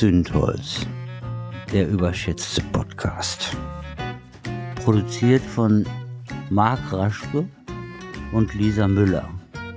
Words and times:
Zündholz, 0.00 0.86
der 1.74 1.86
überschätzte 1.86 2.62
Podcast. 2.72 3.54
Produziert 4.76 5.42
von 5.42 5.86
Marc 6.48 6.90
Raschke 6.90 7.46
und 8.32 8.54
Lisa 8.54 8.88
Müller, 8.88 9.28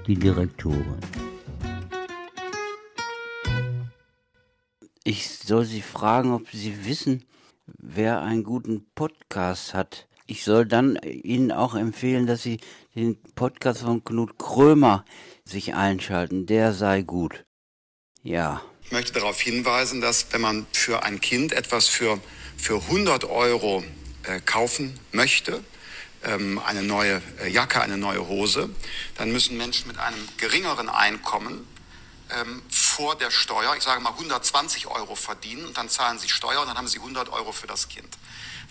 die 0.07 0.15
Direktorin. 0.15 0.95
Ich 5.03 5.27
soll 5.39 5.65
Sie 5.65 5.81
fragen, 5.81 6.31
ob 6.31 6.49
Sie 6.49 6.85
wissen, 6.85 7.25
wer 7.65 8.21
einen 8.21 8.45
guten 8.45 8.85
Podcast 8.95 9.73
hat. 9.73 10.07
Ich 10.25 10.45
soll 10.45 10.65
dann 10.65 10.95
Ihnen 11.03 11.51
auch 11.51 11.75
empfehlen, 11.75 12.27
dass 12.27 12.43
Sie 12.43 12.61
den 12.95 13.21
Podcast 13.35 13.81
von 13.81 14.05
Knut 14.05 14.39
Krömer 14.39 15.03
sich 15.43 15.75
einschalten. 15.75 16.45
Der 16.45 16.71
sei 16.71 17.01
gut. 17.01 17.43
Ja. 18.21 18.61
Ich 18.93 18.95
möchte 18.95 19.13
darauf 19.13 19.41
hinweisen, 19.41 20.01
dass 20.01 20.27
wenn 20.33 20.41
man 20.41 20.67
für 20.71 21.01
ein 21.01 21.19
Kind 21.19 21.51
etwas 21.51 21.87
für, 21.87 22.21
für 22.57 22.75
100 22.75 23.23
Euro 23.23 23.83
äh, 24.21 24.39
kaufen 24.39 24.99
möchte, 25.11 25.63
ähm, 26.23 26.59
eine 26.59 26.83
neue 26.83 27.19
äh, 27.41 27.49
Jacke, 27.49 27.81
eine 27.81 27.97
neue 27.97 28.27
Hose, 28.27 28.69
dann 29.17 29.31
müssen 29.31 29.57
Menschen 29.57 29.87
mit 29.87 29.97
einem 29.97 30.29
geringeren 30.37 30.89
Einkommen 30.89 31.67
ähm, 32.39 32.61
vor 32.69 33.15
der 33.15 33.31
Steuer, 33.31 33.75
ich 33.75 33.81
sage 33.81 33.99
mal 33.99 34.11
120 34.11 34.85
Euro 34.85 35.15
verdienen 35.15 35.65
und 35.65 35.75
dann 35.75 35.89
zahlen 35.89 36.19
sie 36.19 36.29
Steuer 36.29 36.61
und 36.61 36.67
dann 36.67 36.77
haben 36.77 36.87
sie 36.87 36.99
100 36.99 37.29
Euro 37.29 37.51
für 37.51 37.65
das 37.65 37.89
Kind. 37.89 38.15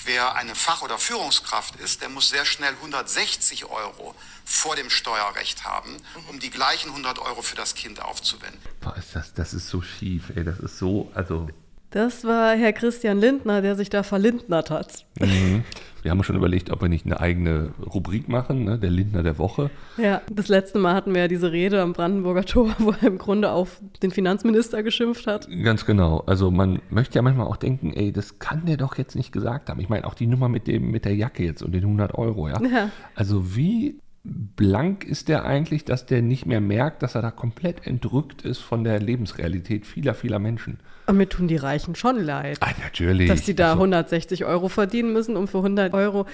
Wer 0.05 0.35
eine 0.35 0.55
Fach- 0.55 0.83
oder 0.83 0.99
Führungskraft 0.99 1.77
ist, 1.77 2.03
der 2.03 2.09
muss 2.09 2.29
sehr 2.29 2.45
schnell 2.45 2.73
160 2.75 3.67
Euro 3.67 4.15
vor 4.45 4.77
dem 4.77 4.91
Steuerrecht 4.91 5.65
haben, 5.65 5.97
um 6.29 6.41
die 6.41 6.51
gleichen 6.51 6.91
100 6.91 7.19
Euro 7.19 7.43
für 7.43 7.57
das 7.57 7.75
Kind 7.75 8.03
aufzuwenden. 8.03 8.61
Boah, 8.81 8.97
ist 8.97 9.15
das, 9.15 9.33
das 9.35 9.55
ist 9.55 9.69
so 9.69 9.83
schief, 9.83 10.31
ey. 10.35 10.45
Das 10.45 10.59
ist 10.59 10.79
so, 10.79 11.11
also. 11.15 11.49
Das 11.91 12.25
war 12.25 12.55
Herr 12.57 12.73
Christian 12.73 13.19
Lindner, 13.19 13.63
der 13.63 13.77
sich 13.77 13.91
da 13.91 14.03
verlindnert 14.03 14.71
hat. 14.71 15.05
Mhm. 15.19 15.65
Wir 16.03 16.11
haben 16.11 16.23
schon 16.25 16.37
überlegt, 16.37 16.71
ob 16.71 16.83
wir 16.83 16.89
nicht 16.89 17.07
eine 17.07 17.21
eigene 17.21 17.71
Rubrik 17.95 18.29
machen, 18.29 18.65
ne? 18.65 18.79
der 18.79 18.91
Lindner 18.91 19.23
der 19.23 19.39
Woche. 19.39 19.71
Ja, 19.97 20.21
das 20.31 20.49
letzte 20.49 20.79
Mal 20.79 20.95
hatten 20.95 21.15
wir 21.15 21.23
ja 21.23 21.29
diese 21.29 21.53
Rede 21.53 21.81
am 21.81 21.93
Brandenburger 21.93 22.45
Tor, 22.45 22.75
wo 22.79 22.91
er 22.91 23.05
im 23.05 23.19
Grunde 23.19 23.51
auf 23.51 23.81
den 24.03 24.11
Finanzminister 24.11 24.83
geschimpft 24.83 25.27
hat. 25.27 25.49
Ganz 25.63 25.87
genau. 25.87 26.25
Also 26.27 26.51
man 26.51 26.81
möchte 26.91 27.17
ja 27.17 27.23
manchmal 27.23 27.47
auch 27.47 27.57
denken, 27.57 27.93
ey, 27.93 28.13
das 28.13 28.39
kann 28.41 28.67
der 28.67 28.77
doch 28.77 28.99
jetzt 28.99 29.15
nicht 29.15 29.33
gesagt 29.33 29.71
haben. 29.71 29.81
Ich 29.81 29.89
meine, 29.89 30.07
auch 30.07 30.15
die 30.15 30.27
Nummer 30.27 30.49
mit, 30.49 30.67
dem, 30.67 30.91
mit 30.91 31.05
der 31.05 31.15
Jacke 31.15 31.45
jetzt 31.45 31.63
und 31.63 31.73
den 31.73 31.85
100 31.85 32.15
Euro, 32.15 32.49
ja. 32.49 32.61
Ja. 32.63 32.91
Also 33.15 33.57
wie 33.57 34.02
blank 34.25 35.05
ist 35.05 35.29
der 35.29 35.45
eigentlich, 35.45 35.85
dass 35.85 36.07
der 36.07 36.23
nicht 36.23 36.47
mehr 36.47 36.61
merkt, 36.61 37.03
dass 37.03 37.15
er 37.15 37.23
da 37.23 37.31
komplett 37.31 37.87
entrückt 37.87 38.43
ist 38.43 38.61
von 38.61 38.85
der 38.85 39.01
Lebensrealität 39.01 39.85
vieler, 39.87 40.15
vieler 40.15 40.39
Menschen. 40.39 40.79
Und 41.07 41.17
mir 41.17 41.29
tun 41.29 41.49
die 41.49 41.57
Reichen 41.57 41.95
schon 41.97 42.23
leid. 42.23 42.59
Ah, 42.61 42.71
natürlich. 42.83 43.29
Dass 43.29 43.43
die 43.43 43.55
da 43.57 43.71
Also, 43.71 43.79
160 43.83 44.45
Euro 44.45 44.69
verdienen 44.69 45.13
müssen, 45.13 45.37
um 45.37 45.49
für 45.49 45.59
100 45.59 45.93
Euro. 45.95 46.27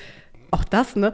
Auch 0.50 0.64
das, 0.64 0.96
ne? 0.96 1.12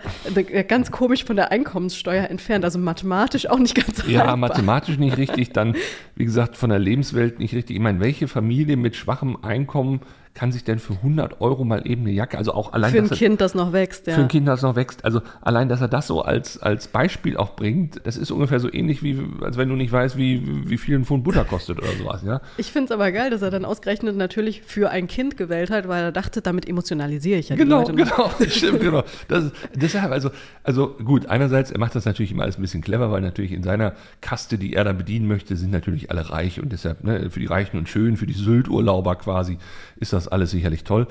Ganz 0.68 0.90
komisch 0.92 1.24
von 1.24 1.34
der 1.36 1.50
Einkommenssteuer 1.50 2.28
entfernt. 2.30 2.64
Also 2.64 2.78
mathematisch 2.78 3.48
auch 3.48 3.58
nicht 3.58 3.74
ganz 3.74 4.04
Ja, 4.06 4.20
haltbar. 4.20 4.36
mathematisch 4.36 4.96
nicht 4.98 5.16
richtig, 5.16 5.52
dann, 5.52 5.74
wie 6.14 6.24
gesagt, 6.24 6.56
von 6.56 6.70
der 6.70 6.78
Lebenswelt 6.78 7.38
nicht 7.40 7.52
richtig. 7.54 7.74
Ich 7.76 7.82
meine, 7.82 7.98
welche 8.00 8.28
Familie 8.28 8.76
mit 8.76 8.94
schwachem 8.94 9.36
Einkommen 9.42 10.00
kann 10.34 10.50
sich 10.50 10.64
denn 10.64 10.80
für 10.80 10.94
100 10.94 11.40
Euro 11.40 11.64
mal 11.64 11.86
eben 11.86 12.02
eine 12.02 12.10
Jacke, 12.10 12.36
also 12.36 12.52
auch 12.54 12.72
allein 12.72 12.90
Für 12.90 12.98
ein 12.98 13.08
dass 13.08 13.12
er- 13.20 13.28
Kind, 13.28 13.40
das 13.40 13.54
noch 13.54 13.72
wächst, 13.72 14.08
ja. 14.08 14.14
Für 14.14 14.22
ein 14.22 14.28
Kind, 14.28 14.48
das 14.48 14.62
noch 14.62 14.74
wächst. 14.74 15.04
Also 15.04 15.22
allein, 15.40 15.68
dass 15.68 15.80
er 15.80 15.86
das 15.86 16.08
so 16.08 16.22
als, 16.22 16.60
als 16.60 16.88
Beispiel 16.88 17.36
auch 17.36 17.54
bringt, 17.54 18.00
das 18.04 18.16
ist 18.16 18.32
ungefähr 18.32 18.58
so 18.58 18.72
ähnlich 18.72 19.02
wie, 19.04 19.16
als 19.42 19.56
wenn 19.56 19.68
du 19.68 19.76
nicht 19.76 19.92
weißt, 19.92 20.16
wie, 20.16 20.68
wie 20.68 20.76
viel 20.76 20.96
ein 20.98 21.04
Pfund 21.04 21.22
Butter 21.22 21.44
kostet 21.44 21.78
oder 21.78 21.92
sowas, 21.92 22.22
ja. 22.24 22.40
Ich 22.56 22.72
finde 22.72 22.86
es 22.86 22.90
aber 22.90 23.12
geil, 23.12 23.30
dass 23.30 23.42
er 23.42 23.50
dann 23.50 23.64
ausgerechnet 23.64 24.16
natürlich 24.16 24.62
für 24.62 24.90
ein 24.90 25.06
Kind 25.06 25.36
gewählt 25.36 25.70
hat, 25.70 25.86
weil 25.86 26.02
er 26.02 26.12
dachte, 26.12 26.42
damit 26.42 26.68
emotionalisiere 26.68 27.38
ich 27.38 27.50
ja 27.50 27.56
die 27.56 27.62
Genau, 27.62 27.78
Leute. 27.82 27.92
noch. 27.92 27.98
genau, 28.16 28.30
das 28.40 28.54
stimmt, 28.54 28.80
genau. 28.80 29.04
Das, 29.28 29.44
ist- 29.44 29.54
deshalb, 29.74 30.10
also, 30.10 30.30
also 30.64 30.88
gut, 31.04 31.26
einerseits, 31.26 31.70
er 31.70 31.78
macht 31.78 31.94
das 31.94 32.06
natürlich 32.06 32.32
immer 32.32 32.42
alles 32.42 32.58
ein 32.58 32.62
bisschen 32.62 32.82
clever, 32.82 33.12
weil 33.12 33.20
natürlich 33.20 33.52
in 33.52 33.62
seiner 33.62 33.92
Kaste, 34.20 34.58
die 34.58 34.74
er 34.74 34.82
da 34.82 34.92
bedienen 34.92 35.28
möchte, 35.28 35.54
sind 35.54 35.70
natürlich 35.70 36.10
alle 36.10 36.28
reich 36.28 36.60
und 36.60 36.72
deshalb, 36.72 37.04
ne, 37.04 37.30
für 37.30 37.38
die 37.38 37.46
Reichen 37.46 37.78
und 37.78 37.88
Schönen, 37.88 38.16
für 38.16 38.26
die 38.26 38.32
Sylt-Urlauber 38.32 39.14
quasi, 39.16 39.58
ist 40.04 40.12
das 40.12 40.28
alles 40.28 40.50
sicherlich 40.52 40.84
toll. 40.84 41.06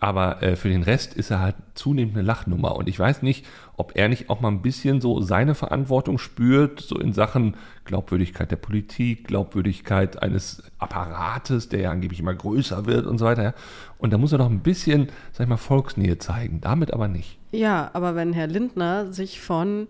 Aber 0.00 0.42
äh, 0.42 0.56
für 0.56 0.68
den 0.68 0.82
Rest 0.82 1.14
ist 1.14 1.30
er 1.30 1.40
halt 1.40 1.54
zunehmend 1.74 2.14
eine 2.16 2.26
Lachnummer. 2.26 2.76
Und 2.76 2.88
ich 2.88 2.98
weiß 2.98 3.22
nicht, 3.22 3.46
ob 3.76 3.92
er 3.94 4.08
nicht 4.08 4.28
auch 4.28 4.40
mal 4.40 4.48
ein 4.50 4.60
bisschen 4.60 5.00
so 5.00 5.20
seine 5.22 5.54
Verantwortung 5.54 6.18
spürt, 6.18 6.80
so 6.80 6.98
in 6.98 7.12
Sachen 7.14 7.56
Glaubwürdigkeit 7.86 8.50
der 8.50 8.56
Politik, 8.56 9.28
Glaubwürdigkeit 9.28 10.20
eines 10.22 10.62
Apparates, 10.78 11.68
der 11.70 11.80
ja 11.80 11.90
angeblich 11.90 12.20
immer 12.20 12.34
größer 12.34 12.84
wird 12.86 13.06
und 13.06 13.16
so 13.18 13.24
weiter. 13.24 13.54
Und 13.96 14.12
da 14.12 14.18
muss 14.18 14.32
er 14.32 14.38
doch 14.38 14.50
ein 14.50 14.60
bisschen, 14.60 15.08
sag 15.32 15.44
ich 15.44 15.48
mal, 15.48 15.56
Volksnähe 15.56 16.18
zeigen. 16.18 16.60
Damit 16.60 16.92
aber 16.92 17.08
nicht. 17.08 17.38
Ja, 17.52 17.88
aber 17.94 18.14
wenn 18.14 18.32
Herr 18.34 18.48
Lindner 18.48 19.10
sich 19.12 19.40
von 19.40 19.86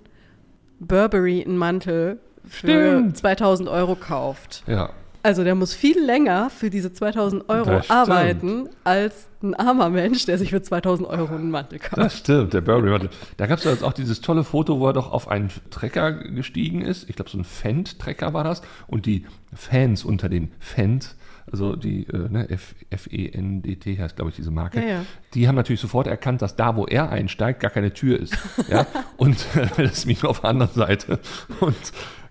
Burberry 0.78 1.42
einen 1.44 1.56
Mantel 1.56 2.18
für 2.46 2.66
Stimmt. 2.68 3.16
2000 3.16 3.68
Euro 3.68 3.96
kauft, 3.96 4.62
Ja. 4.66 4.90
Also 5.24 5.42
der 5.42 5.54
muss 5.54 5.72
viel 5.72 5.98
länger 5.98 6.50
für 6.50 6.68
diese 6.68 6.92
2000 6.92 7.48
Euro 7.48 7.80
arbeiten 7.88 8.68
als 8.84 9.26
ein 9.42 9.54
armer 9.54 9.88
Mensch, 9.88 10.26
der 10.26 10.36
sich 10.36 10.50
für 10.50 10.60
2000 10.60 11.08
Euro 11.08 11.34
einen 11.34 11.50
Mantel 11.50 11.78
kauft. 11.78 11.96
Das 11.96 12.18
stimmt, 12.18 12.52
der 12.52 12.60
Burberry. 12.60 13.08
Da 13.38 13.46
gab 13.46 13.58
es 13.58 13.64
jetzt 13.64 13.82
auch 13.82 13.94
dieses 13.94 14.20
tolle 14.20 14.44
Foto, 14.44 14.80
wo 14.80 14.88
er 14.88 14.92
doch 14.92 15.10
auf 15.10 15.28
einen 15.28 15.48
Trecker 15.70 16.12
gestiegen 16.12 16.82
ist. 16.82 17.08
Ich 17.08 17.16
glaube, 17.16 17.30
so 17.30 17.38
ein 17.38 17.44
Fendt-Trecker 17.44 18.34
war 18.34 18.44
das. 18.44 18.60
Und 18.86 19.06
die 19.06 19.24
Fans 19.54 20.04
unter 20.04 20.28
den 20.28 20.52
Fans, 20.58 21.16
also 21.50 21.74
die 21.74 22.06
äh, 22.08 22.28
ne, 22.28 22.46
F-E-N-D-T 22.90 23.98
heißt, 23.98 24.16
glaube 24.16 24.30
ich, 24.30 24.36
diese 24.36 24.50
Marke, 24.50 24.80
Ja, 24.80 24.88
ja. 24.88 25.06
die 25.32 25.48
haben 25.48 25.56
natürlich 25.56 25.80
sofort 25.80 26.06
erkannt, 26.06 26.42
dass 26.42 26.54
da, 26.54 26.76
wo 26.76 26.84
er 26.84 27.10
einsteigt, 27.10 27.60
gar 27.60 27.70
keine 27.70 27.94
Tür 27.94 28.20
ist. 28.20 28.36
Ja? 28.68 28.86
Und 29.16 29.38
äh, 29.56 29.68
das 29.82 30.04
Mikro 30.04 30.28
auf 30.28 30.40
der 30.40 30.50
anderen 30.50 30.74
Seite. 30.74 31.18
Und 31.60 31.76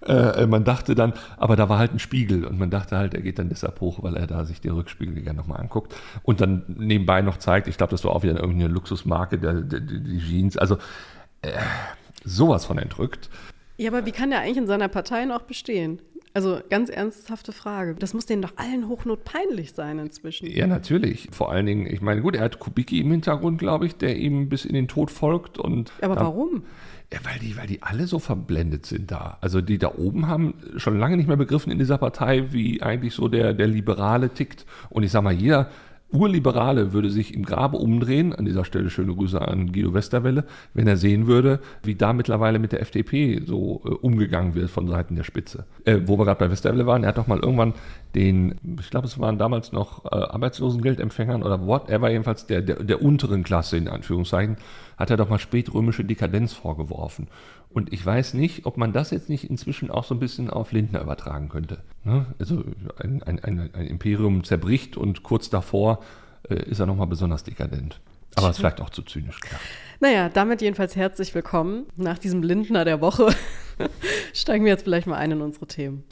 äh, 0.06 0.48
man 0.48 0.64
dachte 0.64 0.96
dann, 0.96 1.14
aber 1.38 1.56
da 1.56 1.70
war 1.70 1.80
halt 1.80 1.94
ein 1.94 2.00
Spiegel 2.00 2.46
und 2.46 2.60
man 2.60 2.70
dachte 2.70 2.98
halt, 2.98 3.14
er 3.14 3.22
geht 3.22 3.40
dann 3.40 3.50
deshalb 3.50 3.80
hoch, 3.82 4.04
weil 4.04 4.16
er 4.16 4.28
da 4.28 4.46
sich 4.46 4.62
den 4.62 4.72
Rückspiegel 4.72 5.22
gerne 5.22 5.38
nochmal 5.38 5.60
anguckt 5.60 5.96
und 6.24 6.42
dann 6.42 6.64
nebenbei 6.68 7.22
noch 7.22 7.38
zeigt, 7.38 7.68
ich 7.68 7.78
glaube, 7.78 7.92
das 7.92 8.04
war 8.04 8.12
auch 8.12 8.24
wieder 8.24 8.36
irgendeine 8.36 8.68
Luxusmarke, 8.68 9.38
der, 9.38 9.62
der, 9.62 9.80
die 9.80 10.20
Jeans, 10.20 10.58
also 10.58 10.78
äh, 11.42 11.52
sowas 12.24 12.66
von 12.66 12.78
entrückt. 12.78 13.30
Ja, 13.78 13.90
aber 13.90 14.06
wie 14.06 14.12
kann 14.12 14.30
der 14.30 14.42
eigentlich 14.42 14.58
in 14.58 14.68
seiner 14.68 14.88
Partei 14.88 15.26
noch 15.26 15.44
bestehen? 15.44 16.00
Also 16.36 16.60
ganz 16.70 16.90
ernsthafte 16.90 17.52
Frage. 17.52 17.94
Das 17.94 18.16
muss 18.16 18.26
denen 18.26 18.42
doch 18.42 18.54
allen 18.56 18.88
Hochnot 18.88 19.24
peinlich 19.24 19.74
sein 19.74 20.00
inzwischen. 20.00 20.48
Ja, 20.48 20.66
natürlich. 20.66 21.30
Vor 21.32 21.52
allen 21.52 21.68
Dingen, 21.68 21.86
ich 21.86 22.02
meine, 22.02 22.22
gut, 22.22 22.36
er 22.36 22.44
hat 22.44 22.60
Kubicki 22.60 23.00
im 23.02 23.12
Hintergrund, 23.12 23.60
glaube 23.60 23.86
ich, 23.86 23.96
der 23.98 24.18
ihm 24.18 24.50
bis 24.50 24.66
in 24.66 24.74
den 24.74 24.88
Tod 24.88 25.12
folgt 25.12 25.60
und 25.60 25.92
Aber 26.02 26.16
warum? 26.16 26.64
Ja, 27.12 27.20
weil 27.24 27.40
die, 27.40 27.58
weil 27.58 27.68
die 27.68 27.84
alle 27.84 28.08
so 28.08 28.20
verblendet 28.20 28.86
sind 28.86 29.12
da. 29.12 29.38
Also 29.42 29.62
die 29.62 29.78
da 29.78 29.94
oben 29.96 30.28
haben 30.28 30.56
schon 30.78 30.98
lange 30.98 31.18
nicht 31.18 31.28
mehr 31.28 31.38
begriffen 31.38 31.72
in 31.72 31.78
dieser 31.78 31.98
Partei, 31.98 32.52
wie 32.52 32.82
eigentlich 32.82 33.14
so 33.14 33.28
der, 33.28 33.54
der 33.54 33.68
Liberale 33.68 34.30
tickt. 34.30 34.66
Und 34.90 35.04
ich 35.04 35.12
sag 35.12 35.24
mal, 35.24 35.34
jeder 35.34 35.70
Urliberale 36.14 36.94
würde 36.94 37.10
sich 37.10 37.34
im 37.34 37.44
Grabe 37.44 37.78
umdrehen, 37.78 38.34
an 38.34 38.46
dieser 38.46 38.66
Stelle 38.66 38.90
schöne 38.90 39.14
Grüße 39.14 39.42
an 39.42 39.72
Guido 39.72 39.94
Westerwelle, 39.94 40.46
wenn 40.74 40.88
er 40.88 40.98
sehen 40.98 41.28
würde, 41.28 41.60
wie 41.82 41.96
da 41.96 42.14
mittlerweile 42.14 42.60
mit 42.60 42.72
der 42.72 42.82
FDP 42.82 43.42
so 43.46 43.82
äh, 43.86 43.90
umgegangen 43.90 44.54
wird 44.54 44.70
von 44.70 44.88
Seiten 44.88 45.16
der 45.16 45.24
Spitze. 45.24 45.66
Äh, 45.86 46.02
wo 46.06 46.18
wir 46.18 46.26
gerade 46.26 46.40
bei 46.40 46.52
Westerwelle 46.52 46.86
waren, 46.86 47.04
er 47.04 47.10
hat 47.10 47.18
doch 47.18 47.28
mal 47.28 47.40
irgendwann 47.40 47.74
den, 48.14 48.56
ich 48.80 48.92
glaube, 48.92 49.08
es 49.08 49.20
waren 49.20 49.40
damals 49.40 49.72
noch 49.72 50.06
äh, 50.06 50.10
Arbeitslosengeldempfängern 50.10 51.42
oder 51.42 51.66
whatever, 51.66 52.10
jedenfalls 52.10 52.46
der, 52.46 52.62
der, 52.62 52.84
der 52.84 53.02
unteren 53.02 53.44
Klasse 53.44 53.78
in 53.78 53.88
Anführungszeichen, 53.88 54.58
hat 54.98 55.10
er 55.10 55.18
doch 55.18 55.30
mal 55.30 55.40
spätrömische 55.40 56.06
Dekadenz 56.06 56.54
vorgeworfen. 56.54 57.28
Und 57.74 57.92
ich 57.92 58.06
weiß 58.06 58.36
nicht, 58.36 58.66
ob 58.66 58.78
man 58.78 58.94
das 58.94 59.12
jetzt 59.12 59.30
nicht 59.30 59.50
inzwischen 59.50 59.90
auch 59.90 60.04
so 60.04 60.14
ein 60.14 60.20
bisschen 60.20 60.50
auf 60.50 60.72
Lindner 60.72 61.02
übertragen 61.02 61.50
könnte. 61.50 61.80
Ne? 62.04 62.28
Also 62.40 62.64
ein, 63.00 63.24
ein, 63.24 63.40
ein, 63.44 63.74
ein 63.74 63.88
Imperium 63.88 64.44
zerbricht 64.44 64.96
und 64.96 65.24
kurz 65.24 65.50
davor 65.50 66.00
äh, 66.50 66.56
ist 66.56 66.80
er 66.80 66.86
nochmal 66.86 67.08
besonders 67.08 67.44
dekadent. 67.44 68.00
Aber 68.36 68.50
ist 68.50 68.58
vielleicht 68.58 68.82
auch 68.82 68.90
zu 68.90 69.02
zynisch, 69.04 69.40
klar. 69.40 69.60
Naja, 70.00 70.30
damit 70.30 70.62
jedenfalls 70.62 70.96
herzlich 70.96 71.34
willkommen. 71.34 71.86
Nach 71.96 72.18
diesem 72.18 72.44
Lindner 72.44 72.86
der 72.86 73.02
Woche 73.02 73.34
steigen 74.34 74.66
wir 74.66 74.72
jetzt 74.72 74.84
vielleicht 74.84 75.08
mal 75.08 75.18
ein 75.18 75.32
in 75.32 75.42
unsere 75.42 75.68
Themen. 75.68 76.04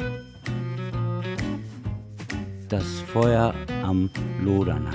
Das 2.70 3.02
Feuer 3.02 3.54
am 3.84 4.10
Lodern 4.42 4.88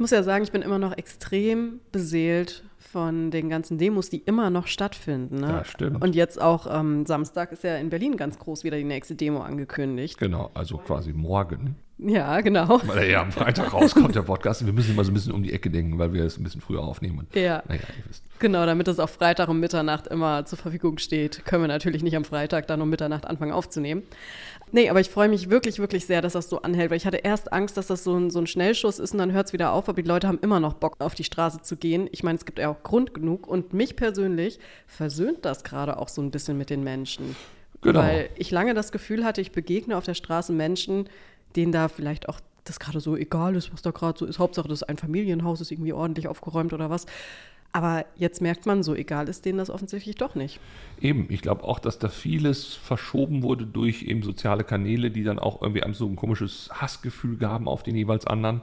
Ich 0.00 0.02
muss 0.02 0.12
ja 0.12 0.22
sagen, 0.22 0.42
ich 0.44 0.50
bin 0.50 0.62
immer 0.62 0.78
noch 0.78 0.96
extrem 0.96 1.80
beseelt 1.92 2.64
von 2.78 3.30
den 3.30 3.50
ganzen 3.50 3.76
Demos, 3.76 4.08
die 4.08 4.16
immer 4.16 4.48
noch 4.48 4.66
stattfinden. 4.66 5.40
Ne? 5.40 5.48
Ja, 5.48 5.64
stimmt. 5.66 6.02
Und 6.02 6.14
jetzt 6.14 6.40
auch 6.40 6.66
am 6.66 7.04
Samstag 7.04 7.52
ist 7.52 7.64
ja 7.64 7.76
in 7.76 7.90
Berlin 7.90 8.16
ganz 8.16 8.38
groß 8.38 8.64
wieder 8.64 8.78
die 8.78 8.84
nächste 8.84 9.14
Demo 9.14 9.40
angekündigt. 9.40 10.16
Genau, 10.16 10.50
also 10.54 10.78
quasi 10.78 11.12
morgen. 11.12 11.76
Ja, 12.02 12.40
genau. 12.40 12.80
Weil 12.84 12.98
er 12.98 13.10
ja 13.10 13.22
am 13.22 13.32
Freitag 13.32 13.72
rauskommt, 13.72 14.14
der 14.14 14.22
Podcast. 14.22 14.64
Wir 14.64 14.72
müssen 14.72 14.92
immer 14.92 15.04
so 15.04 15.10
ein 15.10 15.14
bisschen 15.14 15.32
um 15.32 15.42
die 15.42 15.52
Ecke 15.52 15.70
denken, 15.70 15.98
weil 15.98 16.12
wir 16.12 16.24
es 16.24 16.38
ein 16.38 16.44
bisschen 16.44 16.60
früher 16.60 16.82
aufnehmen. 16.82 17.18
Und, 17.18 17.34
Ja. 17.34 17.62
Naja, 17.68 17.80
ihr 17.98 18.04
wisst. 18.08 18.22
Genau, 18.38 18.64
damit 18.64 18.88
das 18.88 18.98
auch 18.98 19.10
Freitag 19.10 19.50
um 19.50 19.60
Mitternacht 19.60 20.06
immer 20.06 20.46
zur 20.46 20.56
Verfügung 20.56 20.96
steht, 20.96 21.44
können 21.44 21.62
wir 21.64 21.68
natürlich 21.68 22.02
nicht 22.02 22.16
am 22.16 22.24
Freitag 22.24 22.66
dann 22.68 22.80
um 22.80 22.88
Mitternacht 22.88 23.26
anfangen 23.26 23.52
aufzunehmen. 23.52 24.02
Nee, 24.72 24.88
aber 24.88 25.00
ich 25.00 25.10
freue 25.10 25.28
mich 25.28 25.50
wirklich, 25.50 25.78
wirklich 25.78 26.06
sehr, 26.06 26.22
dass 26.22 26.32
das 26.32 26.48
so 26.48 26.62
anhält, 26.62 26.90
weil 26.90 26.96
ich 26.96 27.04
hatte 27.04 27.18
erst 27.18 27.52
Angst, 27.52 27.76
dass 27.76 27.88
das 27.88 28.02
so 28.02 28.16
ein, 28.16 28.30
so 28.30 28.38
ein 28.38 28.46
Schnellschuss 28.46 28.98
ist 28.98 29.12
und 29.12 29.18
dann 29.18 29.32
hört 29.32 29.48
es 29.48 29.52
wieder 29.52 29.72
auf, 29.72 29.88
aber 29.88 30.00
die 30.00 30.08
Leute 30.08 30.26
haben 30.26 30.38
immer 30.40 30.60
noch 30.60 30.74
Bock, 30.74 30.96
auf 31.00 31.14
die 31.14 31.24
Straße 31.24 31.60
zu 31.60 31.76
gehen. 31.76 32.08
Ich 32.12 32.22
meine, 32.22 32.38
es 32.38 32.46
gibt 32.46 32.58
ja 32.58 32.70
auch 32.70 32.82
Grund 32.82 33.12
genug 33.12 33.46
und 33.46 33.74
mich 33.74 33.96
persönlich 33.96 34.58
versöhnt 34.86 35.44
das 35.44 35.62
gerade 35.64 35.98
auch 35.98 36.08
so 36.08 36.22
ein 36.22 36.30
bisschen 36.30 36.56
mit 36.56 36.70
den 36.70 36.82
Menschen. 36.82 37.36
Genau. 37.82 38.00
Weil 38.00 38.30
ich 38.36 38.50
lange 38.50 38.74
das 38.74 38.92
Gefühl 38.92 39.24
hatte, 39.24 39.40
ich 39.40 39.52
begegne 39.52 39.96
auf 39.96 40.04
der 40.04 40.14
Straße 40.14 40.52
Menschen, 40.52 41.08
denen 41.56 41.72
da 41.72 41.88
vielleicht 41.88 42.28
auch 42.28 42.40
das 42.64 42.78
gerade 42.78 43.00
so 43.00 43.16
egal 43.16 43.56
ist, 43.56 43.72
was 43.72 43.82
da 43.82 43.90
gerade 43.90 44.18
so 44.18 44.26
ist. 44.26 44.38
Hauptsache, 44.38 44.68
das 44.68 44.82
ist 44.82 44.88
ein 44.88 44.98
Familienhaus, 44.98 45.60
ist 45.60 45.72
irgendwie 45.72 45.92
ordentlich 45.92 46.28
aufgeräumt 46.28 46.72
oder 46.72 46.90
was. 46.90 47.06
Aber 47.72 48.04
jetzt 48.16 48.42
merkt 48.42 48.66
man, 48.66 48.82
so 48.82 48.94
egal 48.96 49.28
ist 49.28 49.44
denen 49.44 49.58
das 49.58 49.70
offensichtlich 49.70 50.16
doch 50.16 50.34
nicht. 50.34 50.58
Eben, 51.00 51.26
ich 51.28 51.40
glaube 51.40 51.62
auch, 51.62 51.78
dass 51.78 52.00
da 52.00 52.08
vieles 52.08 52.74
verschoben 52.74 53.42
wurde 53.42 53.64
durch 53.64 54.02
eben 54.02 54.22
soziale 54.22 54.64
Kanäle, 54.64 55.12
die 55.12 55.22
dann 55.22 55.38
auch 55.38 55.62
irgendwie 55.62 55.84
einem 55.84 55.94
so 55.94 56.06
ein 56.06 56.16
komisches 56.16 56.68
Hassgefühl 56.72 57.36
gaben 57.36 57.68
auf 57.68 57.84
den 57.84 57.94
jeweils 57.94 58.26
anderen. 58.26 58.62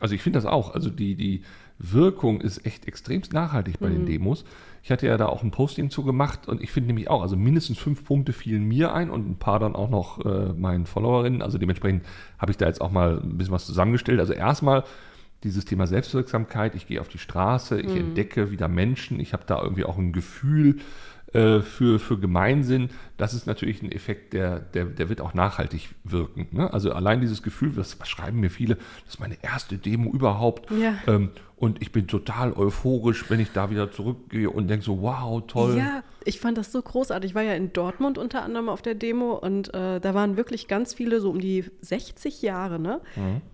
Also 0.00 0.14
ich 0.14 0.22
finde 0.22 0.38
das 0.38 0.46
auch. 0.46 0.74
Also 0.74 0.90
die, 0.90 1.14
die 1.14 1.42
Wirkung 1.78 2.40
ist 2.40 2.64
echt 2.64 2.86
extremst 2.86 3.32
nachhaltig 3.32 3.80
bei 3.80 3.88
den 3.88 4.06
Demos. 4.06 4.44
Ich 4.82 4.90
hatte 4.90 5.06
ja 5.06 5.16
da 5.16 5.26
auch 5.26 5.42
ein 5.42 5.50
Posting 5.50 5.90
zu 5.90 6.04
gemacht 6.04 6.48
und 6.48 6.62
ich 6.62 6.70
finde 6.70 6.88
nämlich 6.88 7.08
auch, 7.08 7.22
also 7.22 7.36
mindestens 7.36 7.78
fünf 7.78 8.04
Punkte 8.04 8.32
fielen 8.32 8.64
mir 8.64 8.94
ein 8.94 9.10
und 9.10 9.28
ein 9.28 9.36
paar 9.36 9.58
dann 9.58 9.74
auch 9.74 9.90
noch 9.90 10.24
äh, 10.24 10.52
meinen 10.52 10.86
Followerinnen. 10.86 11.42
Also 11.42 11.58
dementsprechend 11.58 12.04
habe 12.38 12.52
ich 12.52 12.56
da 12.56 12.66
jetzt 12.66 12.80
auch 12.80 12.90
mal 12.90 13.20
ein 13.20 13.38
bisschen 13.38 13.52
was 13.52 13.66
zusammengestellt. 13.66 14.20
Also 14.20 14.32
erstmal 14.32 14.84
dieses 15.42 15.64
Thema 15.64 15.86
Selbstwirksamkeit, 15.86 16.74
ich 16.74 16.86
gehe 16.86 17.00
auf 17.00 17.08
die 17.08 17.18
Straße, 17.18 17.80
ich 17.80 17.96
entdecke 17.96 18.52
wieder 18.52 18.68
Menschen, 18.68 19.18
ich 19.18 19.32
habe 19.32 19.42
da 19.44 19.60
irgendwie 19.60 19.84
auch 19.84 19.98
ein 19.98 20.12
Gefühl 20.12 20.78
äh, 21.32 21.60
für, 21.60 21.98
für 21.98 22.18
Gemeinsinn, 22.18 22.90
das 23.16 23.34
ist 23.34 23.46
natürlich 23.46 23.82
ein 23.82 23.90
Effekt, 23.90 24.32
der, 24.32 24.60
der, 24.60 24.84
der 24.84 25.08
wird 25.08 25.20
auch 25.20 25.34
nachhaltig 25.34 25.90
wirken. 26.04 26.48
Ne? 26.50 26.72
Also 26.72 26.92
allein 26.92 27.20
dieses 27.20 27.42
Gefühl, 27.42 27.72
das, 27.72 27.98
was 28.00 28.08
schreiben 28.08 28.40
mir 28.40 28.50
viele, 28.50 28.76
das 29.04 29.14
ist 29.14 29.20
meine 29.20 29.36
erste 29.42 29.78
Demo 29.78 30.10
überhaupt. 30.10 30.70
Ja. 30.70 30.94
Ähm, 31.06 31.30
und 31.62 31.80
ich 31.80 31.92
bin 31.92 32.08
total 32.08 32.52
euphorisch, 32.54 33.30
wenn 33.30 33.38
ich 33.38 33.52
da 33.52 33.70
wieder 33.70 33.92
zurückgehe 33.92 34.50
und 34.50 34.66
denke 34.66 34.84
so, 34.84 35.00
wow, 35.00 35.40
toll. 35.46 35.76
Ja, 35.78 36.02
ich 36.24 36.40
fand 36.40 36.58
das 36.58 36.72
so 36.72 36.82
großartig. 36.82 37.30
Ich 37.30 37.34
war 37.36 37.42
ja 37.42 37.54
in 37.54 37.72
Dortmund 37.72 38.18
unter 38.18 38.42
anderem 38.42 38.68
auf 38.68 38.82
der 38.82 38.96
Demo 38.96 39.34
und 39.34 39.72
äh, 39.72 40.00
da 40.00 40.12
waren 40.12 40.36
wirklich 40.36 40.66
ganz 40.66 40.92
viele, 40.92 41.20
so 41.20 41.30
um 41.30 41.38
die 41.38 41.64
60 41.80 42.42
Jahre, 42.42 42.80
ne? 42.80 43.00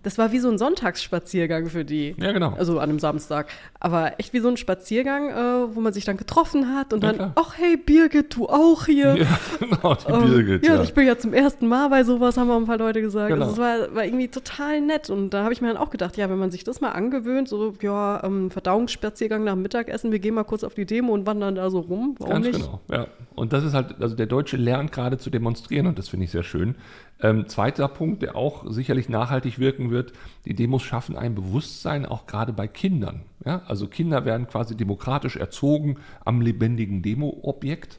Das 0.02 0.16
war 0.16 0.32
wie 0.32 0.38
so 0.38 0.48
ein 0.48 0.56
Sonntagsspaziergang 0.56 1.66
für 1.66 1.84
die. 1.84 2.14
Ja, 2.18 2.32
genau. 2.32 2.54
Also 2.56 2.78
an 2.78 2.88
einem 2.88 2.98
Samstag. 2.98 3.48
Aber 3.78 4.18
echt 4.18 4.32
wie 4.32 4.40
so 4.40 4.48
ein 4.48 4.56
Spaziergang, 4.56 5.28
äh, 5.28 5.74
wo 5.76 5.80
man 5.80 5.92
sich 5.92 6.06
dann 6.06 6.16
getroffen 6.16 6.74
hat 6.74 6.94
und 6.94 7.04
Ja, 7.04 7.12
dann, 7.12 7.32
ach 7.34 7.58
hey, 7.58 7.76
Birgit, 7.76 8.34
du 8.36 8.48
auch 8.48 8.86
hier. 8.86 9.16
Ja, 9.16 9.38
genau, 9.60 9.94
die 9.94 10.10
Ähm, 10.10 10.30
Birgit. 10.30 10.66
ja, 10.66 10.76
ja. 10.76 10.82
ich 10.82 10.94
bin 10.94 11.06
ja 11.06 11.18
zum 11.18 11.34
ersten 11.34 11.68
Mal 11.68 11.88
bei 11.88 12.04
sowas, 12.04 12.38
haben 12.38 12.50
auch 12.50 12.56
ein 12.56 12.64
paar 12.66 12.78
Leute 12.78 13.02
gesagt. 13.02 13.28
Genau. 13.28 13.48
Also 13.48 13.52
es 13.52 13.58
war, 13.58 13.94
war 13.94 14.04
irgendwie 14.06 14.28
total 14.28 14.80
nett. 14.80 15.10
Und 15.10 15.30
da 15.30 15.44
habe 15.44 15.52
ich 15.52 15.60
mir 15.60 15.68
dann 15.68 15.76
auch 15.76 15.90
gedacht, 15.90 16.16
ja, 16.16 16.30
wenn 16.30 16.38
man 16.38 16.50
sich 16.50 16.64
das 16.64 16.80
mal 16.80 16.92
angewöhnt, 16.92 17.48
so, 17.48 17.74
ja, 17.82 17.97
ähm, 18.24 18.50
Verdauungsspaziergang 18.50 19.44
nach 19.44 19.56
Mittagessen, 19.56 20.12
wir 20.12 20.18
gehen 20.18 20.34
mal 20.34 20.44
kurz 20.44 20.64
auf 20.64 20.74
die 20.74 20.86
Demo 20.86 21.12
und 21.12 21.26
wandern 21.26 21.54
da 21.54 21.70
so 21.70 21.80
rum. 21.80 22.16
Warum 22.18 22.34
Ganz 22.34 22.46
nicht? 22.46 22.60
genau, 22.60 22.80
ja. 22.90 23.06
Und 23.34 23.52
das 23.52 23.64
ist 23.64 23.74
halt, 23.74 24.00
also 24.00 24.16
der 24.16 24.26
Deutsche 24.26 24.56
lernt 24.56 24.92
gerade 24.92 25.18
zu 25.18 25.30
demonstrieren 25.30 25.86
und 25.86 25.98
das 25.98 26.08
finde 26.08 26.24
ich 26.24 26.30
sehr 26.30 26.42
schön. 26.42 26.76
Ähm, 27.20 27.48
zweiter 27.48 27.88
Punkt, 27.88 28.22
der 28.22 28.36
auch 28.36 28.70
sicherlich 28.70 29.08
nachhaltig 29.08 29.58
wirken 29.58 29.90
wird, 29.90 30.12
die 30.44 30.54
Demos 30.54 30.82
schaffen 30.82 31.16
ein 31.16 31.34
Bewusstsein 31.34 32.06
auch 32.06 32.26
gerade 32.26 32.52
bei 32.52 32.68
Kindern. 32.68 33.22
Ja? 33.44 33.62
Also 33.66 33.88
Kinder 33.88 34.24
werden 34.24 34.46
quasi 34.46 34.76
demokratisch 34.76 35.36
erzogen 35.36 35.96
am 36.24 36.40
lebendigen 36.40 37.02
Demo-Objekt. 37.02 37.98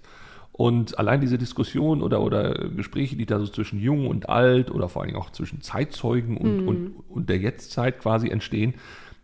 Und 0.59 0.99
allein 0.99 1.21
diese 1.21 1.37
Diskussion 1.37 2.01
oder, 2.01 2.21
oder 2.21 2.53
Gespräche, 2.53 3.15
die 3.15 3.25
da 3.25 3.39
so 3.39 3.47
zwischen 3.47 3.79
Jung 3.79 4.07
und 4.07 4.27
Alt 4.27 4.71
oder 4.71 4.89
vor 4.89 5.01
allen 5.01 5.11
Dingen 5.11 5.21
auch 5.21 5.29
zwischen 5.29 5.61
Zeitzeugen 5.61 6.35
und, 6.35 6.67
und, 6.67 6.95
und 7.07 7.29
der 7.29 7.37
Jetztzeit 7.37 7.99
quasi 7.99 8.27
entstehen, 8.27 8.73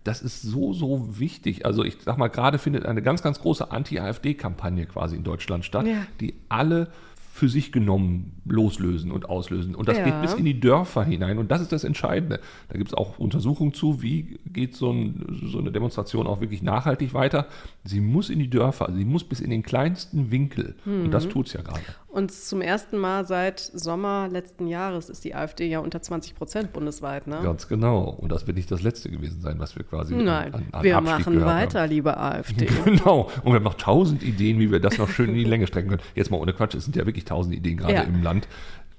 das 0.06 0.22
ist 0.22 0.42
so, 0.42 0.72
so 0.72 1.20
wichtig. 1.20 1.66
Also 1.66 1.84
ich 1.84 1.98
sag 2.06 2.18
mal, 2.18 2.30
gerade 2.30 2.58
findet 2.60 2.86
eine 2.86 3.02
ganz, 3.02 3.22
ganz 3.22 3.40
große 3.42 3.70
Anti-AfD-Kampagne 3.72 4.86
quasi 4.86 5.16
in 5.18 5.24
Deutschland 5.24 5.66
statt, 5.66 5.86
Ja. 5.86 6.06
die 6.22 6.36
alle 6.48 6.88
für 7.34 7.50
sich 7.50 7.74
genommen 7.74 8.32
loslösen 8.46 9.12
und 9.12 9.28
auslösen. 9.28 9.76
Und 9.76 9.90
das 9.90 9.98
Ja. 9.98 10.06
geht 10.06 10.22
bis 10.22 10.34
in 10.36 10.46
die 10.46 10.58
Dörfer 10.62 11.04
hinein. 11.04 11.38
Und 11.38 11.52
das 11.52 11.60
ist 11.60 11.74
das 11.74 11.84
Entscheidende. 11.84 12.40
Da 12.70 12.78
gibt 12.78 12.92
es 12.92 12.94
auch 12.94 13.20
Untersuchungen 13.20 13.74
zu, 13.74 14.02
wie 14.02 14.40
geht 14.54 14.74
so, 14.74 14.90
ein, 14.92 15.42
so 15.52 15.60
eine 15.60 15.70
Demonstration 15.74 16.28
auch 16.28 16.40
wirklich 16.40 16.62
nachhaltig 16.64 17.14
weiter. 17.14 17.48
Sie 17.84 18.00
muss 18.00 18.30
in 18.30 18.40
die 18.40 18.50
Dörfer, 18.50 18.90
sie 18.96 19.04
muss 19.04 19.26
bis 19.26 19.42
in 19.42 19.50
den 19.50 19.64
kleinsten 19.64 20.32
Winkel. 20.32 20.76
Und 20.86 21.08
Mhm. 21.08 21.12
das 21.12 21.28
tut 21.28 21.48
es 21.48 21.54
ja 21.54 21.62
gerade. 21.62 21.82
Und 22.16 22.32
zum 22.32 22.62
ersten 22.62 22.98
Mal 22.98 23.26
seit 23.26 23.60
Sommer 23.60 24.30
letzten 24.32 24.68
Jahres 24.68 25.10
ist 25.10 25.26
die 25.26 25.36
AfD 25.36 25.68
ja 25.68 25.80
unter 25.80 26.02
20 26.02 26.34
Prozent 26.36 26.72
bundesweit, 26.72 27.28
ne? 27.28 27.42
Ganz 27.44 27.68
genau. 27.68 28.04
Und 28.10 28.32
das 28.32 28.48
wird 28.48 28.56
nicht 28.56 28.72
das 28.72 28.82
letzte 28.82 29.10
gewesen 29.10 29.42
sein, 29.42 29.60
was 29.60 29.76
wir 29.76 29.84
quasi 29.84 30.16
Nein, 30.16 30.54
an, 30.54 30.64
an, 30.72 30.84
wir 30.84 30.96
Abstieg 30.98 31.18
machen 31.20 31.34
gehört 31.34 31.50
haben. 31.52 31.60
weiter, 31.62 31.88
liebe 31.88 32.18
AfD. 32.18 32.68
Genau. 32.86 33.30
Und 33.44 33.48
wir 33.52 33.56
haben 33.56 33.64
noch 33.64 33.74
tausend 33.74 34.24
Ideen, 34.24 34.60
wie 34.60 34.72
wir 34.72 34.80
das 34.80 34.98
noch 34.98 35.10
schön 35.10 35.30
in 35.30 35.36
die 35.36 35.44
Länge 35.44 35.68
strecken 35.68 35.90
können. 35.90 36.02
Jetzt 36.16 36.32
mal 36.32 36.38
ohne 36.38 36.54
Quatsch, 36.54 36.74
es 36.76 36.86
sind 36.86 36.96
ja 36.96 37.06
wirklich 37.06 37.26
tausend 37.26 37.54
Ideen 37.54 37.78
gerade 37.78 37.94
Ja. 37.94 38.02
im 38.04 38.24
Land. 38.24 38.48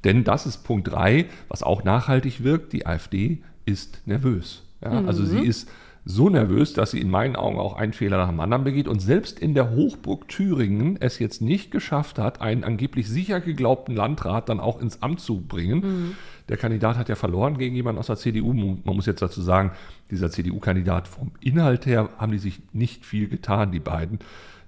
Denn 0.05 0.23
das 0.23 0.45
ist 0.47 0.59
Punkt 0.65 0.89
drei, 0.93 1.25
was 1.49 1.63
auch 1.63 1.85
nachhaltig 1.85 2.45
wirkt. 2.45 2.73
Die 2.75 2.87
AfD 2.87 3.43
ist 3.65 4.03
nervös. 4.07 4.63
Ja, 4.83 4.91
Also 5.07 5.23
Mhm. 5.23 5.27
sie 5.27 5.39
ist 5.47 5.69
so 6.09 6.29
nervös, 6.29 6.73
dass 6.73 6.93
sie 6.93 7.01
in 7.01 7.11
meinen 7.11 7.35
Augen 7.35 7.59
auch 7.59 7.75
einen 7.75 7.93
Fehler 7.93 8.17
nach 8.17 8.29
dem 8.29 8.39
anderen 8.39 8.63
begeht 8.63 8.87
und 8.87 9.01
selbst 9.01 9.41
in 9.41 9.55
der 9.55 9.73
Hochburg 9.73 10.29
Thüringen 10.29 10.97
es 11.01 11.19
jetzt 11.19 11.43
nicht 11.43 11.73
geschafft 11.73 12.21
hat, 12.21 12.41
einen 12.41 12.63
angeblich 12.63 13.09
sicher 13.09 13.41
geglaubten 13.41 13.97
Landrat 13.97 14.49
dann 14.49 14.61
auch 14.61 14.81
ins 14.81 15.03
Amt 15.03 15.19
zu 15.19 15.41
bringen. 15.41 15.81
Mhm. 15.81 16.17
Der 16.49 16.57
Kandidat 16.57 16.97
hat 16.97 17.09
ja 17.09 17.17
verloren 17.17 17.59
gegen 17.59 17.75
jemanden 17.75 17.99
aus 17.99 18.07
der 18.07 18.17
CDU. 18.17 18.53
Man 18.53 18.81
muss 18.85 19.07
jetzt 19.07 19.21
dazu 19.21 19.43
sagen, 19.43 19.73
dieser 20.09 20.31
CDU-Kandidat 20.31 21.09
vom 21.09 21.33
Inhalt 21.41 21.87
her 21.87 22.09
haben 22.19 22.31
die 22.31 22.39
sich 22.39 22.63
nicht 22.73 23.05
viel 23.05 23.29
getan, 23.29 23.73
die 23.73 23.81
beiden. 23.81 24.21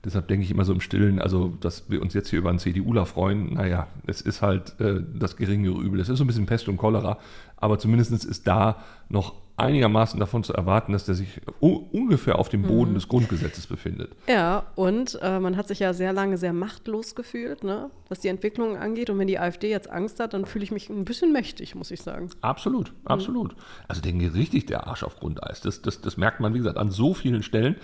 Deshalb 0.04 0.26
denke 0.26 0.44
ich 0.44 0.50
immer 0.50 0.64
so 0.64 0.72
im 0.72 0.80
Stillen, 0.80 1.20
also 1.20 1.52
dass 1.60 1.88
wir 1.88 2.02
uns 2.02 2.14
jetzt 2.14 2.30
hier 2.30 2.40
über 2.40 2.50
einen 2.50 2.58
CDUler 2.58 3.06
freuen, 3.06 3.54
naja, 3.54 3.86
es 4.08 4.20
ist 4.20 4.42
halt 4.42 4.78
äh, 4.80 5.02
das 5.14 5.36
geringere 5.36 5.80
Übel. 5.80 6.00
Es 6.00 6.08
ist 6.08 6.18
so 6.18 6.24
ein 6.24 6.26
bisschen 6.26 6.46
Pest 6.46 6.68
und 6.68 6.78
Cholera, 6.78 7.18
aber 7.56 7.78
zumindest 7.78 8.12
ist 8.24 8.48
da 8.48 8.82
noch 9.08 9.34
einigermaßen 9.58 10.20
davon 10.20 10.44
zu 10.44 10.52
erwarten, 10.52 10.92
dass 10.92 11.04
der 11.04 11.14
sich 11.14 11.40
ungefähr 11.60 12.38
auf 12.38 12.48
dem 12.48 12.62
Boden 12.62 12.94
des 12.94 13.08
Grundgesetzes 13.08 13.66
befindet. 13.66 14.12
Ja, 14.28 14.66
und 14.74 15.18
äh, 15.22 15.40
man 15.40 15.56
hat 15.56 15.68
sich 15.68 15.80
ja 15.80 15.92
sehr 15.92 16.12
lange 16.12 16.36
sehr 16.38 16.52
machtlos 16.52 17.14
gefühlt, 17.14 17.64
ne, 17.64 17.90
was 18.08 18.20
die 18.20 18.28
Entwicklung 18.28 18.76
angeht. 18.76 19.10
Und 19.10 19.18
wenn 19.18 19.26
die 19.26 19.38
AfD 19.38 19.70
jetzt 19.70 19.90
Angst 19.90 20.20
hat, 20.20 20.34
dann 20.34 20.46
fühle 20.46 20.64
ich 20.64 20.70
mich 20.70 20.88
ein 20.88 21.04
bisschen 21.04 21.32
mächtig, 21.32 21.74
muss 21.74 21.90
ich 21.90 22.00
sagen. 22.00 22.30
Absolut, 22.40 22.92
absolut. 23.04 23.56
Also 23.88 24.00
den 24.00 24.18
geht 24.18 24.34
richtig 24.34 24.66
der 24.66 24.86
Arsch 24.86 25.02
auf 25.02 25.16
Grundeis. 25.16 25.60
Das, 25.60 25.82
das, 25.82 26.00
das 26.00 26.16
merkt 26.16 26.40
man, 26.40 26.54
wie 26.54 26.58
gesagt, 26.58 26.78
an 26.78 26.90
so 26.90 27.14
vielen 27.14 27.42
Stellen. 27.42 27.76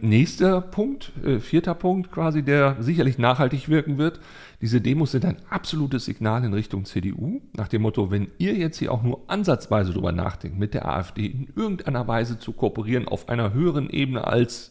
Nächster 0.00 0.60
Punkt, 0.60 1.12
äh, 1.24 1.38
vierter 1.38 1.74
Punkt 1.74 2.10
quasi, 2.10 2.42
der 2.42 2.76
sicherlich 2.80 3.18
nachhaltig 3.18 3.68
wirken 3.68 3.96
wird. 3.96 4.20
Diese 4.60 4.80
Demos 4.80 5.12
sind 5.12 5.24
ein 5.24 5.36
absolutes 5.50 6.06
Signal 6.06 6.44
in 6.44 6.52
Richtung 6.52 6.84
CDU, 6.84 7.40
nach 7.56 7.68
dem 7.68 7.82
Motto, 7.82 8.10
wenn 8.10 8.28
ihr 8.38 8.54
jetzt 8.54 8.78
hier 8.78 8.92
auch 8.92 9.02
nur 9.02 9.22
ansatzweise 9.28 9.92
drüber 9.92 10.12
nachdenkt, 10.12 10.58
mit 10.58 10.74
der 10.74 10.88
AfD 10.88 11.26
in 11.26 11.48
irgendeiner 11.54 12.08
Weise 12.08 12.38
zu 12.38 12.52
kooperieren 12.52 13.06
auf 13.06 13.28
einer 13.28 13.52
höheren 13.52 13.88
Ebene 13.88 14.26
als 14.26 14.70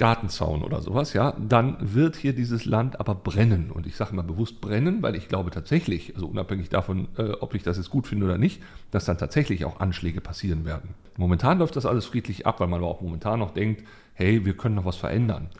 Gartenzaun 0.00 0.64
oder 0.64 0.80
sowas, 0.80 1.12
ja, 1.12 1.34
dann 1.38 1.76
wird 1.78 2.16
hier 2.16 2.32
dieses 2.32 2.64
Land 2.64 2.98
aber 2.98 3.14
brennen. 3.14 3.70
Und 3.70 3.86
ich 3.86 3.96
sage 3.96 4.16
mal 4.16 4.22
bewusst 4.22 4.62
brennen, 4.62 5.02
weil 5.02 5.14
ich 5.14 5.28
glaube 5.28 5.50
tatsächlich, 5.50 6.14
also 6.14 6.26
unabhängig 6.26 6.70
davon, 6.70 7.08
äh, 7.18 7.32
ob 7.32 7.54
ich 7.54 7.62
das 7.62 7.76
jetzt 7.76 7.90
gut 7.90 8.06
finde 8.06 8.24
oder 8.24 8.38
nicht, 8.38 8.62
dass 8.92 9.04
dann 9.04 9.18
tatsächlich 9.18 9.66
auch 9.66 9.78
Anschläge 9.78 10.22
passieren 10.22 10.64
werden. 10.64 10.94
Momentan 11.18 11.58
läuft 11.58 11.76
das 11.76 11.84
alles 11.84 12.06
friedlich 12.06 12.46
ab, 12.46 12.60
weil 12.60 12.68
man 12.68 12.80
aber 12.80 12.88
auch 12.88 13.02
momentan 13.02 13.40
noch 13.40 13.50
denkt, 13.50 13.84
hey, 14.14 14.46
wir 14.46 14.56
können 14.56 14.74
noch 14.74 14.86
was 14.86 14.96
verändern. 14.96 15.50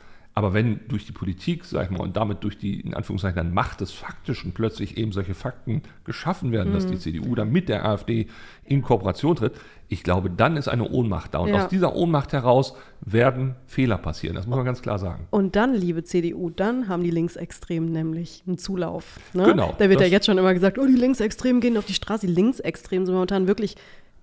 Aber 0.41 0.55
wenn 0.55 0.81
durch 0.89 1.05
die 1.05 1.13
Politik, 1.13 1.67
sag 1.67 1.85
ich 1.85 1.91
mal, 1.91 2.01
und 2.01 2.17
damit 2.17 2.43
durch 2.45 2.57
die, 2.57 2.81
in 2.81 2.95
Anführungszeichen, 2.95 3.37
dann 3.37 3.53
Macht 3.53 3.83
des 3.83 3.93
Faktischen 3.93 4.53
plötzlich 4.53 4.97
eben 4.97 5.13
solche 5.13 5.35
Fakten 5.35 5.83
geschaffen 6.05 6.51
werden, 6.51 6.73
dass 6.73 6.87
die 6.87 6.99
CDU 6.99 7.35
dann 7.35 7.53
mit 7.53 7.69
der 7.69 7.85
AfD 7.85 8.27
in 8.65 8.81
Kooperation 8.81 9.37
tritt, 9.37 9.53
ich 9.89 10.03
glaube, 10.03 10.31
dann 10.31 10.57
ist 10.57 10.67
eine 10.69 10.89
Ohnmacht 10.89 11.35
da. 11.35 11.41
Und 11.41 11.51
Ja. 11.51 11.57
aus 11.65 11.69
dieser 11.69 11.95
Ohnmacht 11.95 12.33
heraus 12.33 12.75
werden 13.03 13.55
Fehler 13.67 13.99
passieren. 13.99 14.35
Das 14.35 14.47
muss 14.47 14.57
man 14.57 14.65
ganz 14.65 14.81
klar 14.81 14.99
sagen. 14.99 15.27
Und 15.29 15.57
dann, 15.57 15.75
liebe 15.75 16.05
CDU, 16.05 16.49
dann 16.49 16.89
haben 16.89 17.03
die 17.03 17.11
Linksextremen 17.11 17.93
nämlich 17.93 18.43
einen 18.47 18.57
Zulauf. 18.57 19.21
Ne? 19.35 19.43
Genau, 19.45 19.75
Da 19.79 19.91
wird 19.91 20.01
ja 20.01 20.07
jetzt 20.07 20.25
schon 20.25 20.39
immer 20.39 20.55
gesagt, 20.55 20.79
oh, 20.79 20.87
die 20.87 20.95
Linksextremen 20.95 21.61
gehen 21.61 21.77
auf 21.77 21.85
die 21.85 21.93
Straße. 21.93 22.27
Die 22.27 22.33
Linksextremen 22.33 23.05
sind 23.05 23.15
momentan 23.15 23.47
wirklich 23.47 23.77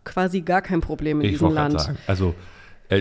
quasi 0.04 0.42
gar 0.42 0.64
kein 0.64 0.82
Problem 0.82 1.20
in 1.20 1.26
Ich 1.26 1.32
diesem 1.34 1.52
Land. 1.52 1.80
sagen, 1.80 1.98
also 2.08 2.34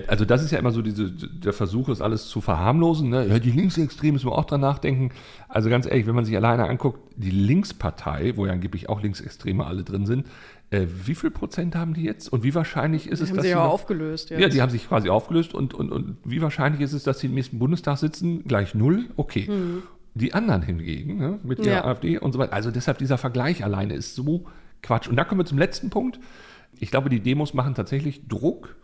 Also 0.08 0.24
das 0.24 0.42
ist 0.42 0.50
ja 0.50 0.58
immer 0.58 0.72
so 0.72 0.82
diese, 0.82 1.10
der 1.12 1.52
Versuch, 1.52 1.88
es 1.88 2.00
alles 2.00 2.26
zu 2.26 2.40
verharmlosen. 2.40 3.08
Ne? 3.10 3.26
Ja, 3.28 3.38
die 3.38 3.52
Linksextremen 3.52 4.14
müssen 4.14 4.26
wir 4.28 4.36
auch 4.36 4.44
dran 4.44 4.60
nachdenken. 4.60 5.10
Also 5.48 5.70
ganz 5.70 5.86
ehrlich, 5.86 6.06
wenn 6.08 6.14
man 6.16 6.24
sich 6.24 6.34
alleine 6.34 6.68
anguckt, 6.68 6.98
die 7.16 7.30
Linkspartei, 7.30 8.32
wo 8.36 8.46
ja 8.46 8.52
angeblich 8.52 8.88
auch 8.88 9.00
Linksextreme 9.00 9.64
alle 9.64 9.84
drin 9.84 10.04
sind, 10.04 10.26
äh, 10.70 10.86
wie 11.04 11.14
viel 11.14 11.30
Prozent 11.30 11.76
haben 11.76 11.94
die 11.94 12.02
jetzt? 12.02 12.32
Und 12.32 12.42
wie 12.42 12.52
wahrscheinlich 12.54 13.06
ist 13.08 13.20
Die 13.20 13.24
es, 13.24 13.30
haben 13.30 13.36
dass 13.36 13.44
sie 13.44 13.50
ja 13.52 13.62
noch- 13.64 13.70
aufgelöst 13.72 14.30
jetzt. 14.30 14.40
Ja, 14.40 14.48
die 14.48 14.60
haben 14.60 14.70
sich 14.70 14.88
quasi 14.88 15.08
aufgelöst 15.08 15.54
und, 15.54 15.72
und, 15.74 15.92
und 15.92 16.16
wie 16.24 16.42
wahrscheinlich 16.42 16.80
ist 16.80 16.92
es, 16.92 17.04
dass 17.04 17.20
sie 17.20 17.28
im 17.28 17.34
nächsten 17.34 17.60
Bundestag 17.60 17.98
sitzen? 17.98 18.42
Gleich 18.44 18.74
null? 18.74 19.04
Okay. 19.16 19.48
Die 20.14 20.34
anderen 20.34 20.62
hingegen, 20.62 21.18
ne, 21.18 21.38
mit 21.44 21.64
der 21.64 21.72
Ja. 21.74 21.84
AfD 21.84 22.18
und 22.18 22.32
so 22.32 22.40
weiter. 22.40 22.54
Also 22.54 22.72
deshalb 22.72 22.98
dieser 22.98 23.18
Vergleich 23.18 23.62
alleine 23.62 23.94
ist 23.94 24.16
so 24.16 24.46
Quatsch. 24.82 25.06
Und 25.06 25.14
da 25.14 25.22
kommen 25.24 25.40
wir 25.40 25.44
zum 25.44 25.58
letzten 25.58 25.90
Punkt. 25.90 26.18
Ich 26.80 26.90
glaube, 26.90 27.08
die 27.10 27.20
Demos 27.20 27.54
machen 27.54 27.74
tatsächlich 27.74 28.26
Druck 28.26 28.74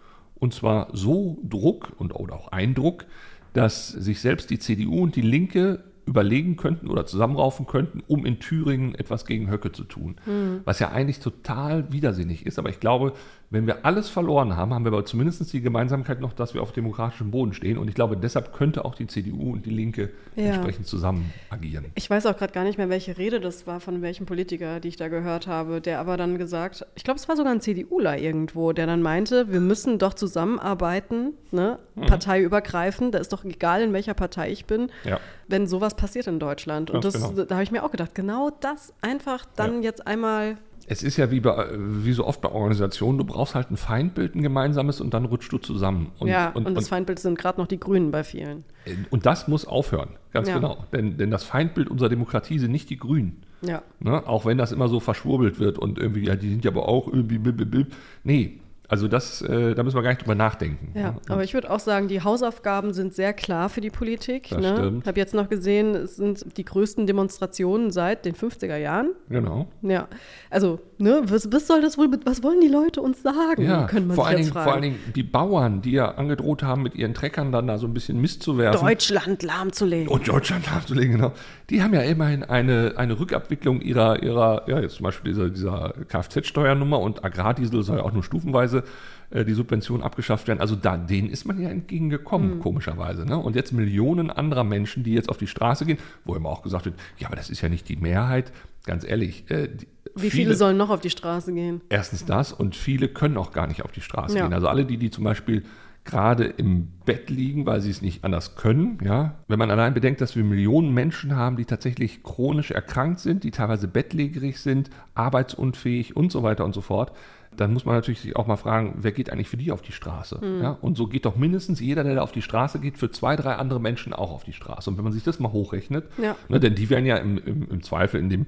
und 0.42 0.52
zwar 0.52 0.88
so 0.92 1.38
Druck 1.44 1.92
und 1.98 2.12
oder 2.16 2.34
auch 2.34 2.48
Eindruck, 2.48 3.06
dass 3.52 3.88
sich 3.88 4.20
selbst 4.20 4.50
die 4.50 4.58
CDU 4.58 5.00
und 5.04 5.14
die 5.14 5.22
Linke 5.22 5.84
überlegen 6.04 6.56
könnten 6.56 6.88
oder 6.88 7.06
zusammenraufen 7.06 7.64
könnten, 7.66 8.02
um 8.08 8.26
in 8.26 8.40
Thüringen 8.40 8.96
etwas 8.96 9.24
gegen 9.24 9.48
Höcke 9.48 9.70
zu 9.70 9.84
tun. 9.84 10.16
Was 10.64 10.80
ja 10.80 10.90
eigentlich 10.90 11.20
total 11.20 11.92
widersinnig 11.92 12.44
ist. 12.44 12.58
Aber 12.58 12.70
ich 12.70 12.80
glaube, 12.80 13.12
wenn 13.52 13.66
wir 13.66 13.84
alles 13.84 14.08
verloren 14.08 14.56
haben, 14.56 14.72
haben 14.72 14.84
wir 14.84 14.92
aber 14.92 15.04
zumindest 15.04 15.52
die 15.52 15.60
Gemeinsamkeit 15.60 16.20
noch, 16.20 16.32
dass 16.32 16.54
wir 16.54 16.62
auf 16.62 16.72
demokratischem 16.72 17.30
Boden 17.30 17.52
stehen. 17.52 17.76
Und 17.78 17.86
ich 17.88 17.94
glaube, 17.94 18.16
deshalb 18.16 18.52
könnte 18.54 18.84
auch 18.84 18.94
die 18.94 19.06
CDU 19.06 19.52
und 19.52 19.66
die 19.66 19.70
Linke 19.70 20.10
Ja. 20.36 20.44
entsprechend 20.46 20.86
zusammen 20.86 21.32
agieren. 21.50 21.84
Ich 21.94 22.08
weiß 22.08 22.24
auch 22.26 22.36
gerade 22.36 22.52
gar 22.54 22.64
nicht 22.64 22.78
mehr, 22.78 22.88
welche 22.88 23.18
Rede 23.18 23.40
das 23.40 23.66
war, 23.66 23.78
von 23.80 24.00
welchem 24.02 24.24
Politiker, 24.24 24.80
die 24.80 24.88
ich 24.88 24.96
da 24.96 25.08
gehört 25.08 25.46
habe, 25.46 25.80
der 25.82 26.00
aber 26.00 26.16
dann 26.16 26.38
gesagt, 26.38 26.86
ich 26.94 27.04
glaube, 27.04 27.18
es 27.20 27.28
war 27.28 27.36
sogar 27.36 27.52
ein 27.52 27.60
CDUler 27.60 28.16
irgendwo, 28.18 28.72
der 28.72 28.86
dann 28.86 29.02
meinte, 29.02 29.52
wir 29.52 29.60
müssen 29.60 29.98
doch 29.98 30.14
zusammenarbeiten, 30.14 31.34
ne? 31.50 31.78
Mhm. 31.94 32.06
parteiübergreifend, 32.06 33.14
da 33.14 33.18
ist 33.18 33.32
doch 33.32 33.44
egal, 33.44 33.82
in 33.82 33.92
welcher 33.92 34.14
Partei 34.14 34.50
ich 34.50 34.64
bin, 34.64 34.90
Ja. 35.04 35.20
wenn 35.48 35.66
sowas 35.66 35.94
passiert 35.94 36.26
in 36.26 36.38
Deutschland. 36.38 36.90
Und 36.90 37.02
Ganz 37.02 37.14
das, 37.14 37.30
genau. 37.30 37.44
da 37.44 37.54
habe 37.56 37.64
ich 37.64 37.70
mir 37.72 37.84
auch 37.84 37.90
gedacht, 37.90 38.14
genau 38.14 38.50
das 38.60 38.94
einfach 39.02 39.44
dann 39.56 39.76
Ja. 39.76 39.90
jetzt 39.90 40.06
einmal, 40.06 40.56
Es 40.92 41.02
ist 41.02 41.16
ja 41.16 41.30
wie, 41.30 41.40
bei, 41.40 41.68
wie 41.74 42.12
so 42.12 42.26
oft 42.26 42.42
bei 42.42 42.50
Organisationen, 42.50 43.16
du 43.16 43.24
brauchst 43.24 43.54
halt 43.54 43.70
ein 43.70 43.78
Feindbild, 43.78 44.34
ein 44.34 44.42
gemeinsames 44.42 45.00
und 45.00 45.14
dann 45.14 45.24
rutschst 45.24 45.50
du 45.50 45.56
zusammen. 45.56 46.12
Und, 46.18 46.28
ja, 46.28 46.50
und, 46.50 46.66
und, 46.66 46.74
das 46.74 46.84
und, 46.84 46.90
Feindbild 46.90 47.18
sind 47.18 47.38
gerade 47.38 47.58
noch 47.58 47.66
die 47.66 47.80
Grünen 47.80 48.10
bei 48.10 48.22
vielen. 48.24 48.64
und 49.10 49.24
das 49.24 49.48
muss 49.48 49.64
aufhören, 49.64 50.10
ganz 50.32 50.48
Ja. 50.48 50.56
genau. 50.56 50.84
Denn, 50.92 51.16
denn 51.16 51.30
das 51.30 51.44
Feindbild 51.44 51.88
unserer 51.88 52.10
Demokratie 52.10 52.58
sind 52.58 52.72
nicht 52.72 52.90
die 52.90 52.98
Grünen. 52.98 53.42
Ja. 53.62 53.82
Ne? 54.00 54.26
Auch 54.26 54.44
wenn 54.44 54.58
das 54.58 54.70
immer 54.72 54.88
so 54.88 55.00
verschwurbelt 55.00 55.58
wird 55.58 55.78
und 55.78 55.98
irgendwie, 55.98 56.26
ja, 56.26 56.36
die 56.36 56.50
sind 56.50 56.64
ja 56.64 56.70
aber 56.70 56.88
auch 56.88 57.06
irgendwie, 57.08 57.38
blablabla. 57.38 57.86
nee, 58.24 58.60
also 58.88 59.08
das, 59.08 59.40
äh, 59.40 59.74
da 59.74 59.82
müssen 59.82 59.96
wir 59.96 60.02
gar 60.02 60.10
nicht 60.10 60.20
drüber 60.22 60.34
nachdenken. 60.34 60.92
Ja, 60.94 61.12
ne? 61.12 61.16
aber 61.28 61.44
ich 61.44 61.54
würde 61.54 61.70
auch 61.70 61.78
sagen, 61.80 62.08
die 62.08 62.22
Hausaufgaben 62.22 62.92
sind 62.92 63.14
sehr 63.14 63.32
klar 63.32 63.70
für 63.70 63.80
die 63.80 63.88
Politik. 63.90 64.48
Das 64.50 64.60
ne? 64.60 64.74
stimmt. 64.76 65.02
Ich 65.02 65.08
habe 65.08 65.18
jetzt 65.18 65.32
noch 65.32 65.48
gesehen, 65.48 65.94
es 65.94 66.16
sind 66.16 66.58
die 66.58 66.64
größten 66.64 67.06
Demonstrationen 67.06 67.90
seit 67.90 68.26
den 68.26 68.34
50er 68.34 68.76
Jahren. 68.76 69.12
Genau. 69.30 69.66
Ja, 69.80 70.08
also, 70.50 70.78
ne, 70.98 71.22
was, 71.24 71.50
was 71.50 71.66
soll 71.66 71.80
das 71.80 71.96
wohl, 71.96 72.08
mit- 72.08 72.26
was 72.26 72.42
wollen 72.42 72.60
die 72.60 72.68
Leute 72.68 73.00
uns 73.00 73.22
sagen? 73.22 73.62
Ja, 73.62 73.86
Könnte 73.86 74.08
man 74.08 74.14
vor, 74.16 74.24
sich 74.24 74.28
allen 74.30 74.38
jetzt 74.38 74.46
Dingen, 74.48 74.52
fragen. 74.52 74.64
vor 74.64 74.72
allen 74.74 74.82
Dingen 74.82 74.98
die 75.14 75.22
Bauern, 75.22 75.80
die 75.80 75.92
ja 75.92 76.10
angedroht 76.16 76.62
haben, 76.62 76.82
mit 76.82 76.94
ihren 76.94 77.14
Treckern 77.14 77.50
dann 77.50 77.66
da 77.66 77.78
so 77.78 77.86
ein 77.86 77.94
bisschen 77.94 78.20
Mist 78.20 78.42
zu 78.42 78.58
werfen. 78.58 78.84
Deutschland 78.84 79.42
lahmzulegen. 79.42 80.08
Und 80.08 80.28
Deutschland 80.28 80.66
lahmzulegen, 80.66 81.12
genau. 81.16 81.32
Die 81.72 81.82
haben 81.82 81.94
ja 81.94 82.02
immerhin 82.02 82.42
eine, 82.44 82.92
eine 82.96 83.18
Rückabwicklung 83.18 83.80
ihrer, 83.80 84.22
ihrer, 84.22 84.68
ja, 84.68 84.78
jetzt 84.78 84.96
zum 84.96 85.04
Beispiel 85.04 85.32
dieser, 85.32 85.48
dieser 85.48 85.94
Kfz-Steuernummer 86.06 87.00
und 87.00 87.24
Agrardiesel 87.24 87.82
soll 87.82 87.96
ja 87.96 88.02
auch 88.04 88.12
nur 88.12 88.22
stufenweise 88.22 88.84
äh, 89.30 89.42
die 89.46 89.54
Subvention 89.54 90.02
abgeschafft 90.02 90.48
werden. 90.48 90.60
Also 90.60 90.76
da, 90.76 90.98
denen 90.98 91.30
ist 91.30 91.46
man 91.46 91.58
ja 91.58 91.70
entgegengekommen, 91.70 92.56
Mhm. 92.56 92.60
komischerweise. 92.60 93.24
Ne? 93.24 93.38
Und 93.38 93.56
jetzt 93.56 93.72
Millionen 93.72 94.30
anderer 94.30 94.64
Menschen, 94.64 95.02
die 95.02 95.14
jetzt 95.14 95.30
auf 95.30 95.38
die 95.38 95.46
Straße 95.46 95.86
gehen, 95.86 95.96
wo 96.26 96.34
immer 96.34 96.50
auch 96.50 96.60
gesagt 96.62 96.84
wird, 96.84 96.94
ja, 97.18 97.28
aber 97.28 97.36
das 97.36 97.48
ist 97.48 97.62
ja 97.62 97.70
nicht 97.70 97.88
die 97.88 97.96
Mehrheit. 97.96 98.52
Ganz 98.84 99.02
ehrlich, 99.04 99.50
äh, 99.50 99.68
die, 99.68 99.86
Wie 100.14 100.28
viele 100.30 100.54
sollen 100.54 100.76
noch 100.76 100.90
auf 100.90 101.00
die 101.00 101.08
Straße 101.08 101.54
gehen? 101.54 101.80
Erstens 101.88 102.26
das 102.26 102.52
und 102.52 102.76
viele 102.76 103.08
können 103.08 103.38
auch 103.38 103.50
gar 103.52 103.66
nicht 103.66 103.82
auf 103.82 103.92
die 103.92 104.02
Straße 104.02 104.36
Ja. 104.36 104.44
gehen. 104.44 104.52
Also 104.52 104.68
alle 104.68 104.84
die, 104.84 104.98
die 104.98 105.10
zum 105.10 105.24
Beispiel 105.24 105.62
gerade 106.04 106.44
im 106.44 106.88
Bett 107.04 107.30
liegen, 107.30 107.64
weil 107.64 107.80
sie 107.80 107.90
es 107.90 108.02
nicht 108.02 108.24
anders 108.24 108.56
können, 108.56 108.98
ja. 109.04 109.36
Wenn 109.48 109.58
man 109.58 109.70
allein 109.70 109.94
bedenkt, 109.94 110.20
dass 110.20 110.34
wir 110.34 110.42
Millionen 110.42 110.92
Menschen 110.92 111.36
haben, 111.36 111.56
die 111.56 111.64
tatsächlich 111.64 112.22
chronisch 112.22 112.70
erkrankt 112.72 113.20
sind, 113.20 113.44
die 113.44 113.50
teilweise 113.52 113.86
bettlägerig 113.88 114.58
sind, 114.60 114.90
arbeitsunfähig 115.14 116.16
und 116.16 116.32
so 116.32 116.42
weiter 116.42 116.64
und 116.64 116.74
so 116.74 116.80
fort, 116.80 117.12
dann 117.56 117.72
muss 117.72 117.84
man 117.84 117.94
natürlich 117.94 118.20
sich 118.20 118.36
auch 118.36 118.46
mal 118.46 118.56
fragen, 118.56 118.94
wer 118.98 119.12
geht 119.12 119.30
eigentlich 119.30 119.48
für 119.48 119.56
die 119.56 119.72
auf 119.72 119.82
die 119.82 119.92
Straße? 119.92 120.40
Hm. 120.40 120.62
Ja? 120.62 120.78
Und 120.80 120.96
so 120.96 121.06
geht 121.06 121.24
doch 121.24 121.36
mindestens 121.36 121.80
jeder, 121.80 122.02
der 122.02 122.14
da 122.16 122.22
auf 122.22 122.32
die 122.32 122.42
Straße 122.42 122.78
geht, 122.80 122.98
für 122.98 123.10
zwei, 123.10 123.36
drei 123.36 123.54
andere 123.56 123.80
Menschen 123.80 124.12
auch 124.12 124.32
auf 124.32 124.44
die 124.44 124.54
Straße. 124.54 124.88
Und 124.90 124.96
wenn 124.96 125.04
man 125.04 125.12
sich 125.12 125.22
das 125.22 125.38
mal 125.38 125.52
hochrechnet, 125.52 126.06
Ja. 126.20 126.34
ne, 126.48 126.60
denn 126.60 126.74
die 126.74 126.88
wären 126.90 127.04
ja 127.06 127.16
im, 127.16 127.38
im, 127.38 127.68
im 127.68 127.82
Zweifel 127.82 128.20
in 128.20 128.30
dem 128.30 128.46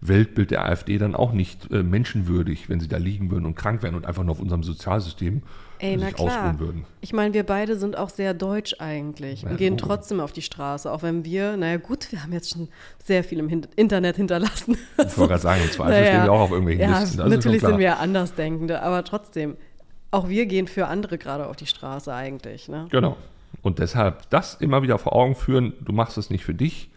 Weltbild 0.00 0.50
der 0.50 0.64
AfD 0.64 0.98
dann 0.98 1.14
auch 1.14 1.32
nicht 1.32 1.70
äh, 1.72 1.82
menschenwürdig, 1.82 2.68
wenn 2.68 2.78
sie 2.80 2.88
da 2.88 2.98
liegen 2.98 3.30
würden 3.30 3.46
und 3.46 3.56
krank 3.56 3.82
wären 3.82 3.94
und 3.94 4.06
einfach 4.06 4.22
nur 4.22 4.32
auf 4.32 4.40
unserem 4.40 4.62
Sozialsystem 4.62 5.42
Ey, 5.78 5.96
na 5.96 6.12
klar. 6.12 6.56
Ich 7.00 7.12
meine, 7.12 7.34
wir 7.34 7.44
beide 7.44 7.76
sind 7.76 7.96
auch 7.98 8.08
sehr 8.08 8.34
deutsch 8.34 8.76
eigentlich 8.78 9.42
Ja, 9.42 9.50
und 9.50 9.56
gehen 9.56 9.76
Logo. 9.76 9.86
trotzdem 9.86 10.20
auf 10.20 10.32
die 10.32 10.42
Straße, 10.42 10.90
auch 10.90 11.02
wenn 11.02 11.24
wir, 11.24 11.56
naja 11.56 11.76
gut, 11.76 12.10
wir 12.12 12.22
haben 12.22 12.32
jetzt 12.32 12.50
schon 12.50 12.68
sehr 13.04 13.24
viel 13.24 13.38
im 13.38 13.48
Hin 13.48 13.66
Internet 13.76 14.16
hinterlassen. 14.16 14.78
Ich 14.98 15.18
wollte 15.18 15.32
gerade 15.32 15.42
sagen, 15.42 15.62
im 15.62 15.70
Zweifel 15.72 16.04
stehen 16.04 16.24
wir 16.24 16.32
auch 16.32 16.40
auf 16.40 16.50
irgendwelchen 16.50 16.82
ja, 16.82 17.00
Listen. 17.00 17.18
Das 17.18 17.28
natürlich 17.28 17.60
sind 17.60 17.78
wir 17.78 17.86
ja 17.86 17.96
Andersdenkende, 17.96 18.82
aber 18.82 19.04
trotzdem, 19.04 19.56
auch 20.10 20.28
wir 20.28 20.46
gehen 20.46 20.68
für 20.68 20.86
andere 20.86 21.18
gerade 21.18 21.46
auf 21.46 21.56
die 21.56 21.66
Straße 21.66 22.14
eigentlich. 22.14 22.68
Ne? 22.68 22.86
Genau. 22.90 23.16
Und 23.62 23.78
deshalb 23.78 24.28
das 24.30 24.54
immer 24.54 24.82
wieder 24.82 24.98
vor 24.98 25.14
Augen 25.14 25.34
führen, 25.34 25.74
du 25.80 25.92
machst 25.92 26.18
es 26.18 26.30
nicht 26.30 26.44
für 26.44 26.54
dich, 26.54 26.90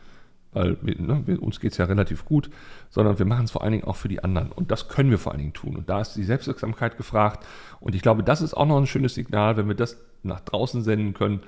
weil 0.54 0.78
ne, 0.82 1.24
wir, 1.26 1.42
uns 1.42 1.60
geht 1.60 1.74
es 1.74 1.78
ja 1.78 1.86
relativ 1.86 2.26
gut, 2.26 2.50
sondern 2.90 3.20
wir 3.20 3.26
machen 3.26 3.46
es 3.46 3.52
vor 3.52 3.64
allen 3.64 3.74
Dingen 3.74 3.84
auch 3.84 3.96
für 3.96 4.08
die 4.08 4.24
anderen. 4.24 4.52
Und 4.52 4.72
das 4.72 4.90
können 4.90 5.12
wir 5.12 5.18
vor 5.18 5.32
allen 5.32 5.40
Dingen 5.42 5.54
tun. 5.54 5.76
Und 5.76 5.90
da 5.90 6.02
ist 6.02 6.14
die 6.14 6.24
Selbstwirksamkeit 6.24 6.98
gefragt. 6.98 7.46
Und 7.80 7.96
ich 7.96 8.02
glaube, 8.02 8.24
das 8.24 8.42
ist 8.42 8.54
auch 8.54 8.66
noch 8.66 8.78
ein 8.78 8.88
schönes 8.88 9.16
Signal, 9.16 9.58
wenn 9.58 9.68
wir 9.68 9.76
das 9.76 9.98
nach 10.24 10.40
draußen 10.40 10.82
senden 10.82 11.14
können. 11.14 11.42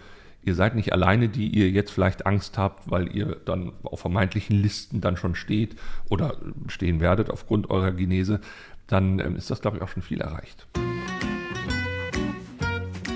Ihr 0.44 0.56
seid 0.56 0.76
nicht 0.76 0.94
alleine, 0.94 1.28
die 1.28 1.48
ihr 1.48 1.70
jetzt 1.70 1.92
vielleicht 1.92 2.26
Angst 2.26 2.58
habt, 2.58 2.90
weil 2.90 3.14
ihr 3.14 3.38
dann 3.46 3.74
auf 3.84 4.00
vermeintlichen 4.00 4.56
Listen 4.56 5.02
dann 5.02 5.18
schon 5.18 5.36
steht 5.36 5.76
oder 6.10 6.38
stehen 6.68 7.02
werdet 7.02 7.30
aufgrund 7.30 7.70
eurer 7.70 7.92
Genese. 7.92 8.40
Dann 8.88 9.20
ähm, 9.20 9.36
ist 9.36 9.52
das, 9.52 9.62
glaube 9.62 9.78
ich, 9.78 9.84
auch 9.84 9.90
schon 9.90 10.02
viel 10.02 10.22
erreicht. 10.22 10.68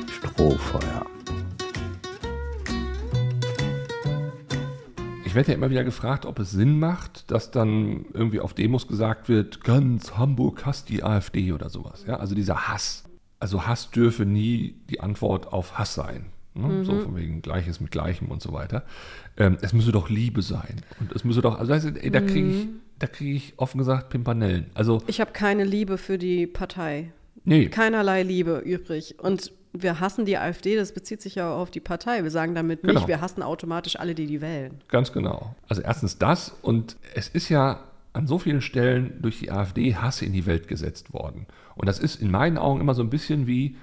Strohfeuer. 0.10 1.06
Ich 5.34 5.36
werde 5.36 5.50
ja 5.50 5.58
immer 5.58 5.72
wieder 5.72 5.84
gefragt, 5.84 6.28
ob 6.28 6.38
es 6.38 6.52
Sinn 6.52 6.78
macht, 6.78 7.32
dass 7.32 7.50
dann 7.50 8.06
irgendwie 8.14 8.40
auf 8.40 8.54
Demos 8.54 8.88
gesagt 8.88 9.30
wird, 9.30 9.64
ganz 9.64 10.16
Hamburg 10.16 10.64
hasst 10.64 10.90
die 10.90 11.02
AfD 11.02 11.54
oder 11.54 11.72
sowas. 11.72 12.06
Ja, 12.08 12.18
also 12.18 12.36
dieser 12.36 12.68
Hass. 12.68 13.06
Also 13.40 13.66
Hass 13.66 13.90
dürfe 13.90 14.28
nie 14.28 14.76
die 14.92 15.00
Antwort 15.00 15.52
auf 15.52 15.80
Hass 15.80 15.96
sein. 15.96 16.28
Ne? 16.54 16.86
So 16.86 17.00
von 17.00 17.16
wegen 17.16 17.42
Gleiches 17.42 17.80
mit 17.80 17.90
Gleichem 17.90 18.28
und 18.28 18.44
so 18.44 18.54
weiter. 18.54 18.84
Ähm, 19.36 19.58
es 19.62 19.74
müsse 19.74 19.92
doch 19.92 20.08
Liebe 20.08 20.44
sein. 20.44 20.84
Und 21.00 21.12
es 21.14 21.24
müsse 21.24 21.42
doch, 21.42 21.58
also 21.58 21.74
ey, 21.74 22.12
da 22.12 22.22
kriege 22.22 22.50
ich, 22.52 22.68
da 23.00 23.08
kriege 23.08 23.36
ich 23.36 23.54
offen 23.58 23.80
gesagt 23.80 24.10
Pimpanellen. 24.10 24.68
Also, 24.76 25.02
Ich 25.08 25.20
habe 25.20 25.32
keine 25.32 25.64
Liebe 25.64 25.98
für 25.98 26.20
die 26.20 26.46
Partei. 26.46 27.12
nee, 27.44 27.70
Keinerlei 27.70 28.22
Liebe 28.22 28.60
übrig. 28.60 29.16
Und 29.18 29.52
wir 29.74 30.00
hassen 30.00 30.26
die 30.26 30.38
AfD, 30.38 30.76
das 30.76 30.94
bezieht 30.94 31.22
sich 31.22 31.36
ja 31.36 31.52
auch 31.52 31.60
auf 31.60 31.72
die 31.72 31.80
Partei. 31.80 32.24
Wir 32.24 32.32
sagen 32.32 32.54
damit 32.56 32.82
Genau. 32.82 32.94
nicht, 32.94 33.08
wir 33.08 33.22
hassen 33.22 33.42
automatisch 33.42 33.96
alle, 34.00 34.14
die 34.16 34.28
die 34.28 34.40
wählen. 34.42 34.82
Ganz 34.88 35.12
genau. 35.12 35.56
Also 35.68 35.82
erstens 35.82 36.18
das 36.20 36.56
und 36.62 36.96
es 37.16 37.28
ist 37.28 37.50
ja 37.50 37.80
an 38.14 38.28
so 38.28 38.38
vielen 38.38 38.62
Stellen 38.62 39.20
durch 39.22 39.40
die 39.40 39.52
AfD 39.52 39.96
Hass 39.96 40.22
in 40.22 40.34
die 40.34 40.46
Welt 40.46 40.68
gesetzt 40.68 41.14
worden. 41.14 41.48
Und 41.76 41.88
das 41.88 41.98
ist 41.98 42.22
in 42.22 42.30
meinen 42.30 42.60
Augen 42.60 42.80
immer 42.80 42.94
so 42.94 43.02
ein 43.02 43.10
bisschen 43.10 43.48
wie, 43.48 43.76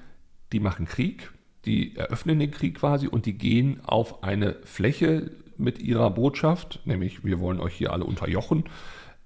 die 0.53 0.61
machen 0.61 0.87
Krieg, 0.87 1.33
die 1.65 1.97
eröffnen 1.97 2.39
den 2.39 2.53
Krieg 2.53 2.77
quasi 2.79 3.09
und 3.09 3.27
die 3.27 3.35
gehen 3.37 3.81
auf 3.85 4.23
eine 4.23 4.57
Fläche 4.65 5.33
mit 5.57 5.81
ihrer 5.81 6.11
Botschaft, 6.11 6.81
nämlich 6.85 7.25
wir 7.25 7.41
wollen 7.41 7.61
euch 7.61 7.75
hier 7.75 7.93
alle 7.93 8.05
unterjochen, 8.05 8.65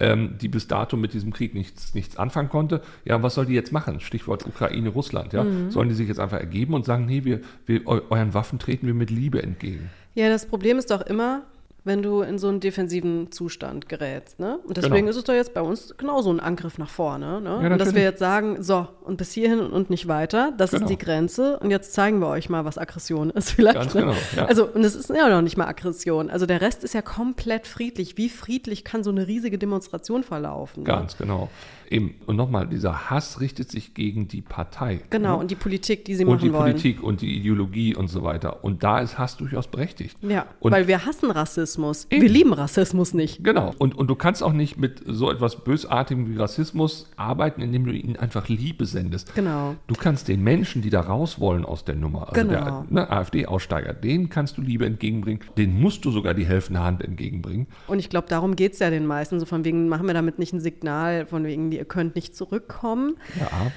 ähm, 0.01 0.37
die 0.41 0.49
bis 0.49 0.67
dato 0.67 0.97
mit 0.97 1.13
diesem 1.13 1.33
Krieg 1.33 1.55
nichts, 1.55 1.95
nichts 1.95 2.17
anfangen 2.17 2.49
konnte. 2.49 2.83
Ja, 3.05 3.23
was 3.23 3.35
soll 3.35 3.47
die 3.47 3.55
jetzt 3.55 3.73
machen? 3.73 4.01
Stichwort 4.01 4.47
Ukraine, 4.47 4.89
Russland. 4.89 5.33
Ja? 5.33 5.47
Sollen 5.69 5.89
die 5.89 5.95
sich 5.95 6.09
jetzt 6.09 6.21
einfach 6.21 6.39
ergeben 6.39 6.75
und 6.75 6.85
sagen, 6.85 7.07
nee, 7.07 7.25
wir, 7.25 7.41
wir 7.67 7.87
eu 7.87 8.01
euren 8.11 8.35
Waffen 8.35 8.59
treten 8.59 8.87
wir 8.87 8.95
mit 8.95 9.11
Liebe 9.11 9.43
entgegen? 9.43 9.91
Ja, 10.15 10.29
das 10.29 10.47
Problem 10.47 10.79
ist 10.79 10.91
doch 10.91 11.03
immer, 11.03 11.43
wenn 11.85 12.03
du 12.03 12.23
in 12.23 12.39
so 12.39 12.49
einen 12.49 12.61
defensiven 12.61 13.31
Zustand 13.31 13.89
gerätst. 13.91 14.41
Ne? 14.41 14.59
Und 14.67 14.77
deswegen 14.79 14.95
Genau. 14.97 15.11
ist 15.11 15.17
es 15.17 15.25
doch 15.25 15.35
jetzt 15.35 15.53
bei 15.53 15.61
uns 15.61 15.95
genauso 15.99 16.31
ein 16.31 16.41
Angriff 16.41 16.79
nach 16.79 16.89
vorne. 16.89 17.41
Ne? 17.43 17.71
und 17.73 17.79
dass 17.79 17.95
wir 17.95 18.03
jetzt 18.03 18.19
sagen, 18.19 18.63
so, 18.63 18.89
und 19.03 19.19
bis 19.19 19.33
hierhin 19.33 19.61
und 19.61 19.91
nicht 19.91 20.09
weiter, 20.09 20.53
das 20.57 20.71
Genau. 20.71 20.85
ist 20.85 20.89
die 20.91 20.97
Grenze. 20.99 21.59
Und 21.61 21.71
jetzt 21.71 21.93
zeigen 21.93 22.21
wir 22.21 22.29
euch 22.29 22.49
mal, 22.49 22.65
was 22.65 22.79
Aggression 22.79 23.29
ist 23.31 23.51
vielleicht. 23.53 23.77
Ganz 23.77 23.95
ne? 23.95 24.01
genau, 24.01 24.15
ja. 24.35 24.47
Also, 24.47 24.67
und 24.67 24.83
es 24.83 24.95
ist 24.95 25.11
ja 25.11 25.29
noch 25.29 25.43
nicht 25.43 25.59
mal 25.59 25.67
Aggression. 25.67 26.31
Also 26.31 26.47
der 26.47 26.63
Rest 26.63 26.85
ist 26.85 26.95
ja 26.95 27.03
komplett 27.03 27.67
friedlich. 27.67 28.17
Wie 28.17 28.31
friedlich 28.31 28.83
kann 28.85 29.05
so 29.05 29.11
eine 29.11 29.27
riesige 29.27 29.59
Demonstration 29.59 30.23
verlaufen? 30.23 30.85
Ne? 30.85 30.87
Ganz 30.87 31.19
genau. 31.19 31.51
Eben, 31.91 32.15
und 32.27 32.37
nochmal, 32.37 32.67
dieser 32.67 33.11
Hass 33.11 33.41
richtet 33.41 33.71
sich 33.71 33.93
gegen 33.93 34.27
die 34.27 34.41
Partei. 34.41 35.01
Genau, 35.11 35.35
ne? 35.35 35.37
und 35.37 35.51
die 35.51 35.55
Politik, 35.55 36.07
die 36.07 36.15
sie 36.15 36.25
und 36.25 36.37
machen 36.37 36.45
die 36.47 36.53
wollen. 36.53 36.73
Politik 36.73 37.03
und 37.03 37.21
die 37.21 37.37
Ideologie 37.37 37.95
und 37.95 38.09
so 38.09 38.23
weiter. 38.23 38.65
Und 38.65 38.83
da 38.83 39.01
ist 39.01 39.19
Hass 39.19 39.37
durchaus 39.37 39.67
berechtigt. 39.69 40.17
Ja, 40.23 40.47
und 40.61 40.73
weil 40.73 40.89
wir 40.89 41.05
hassen 41.05 41.31
Rassismus. 41.31 41.74
Eben. 42.11 42.23
Wir 42.23 42.29
lieben 42.29 42.53
Rassismus 42.53 43.15
nicht. 43.15 43.43
Genau. 43.45 43.73
Und, 43.79 43.97
und 43.97 44.09
du 44.09 44.15
kannst 44.15 44.43
auch 44.43 44.53
nicht 44.53 44.79
mit 44.79 45.03
so 45.07 45.31
etwas 45.31 45.65
Bösartigem 45.65 46.29
wie 46.29 46.37
Rassismus 46.37 47.11
arbeiten, 47.17 47.61
indem 47.63 47.85
du 47.87 47.93
ihnen 47.93 48.17
einfach 48.17 48.49
Liebe 48.49 48.87
sendest. 48.87 49.35
Genau. 49.35 49.75
Du 49.87 49.95
kannst 49.95 50.29
den 50.29 50.43
Menschen, 50.43 50.83
die 50.83 50.91
da 50.91 51.01
raus 51.01 51.41
wollen 51.41 51.65
aus 51.65 51.85
der 51.85 51.95
Nummer, 51.95 52.29
also 52.29 52.41
Genau. 52.41 52.53
der 52.65 52.87
ne, 52.91 53.11
AfD-Aussteiger, 53.11 53.93
denen 53.95 54.29
kannst 54.29 54.57
du 54.59 54.63
Liebe 54.63 54.87
entgegenbringen, 54.87 55.41
denen 55.57 55.81
musst 55.81 56.05
du 56.05 56.11
sogar 56.11 56.35
die 56.35 56.47
helfende 56.47 56.81
Hand 56.81 57.03
entgegenbringen. 57.03 57.67
Und 57.87 57.99
ich 57.99 58.11
glaube, 58.11 58.29
darum 58.29 58.57
geht 58.57 58.75
es 58.75 58.79
ja 58.79 58.91
den 58.91 59.07
meisten. 59.07 59.41
So 59.41 59.47
von 59.47 59.65
wegen, 59.65 59.89
machen 59.89 60.07
wir 60.07 60.15
damit 60.15 60.39
nicht 60.39 60.53
ein 60.53 60.61
Signal, 60.61 61.27
von 61.27 61.45
wegen, 61.45 61.73
ihr 61.73 61.85
könnt 61.85 62.15
nicht 62.15 62.35
zurückkommen. 62.37 63.17
Ja. 63.39 63.73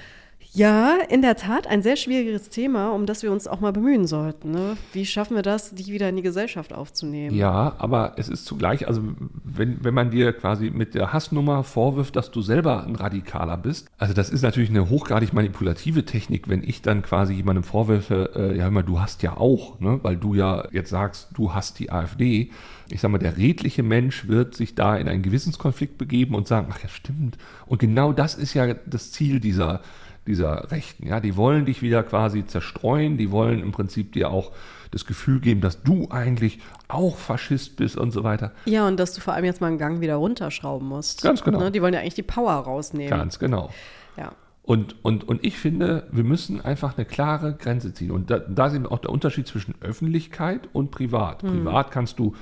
Ja, 0.57 0.95
in 1.09 1.21
der 1.21 1.35
Tat 1.35 1.67
ein 1.67 1.83
sehr 1.83 1.95
schwieriges 1.95 2.49
Thema, 2.49 2.89
um 2.89 3.05
das 3.05 3.21
wir 3.21 3.31
uns 3.31 3.45
auch 3.47 3.59
mal 3.59 3.71
bemühen 3.71 4.07
sollten. 4.07 4.49
Ne? 4.49 4.75
Wie 4.91 5.05
schaffen 5.05 5.35
wir 5.35 5.43
das, 5.43 5.75
die 5.75 5.93
wieder 5.93 6.09
in 6.09 6.15
die 6.15 6.23
Gesellschaft 6.23 6.73
aufzunehmen? 6.73 7.35
Ja, 7.35 7.75
aber 7.77 8.13
es 8.17 8.27
ist 8.27 8.45
zugleich, 8.45 8.87
also 8.87 9.03
wenn, 9.43 9.83
wenn 9.83 9.93
man 9.93 10.09
dir 10.09 10.33
quasi 10.33 10.71
mit 10.71 10.95
der 10.95 11.13
Hassnummer 11.13 11.63
vorwirft, 11.63 12.15
dass 12.15 12.31
du 12.31 12.41
selber 12.41 12.87
ein 12.87 12.95
Radikaler 12.95 13.55
bist, 13.55 13.87
also 13.99 14.15
das 14.15 14.31
ist 14.31 14.41
natürlich 14.41 14.71
eine 14.71 14.89
hochgradig 14.89 15.31
manipulative 15.31 16.05
Technik, 16.05 16.49
wenn 16.49 16.63
ich 16.63 16.81
dann 16.81 17.03
quasi 17.03 17.35
jemandem 17.35 17.63
vorwürfe, 17.63 18.31
äh, 18.35 18.57
ja 18.57 18.63
hör 18.63 18.71
mal, 18.71 18.81
du 18.81 18.99
hast 18.99 19.21
ja 19.21 19.37
auch, 19.37 19.79
ne? 19.79 19.99
weil 20.01 20.17
du 20.17 20.33
ja 20.33 20.67
jetzt 20.71 20.89
sagst, 20.89 21.29
du 21.35 21.53
hast 21.53 21.77
die 21.77 21.91
AfD. 21.91 22.49
Ich 22.89 23.01
sag 23.01 23.11
mal, 23.11 23.19
der 23.19 23.37
redliche 23.37 23.83
Mensch 23.83 24.27
wird 24.27 24.55
sich 24.55 24.73
da 24.73 24.95
in 24.95 25.07
einen 25.07 25.21
Gewissenskonflikt 25.21 25.99
begeben 25.99 26.33
und 26.33 26.47
sagen, 26.47 26.69
ach 26.71 26.81
ja, 26.81 26.89
stimmt. 26.89 27.37
Und 27.67 27.79
genau 27.79 28.11
das 28.11 28.33
ist 28.33 28.55
ja 28.55 28.73
das 28.73 29.11
Ziel 29.11 29.39
dieser, 29.39 29.81
dieser 30.27 30.71
Rechten. 30.71 31.07
Ja, 31.07 31.19
die 31.19 31.35
wollen 31.35 31.65
dich 31.65 31.81
wieder 31.81 32.03
quasi 32.03 32.45
zerstreuen, 32.45 33.17
die 33.17 33.31
wollen 33.31 33.61
im 33.61 33.71
Prinzip 33.71 34.13
dir 34.13 34.29
auch 34.29 34.51
das 34.91 35.05
Gefühl 35.05 35.39
geben, 35.39 35.61
dass 35.61 35.83
du 35.83 36.07
eigentlich 36.09 36.59
auch 36.87 37.17
Faschist 37.17 37.75
bist 37.75 37.97
und 37.97 38.11
so 38.11 38.23
weiter. 38.23 38.51
Ja, 38.65 38.87
und 38.87 38.97
dass 38.99 39.13
du 39.13 39.21
vor 39.21 39.33
allem 39.33 39.45
jetzt 39.45 39.61
mal 39.61 39.67
einen 39.67 39.77
Gang 39.77 40.01
wieder 40.01 40.15
runterschrauben 40.15 40.87
musst. 40.87 41.23
Ganz 41.23 41.43
genau. 41.43 41.59
Ne? 41.59 41.71
Die 41.71 41.81
wollen 41.81 41.93
ja 41.93 41.99
eigentlich 41.99 42.15
die 42.15 42.23
Power 42.23 42.53
rausnehmen. 42.53 43.09
Ganz 43.09 43.39
genau. 43.39 43.69
Ja. 44.15 44.31
Und, 44.63 44.95
und, 45.03 45.25
und 45.25 45.45
ich 45.45 45.57
finde, 45.57 46.07
wir 46.11 46.25
müssen 46.25 46.59
einfach 46.59 46.97
eine 46.97 47.05
klare 47.05 47.53
Grenze 47.53 47.93
ziehen. 47.93 48.11
Und 48.11 48.29
da, 48.29 48.39
da 48.39 48.67
ist 48.67 48.73
eben 48.73 48.85
auch 48.85 48.99
der 48.99 49.11
Unterschied 49.11 49.47
zwischen 49.47 49.75
Öffentlichkeit 49.79 50.67
und 50.73 50.91
Privat. 50.91 51.39
Privat 51.39 51.91
kannst 51.91 52.19
du 52.19 52.35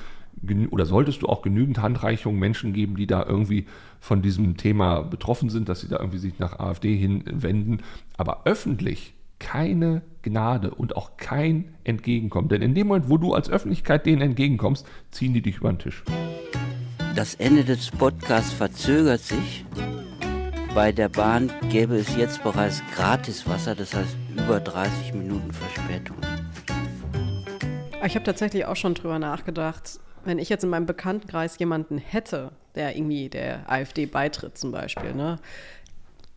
oder 0.70 0.86
solltest 0.86 1.22
du 1.22 1.27
auch 1.27 1.42
genügend 1.42 1.82
Handreichungen 1.82 2.39
Menschen 2.39 2.74
geben, 2.74 2.96
die 2.96 3.08
da 3.08 3.25
irgendwie 3.25 3.65
von 4.00 4.22
diesem 4.22 4.58
Thema 4.58 5.01
betroffen 5.01 5.50
sind, 5.50 5.70
dass 5.70 5.82
sie 5.82 5.88
da 5.88 5.98
irgendwie 5.98 6.20
sich 6.20 6.39
nach 6.39 6.60
AfD 6.60 6.96
hinwenden. 6.96 7.82
Aber 8.18 8.42
öffentlich 8.46 9.15
keine 9.39 10.01
Gnade 10.22 10.72
und 10.72 10.96
auch 10.96 11.18
kein 11.18 11.75
Entgegenkommen. 11.84 12.50
Denn 12.50 12.62
in 12.62 12.74
dem 12.74 12.88
Moment, 12.88 13.10
wo 13.10 13.18
du 13.18 13.34
als 13.34 13.50
Öffentlichkeit 13.50 14.06
denen 14.06 14.22
entgegenkommst, 14.22 14.86
ziehen 15.12 15.34
die 15.34 15.42
dich 15.42 15.58
über 15.58 15.72
den 15.72 15.80
Tisch. 15.80 16.04
Das 17.15 17.36
Ende 17.36 17.63
des 17.63 17.92
Podcasts 17.92 18.51
verzögert 18.51 19.22
sich. 19.22 19.65
Bei 20.74 20.92
der 20.92 21.08
Bahn 21.08 21.50
gäbe 21.70 21.96
es 21.96 22.18
jetzt 22.18 22.44
bereits 22.44 22.84
Gratiswasser, 22.94 23.75
das 23.75 23.94
heißt 23.94 24.18
über 24.36 24.60
30 24.60 25.13
Minuten 25.13 25.54
Verspätung. 25.54 26.18
Ich 28.06 28.15
habe 28.15 28.25
tatsächlich 28.25 28.65
auch 28.65 28.75
schon 28.75 28.94
drüber 28.94 29.18
nachgedacht, 29.18 30.00
wenn 30.25 30.39
ich 30.39 30.50
jetzt 30.50 30.63
in 30.63 30.70
meinem 30.70 30.86
Bekanntenkreis 30.86 31.58
jemanden 31.60 31.98
hätte, 31.98 32.51
der 32.75 32.96
irgendwie 32.96 33.29
der 33.29 33.70
AfD 33.70 34.05
beitritt 34.05 34.58
zum 34.58 34.72
Beispiel, 34.72 35.13
ne? 35.13 35.39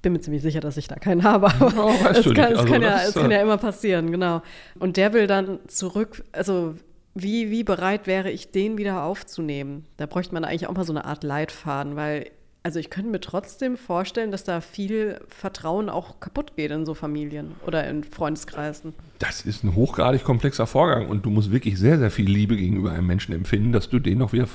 Bin 0.00 0.12
mir 0.12 0.20
ziemlich 0.20 0.42
sicher, 0.42 0.60
dass 0.60 0.76
ich 0.76 0.86
da 0.86 0.94
keinen 0.94 1.24
habe, 1.24 1.46
aber 1.60 2.10
es, 2.12 2.24
kann, 2.32 2.52
es, 2.52 2.58
Also 2.58 2.64
kann 2.64 2.82
ja, 2.82 3.02
es 3.02 3.14
kann 3.14 3.30
ja 3.30 3.42
immer 3.42 3.56
passieren, 3.58 4.12
genau. 4.12 4.42
Und 4.78 4.96
der 4.96 5.12
will 5.12 5.26
dann 5.26 5.58
zurück, 5.66 6.22
also 6.30 6.76
wie, 7.14 7.50
wie 7.50 7.64
bereit 7.64 8.06
wäre 8.06 8.30
ich, 8.30 8.52
den 8.52 8.78
wieder 8.78 9.02
aufzunehmen? 9.02 9.86
Da 9.96 10.06
bräuchte 10.06 10.34
man 10.34 10.44
eigentlich 10.44 10.68
auch 10.68 10.74
mal 10.74 10.84
so 10.84 10.92
eine 10.92 11.04
Art 11.04 11.24
Leitfaden, 11.24 11.96
weil, 11.96 12.30
also 12.62 12.80
ich 12.80 12.90
könnte 12.90 13.10
mir 13.10 13.20
trotzdem 13.20 13.76
vorstellen, 13.76 14.30
dass 14.30 14.44
da 14.44 14.60
viel 14.60 15.20
Vertrauen 15.28 15.88
auch 15.88 16.20
kaputt 16.20 16.56
geht 16.56 16.70
in 16.70 16.84
so 16.84 16.94
Familien 16.94 17.52
oder 17.66 17.88
in 17.88 18.04
Freundeskreisen. 18.04 18.94
Das 19.20 19.42
ist 19.42 19.64
ein 19.64 19.74
hochgradig 19.74 20.24
komplexer 20.24 20.66
Vorgang 20.66 21.08
und 21.08 21.24
du 21.24 21.30
musst 21.30 21.50
wirklich 21.50 21.78
sehr, 21.78 21.98
sehr 21.98 22.10
viel 22.10 22.28
Liebe 22.28 22.56
gegenüber 22.56 22.92
einem 22.92 23.06
Menschen 23.06 23.32
empfinden, 23.32 23.72
dass 23.72 23.88
du 23.88 23.98
den 23.98 24.18
noch 24.18 24.32
wieder 24.32 24.48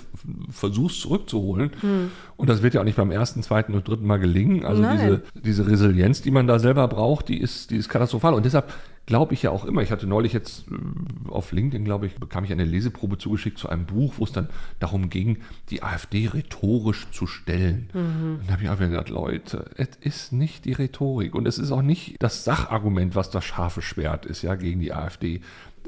versuchst 0.52 1.02
zurückzuholen. 1.02 1.72
Hm. 1.80 2.12
Und 2.38 2.50
das 2.50 2.62
wird 2.62 2.74
ja 2.74 2.82
auch 2.82 2.86
nicht 2.86 2.98
beim 2.98 3.12
ersten, 3.12 3.42
zweiten 3.42 3.74
und 3.74 3.88
dritten 3.88 4.06
Mal 4.06 4.18
gelingen. 4.18 4.66
Also 4.66 4.82
Nein. 4.82 5.00
diese, 5.00 5.24
diese 5.34 5.68
Resilienz, 5.68 6.22
die 6.22 6.32
man 6.32 6.46
da 6.46 6.60
selber 6.60 6.88
braucht, 6.88 7.30
die 7.30 7.40
ist, 7.40 7.72
die 7.72 7.78
ist 7.78 7.90
katastrophal. 7.90 8.34
Und 8.34 8.46
deshalb 8.46 8.72
glaube 9.06 9.34
ich 9.34 9.44
ja 9.44 9.52
auch 9.52 9.66
immer, 9.66 9.82
ich 9.82 9.92
hatte 9.92 10.08
neulich 10.08 10.34
jetzt 10.34 10.66
äh, 10.72 11.30
auf 11.30 11.52
LinkedIn, 11.52 11.84
glaube 11.84 12.06
ich, 12.06 12.16
bekam 12.16 12.44
ich 12.44 12.52
eine 12.52 12.66
Leseprobe 12.66 13.18
zugeschickt 13.18 13.58
zu 13.58 13.70
einem 13.70 13.86
Buch, 13.86 14.16
wo 14.18 14.24
es 14.24 14.32
dann 14.32 14.50
darum 14.80 15.10
ging, 15.10 15.40
die 15.70 15.84
AfD 15.84 16.28
rhetorisch 16.28 17.08
zu 17.12 17.28
stellen. 17.28 17.90
Mhm. 17.94 18.40
Und 18.40 18.48
da 18.48 18.54
habe 18.54 18.64
ich 18.64 18.72
wieder 18.72 18.90
gedacht, 18.90 19.10
Leute, 19.10 19.70
es 19.76 19.90
ist 20.00 20.32
nicht 20.32 20.66
die 20.66 20.74
Rhetorik 20.74 21.36
und 21.36 21.48
es 21.48 21.58
ist 21.58 21.72
auch 21.72 21.82
nicht 21.82 22.16
das 22.20 22.44
Sachargument, 22.46 23.16
was 23.16 23.30
das 23.30 23.44
scharfe 23.44 23.82
Schwert 23.82 24.26
ist, 24.26 24.42
ja, 24.42 24.56
gegen 24.56 24.80
die 24.80 24.94
AfD. 24.94 25.42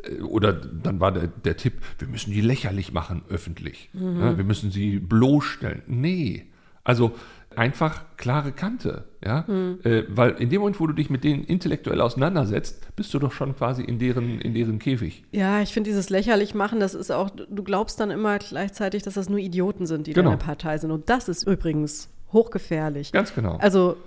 Äh, 0.03 0.21
Oder 0.21 0.53
dann 0.53 0.99
war 0.99 1.11
der, 1.11 1.27
der 1.27 1.55
Tipp, 1.57 1.75
wir 1.99 2.07
müssen 2.07 2.31
die 2.31 2.41
lächerlich 2.41 2.91
machen 2.91 3.23
öffentlich. 3.29 3.89
Mhm. 3.93 4.19
Ja, 4.19 4.37
wir 4.37 4.43
müssen 4.43 4.71
sie 4.71 4.99
bloßstellen. 4.99 5.83
Nee. 5.87 6.47
Also 6.83 7.15
einfach 7.57 8.03
klare 8.17 8.51
Kante, 8.51 9.05
ja, 9.23 9.43
Mhm. 9.47 9.79
äh, 9.83 10.03
weil 10.09 10.31
in 10.31 10.49
dem 10.49 10.59
Moment, 10.61 10.79
wo 10.79 10.87
du 10.87 10.93
dich 10.93 11.09
mit 11.09 11.23
denen 11.23 11.43
intellektuell 11.43 12.01
auseinandersetzt, 12.01 12.95
bist 12.95 13.13
du 13.13 13.19
doch 13.19 13.31
schon 13.31 13.55
quasi 13.55 13.83
in 13.83 13.99
deren, 13.99 14.39
in 14.41 14.53
deren 14.53 14.79
Käfig. 14.79 15.23
Ja, 15.31 15.61
ich 15.61 15.73
finde 15.73 15.89
dieses 15.89 16.09
lächerlich 16.09 16.53
machen, 16.55 16.79
das 16.79 16.93
ist 16.93 17.11
auch, 17.11 17.29
du 17.29 17.63
glaubst 17.63 17.99
dann 17.99 18.11
immer 18.11 18.37
gleichzeitig, 18.39 19.03
dass 19.03 19.13
das 19.15 19.29
nur 19.29 19.39
Idioten 19.39 19.85
sind, 19.85 20.07
die 20.07 20.13
Genau. 20.13 20.29
deine 20.31 20.41
Partei 20.41 20.77
sind. 20.77 20.91
Und 20.91 21.09
das 21.09 21.29
ist 21.29 21.47
übrigens 21.47 22.09
hochgefährlich. 22.33 23.11
Ganz 23.11 23.33
genau. 23.33 23.57
Also 23.57 23.97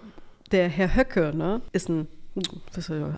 der 0.52 0.68
Herr 0.68 0.94
Höcke, 0.96 1.32
ne, 1.34 1.60
ist 1.72 1.88
ein 1.88 2.08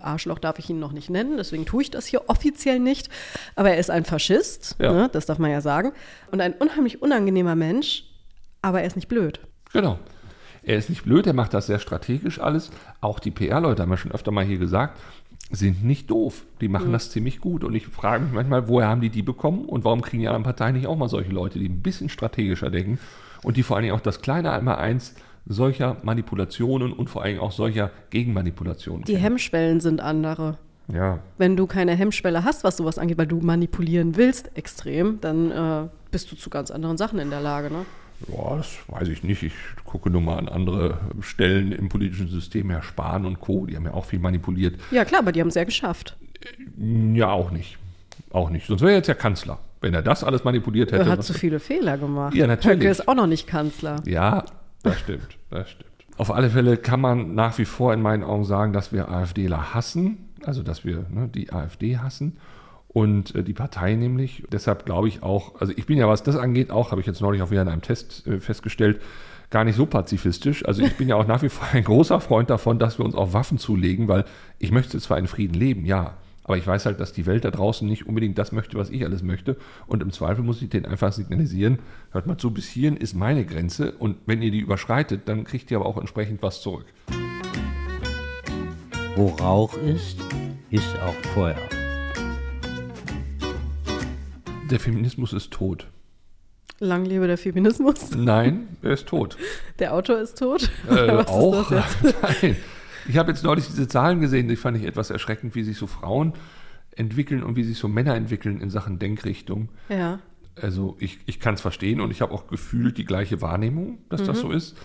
Arschloch 0.00 0.38
darf 0.38 0.58
ich 0.58 0.70
ihn 0.70 0.78
noch 0.78 0.92
nicht 0.92 1.10
nennen, 1.10 1.36
deswegen 1.36 1.66
tue 1.66 1.82
ich 1.82 1.90
das 1.90 2.06
hier 2.06 2.28
offiziell 2.28 2.78
nicht. 2.78 3.10
Aber 3.54 3.70
er 3.70 3.78
ist 3.78 3.90
ein 3.90 4.04
Faschist, 4.04 4.76
Ja. 4.78 4.92
ne, 4.92 5.10
das 5.12 5.26
darf 5.26 5.38
man 5.38 5.50
ja 5.50 5.60
sagen. 5.60 5.92
Und 6.30 6.40
ein 6.40 6.54
unheimlich 6.54 7.02
unangenehmer 7.02 7.54
Mensch, 7.54 8.04
aber 8.62 8.80
er 8.80 8.86
ist 8.86 8.96
nicht 8.96 9.08
blöd. 9.08 9.40
Genau. 9.72 9.98
Er 10.62 10.76
ist 10.76 10.90
nicht 10.90 11.04
blöd, 11.04 11.26
er 11.26 11.32
macht 11.32 11.54
das 11.54 11.66
sehr 11.66 11.78
strategisch 11.78 12.40
alles. 12.40 12.70
Auch 13.00 13.18
die 13.18 13.30
PR-Leute, 13.30 13.82
haben 13.82 13.90
wir 13.90 13.96
schon 13.96 14.12
öfter 14.12 14.30
mal 14.30 14.44
hier 14.44 14.58
gesagt, 14.58 14.98
sind 15.50 15.84
nicht 15.84 16.10
doof. 16.10 16.44
Die 16.60 16.68
machen 16.68 16.92
das 16.92 17.10
ziemlich 17.10 17.40
gut. 17.40 17.64
Und 17.64 17.74
ich 17.74 17.86
frage 17.86 18.22
mich 18.24 18.32
manchmal, 18.32 18.68
woher 18.68 18.88
haben 18.88 19.00
die 19.00 19.10
die 19.10 19.22
bekommen 19.22 19.64
und 19.64 19.84
warum 19.84 20.00
kriegen 20.00 20.20
die 20.20 20.28
anderen 20.28 20.44
Parteien 20.44 20.76
nicht 20.76 20.86
auch 20.86 20.96
mal 20.96 21.08
solche 21.08 21.32
Leute, 21.32 21.58
die 21.58 21.68
ein 21.68 21.82
bisschen 21.82 22.08
strategischer 22.08 22.70
denken 22.70 22.98
und 23.42 23.56
die 23.56 23.62
vor 23.62 23.76
allen 23.76 23.84
Dingen 23.84 23.94
auch 23.94 24.00
das 24.00 24.20
kleine 24.20 24.52
einmal 24.52 24.76
eins 24.76 25.14
solcher 25.46 25.96
Manipulationen 26.02 26.92
und 26.92 27.08
vor 27.08 27.22
allen 27.22 27.32
Dingen 27.32 27.42
auch 27.42 27.52
solcher 27.52 27.90
Gegenmanipulationen. 28.10 29.04
Die 29.04 29.12
kennen. 29.12 29.24
Hemmschwellen 29.24 29.80
sind 29.80 30.00
andere. 30.00 30.58
Ja, 30.92 31.20
Wenn 31.38 31.56
du 31.56 31.66
keine 31.66 31.94
Hemmschwelle 31.94 32.44
hast, 32.44 32.64
was 32.64 32.76
sowas 32.76 32.98
angeht, 32.98 33.16
weil 33.16 33.26
du 33.26 33.40
manipulieren 33.40 34.16
willst 34.16 34.50
extrem, 34.56 35.20
dann 35.20 35.50
äh, 35.52 35.88
bist 36.10 36.32
du 36.32 36.36
zu 36.36 36.50
ganz 36.50 36.72
anderen 36.72 36.96
Sachen 36.96 37.20
in 37.20 37.30
der 37.30 37.40
Lage. 37.40 37.70
Ne? 37.70 37.86
Ja, 38.28 38.56
das 38.56 38.68
weiß 38.88 39.08
ich 39.08 39.22
nicht. 39.22 39.42
Ich 39.42 39.54
gucke 39.84 40.10
nur 40.10 40.20
mal 40.20 40.38
an 40.38 40.48
andere 40.48 40.98
Stellen 41.20 41.72
im 41.72 41.88
politischen 41.88 42.28
System, 42.28 42.70
Herr 42.70 42.82
Spahn 42.82 43.24
und 43.24 43.40
Co., 43.40 43.66
die 43.66 43.76
haben 43.76 43.84
ja 43.84 43.94
auch 43.94 44.04
viel 44.04 44.18
manipuliert. 44.18 44.78
Ja, 44.90 45.04
klar, 45.04 45.20
aber 45.20 45.32
die 45.32 45.40
haben 45.40 45.48
es 45.48 45.54
ja 45.54 45.64
geschafft. 45.64 46.16
Ja, 46.78 47.30
auch 47.30 47.50
nicht. 47.50 47.78
Auch 48.30 48.50
nicht. 48.50 48.66
Sonst 48.66 48.82
wäre 48.82 48.92
er 48.92 48.96
jetzt 48.98 49.08
ja 49.08 49.14
Kanzler. 49.14 49.58
Wenn 49.80 49.94
er 49.94 50.02
das 50.02 50.22
alles 50.22 50.44
manipuliert 50.44 50.92
hätte. 50.92 51.04
Er 51.04 51.10
hat 51.10 51.24
zu 51.24 51.32
viele 51.32 51.58
Fehler 51.58 51.96
gemacht. 51.96 52.34
Ja, 52.34 52.46
natürlich. 52.46 52.80
Höcke 52.80 52.90
ist 52.90 53.08
auch 53.08 53.14
noch 53.14 53.26
nicht 53.26 53.46
Kanzler. 53.46 53.96
ja, 54.04 54.44
das 54.82 54.98
stimmt. 55.00 55.38
Das 55.50 55.70
stimmt. 55.70 55.90
Auf 56.18 56.30
alle 56.30 56.50
Fälle 56.50 56.76
kann 56.76 57.00
man 57.00 57.34
nach 57.34 57.56
wie 57.56 57.64
vor 57.64 57.94
in 57.94 58.02
meinen 58.02 58.22
Augen 58.22 58.44
sagen, 58.44 58.74
dass 58.74 58.92
wir 58.92 59.08
AfDler 59.08 59.72
hassen. 59.74 60.28
Also, 60.44 60.62
dass 60.62 60.84
wir 60.84 61.06
ne, 61.10 61.28
die 61.28 61.52
AfD 61.52 61.96
hassen. 61.98 62.36
Und 62.92 63.36
äh, 63.36 63.44
die 63.44 63.52
Partei 63.52 63.94
nämlich. 63.94 64.42
Deshalb 64.50 64.84
glaube 64.84 65.06
ich 65.06 65.22
auch, 65.22 65.60
also 65.60 65.72
ich 65.76 65.86
bin 65.86 65.96
ja, 65.96 66.08
was 66.08 66.24
das 66.24 66.36
angeht, 66.36 66.70
auch, 66.72 66.90
habe 66.90 67.00
ich 67.00 67.06
jetzt 67.06 67.20
neulich 67.20 67.40
auch 67.40 67.50
wieder 67.50 67.62
in 67.62 67.68
einem 67.68 67.82
Test 67.82 68.26
äh, 68.26 68.40
festgestellt, 68.40 69.00
gar 69.50 69.64
nicht 69.64 69.76
so 69.76 69.86
pazifistisch. 69.86 70.66
Also 70.66 70.82
ich 70.82 70.96
bin 70.96 71.08
ja 71.08 71.14
auch 71.16 71.26
nach 71.26 71.42
wie 71.42 71.48
vor 71.48 71.68
ein 71.72 71.84
großer 71.84 72.20
Freund 72.20 72.50
davon, 72.50 72.78
dass 72.80 72.98
wir 72.98 73.04
uns 73.04 73.14
auch 73.14 73.32
Waffen 73.32 73.58
zulegen, 73.58 74.08
weil 74.08 74.24
ich 74.58 74.72
möchte 74.72 74.98
zwar 74.98 75.18
in 75.18 75.28
Frieden 75.28 75.54
leben, 75.54 75.84
ja, 75.84 76.16
Aber 76.42 76.56
ich 76.56 76.66
weiß 76.66 76.86
halt, 76.86 76.98
dass 76.98 77.12
die 77.12 77.26
Welt 77.26 77.44
da 77.44 77.52
draußen 77.52 77.86
nicht 77.86 78.08
unbedingt 78.08 78.36
das 78.36 78.50
möchte, 78.50 78.76
was 78.76 78.90
ich 78.90 79.04
alles 79.04 79.22
möchte. 79.22 79.56
Und 79.86 80.02
im 80.02 80.10
Zweifel 80.10 80.42
muss 80.42 80.60
ich 80.60 80.68
denen 80.68 80.86
einfach 80.86 81.12
signalisieren, 81.12 81.78
hört 82.10 82.26
mal 82.26 82.38
zu, 82.38 82.50
bis 82.50 82.66
hierhin 82.66 82.96
ist 82.96 83.14
meine 83.14 83.44
Grenze. 83.44 83.92
Und 83.92 84.16
wenn 84.26 84.42
ihr 84.42 84.50
die 84.50 84.58
überschreitet, 84.58 85.28
dann 85.28 85.44
kriegt 85.44 85.70
ihr 85.70 85.76
aber 85.76 85.86
auch 85.86 85.98
entsprechend 85.98 86.42
was 86.42 86.60
zurück. 86.60 86.86
Wo 89.14 89.28
Rauch 89.28 89.76
ist, 89.76 90.18
ist 90.70 90.98
auch 91.00 91.14
Feuer. 91.34 91.79
Der 94.70 94.80
Feminismus 94.80 95.32
ist 95.32 95.50
tot. 95.50 95.86
Lang 96.78 97.04
lebe 97.04 97.26
der 97.26 97.36
Feminismus. 97.38 98.10
Nein, 98.16 98.68
er 98.82 98.92
ist 98.92 99.06
tot. 99.06 99.36
Der 99.78 99.92
Autor 99.94 100.18
ist 100.20 100.38
tot. 100.38 100.70
Äh, 100.88 101.10
auch? 101.26 101.70
ist? 101.70 101.96
Nein. 102.42 102.56
Ich 103.08 103.16
habe 103.18 103.30
jetzt 103.32 103.42
neulich 103.44 103.66
diese 103.66 103.88
Zahlen 103.88 104.20
gesehen, 104.20 104.48
die 104.48 104.56
fand 104.56 104.76
ich 104.76 104.84
etwas 104.84 105.10
erschreckend, 105.10 105.54
wie 105.54 105.62
sich 105.64 105.76
so 105.76 105.86
Frauen 105.86 106.32
entwickeln 106.92 107.42
und 107.42 107.56
wie 107.56 107.64
sich 107.64 107.78
so 107.78 107.88
Männer 107.88 108.14
entwickeln 108.14 108.60
in 108.60 108.70
Sachen 108.70 108.98
Denkrichtung. 108.98 109.68
Ja. 109.88 110.20
Also 110.60 110.96
ich, 111.00 111.18
ich 111.26 111.40
kann 111.40 111.54
es 111.54 111.60
verstehen 111.60 112.00
und 112.00 112.10
ich 112.10 112.20
habe 112.22 112.32
auch 112.32 112.46
gefühlt 112.46 112.98
die 112.98 113.04
gleiche 113.04 113.40
Wahrnehmung, 113.40 113.98
dass 114.08 114.22
Mhm. 114.22 114.26
das 114.26 114.40
so 114.40 114.50
ist. 114.50 114.76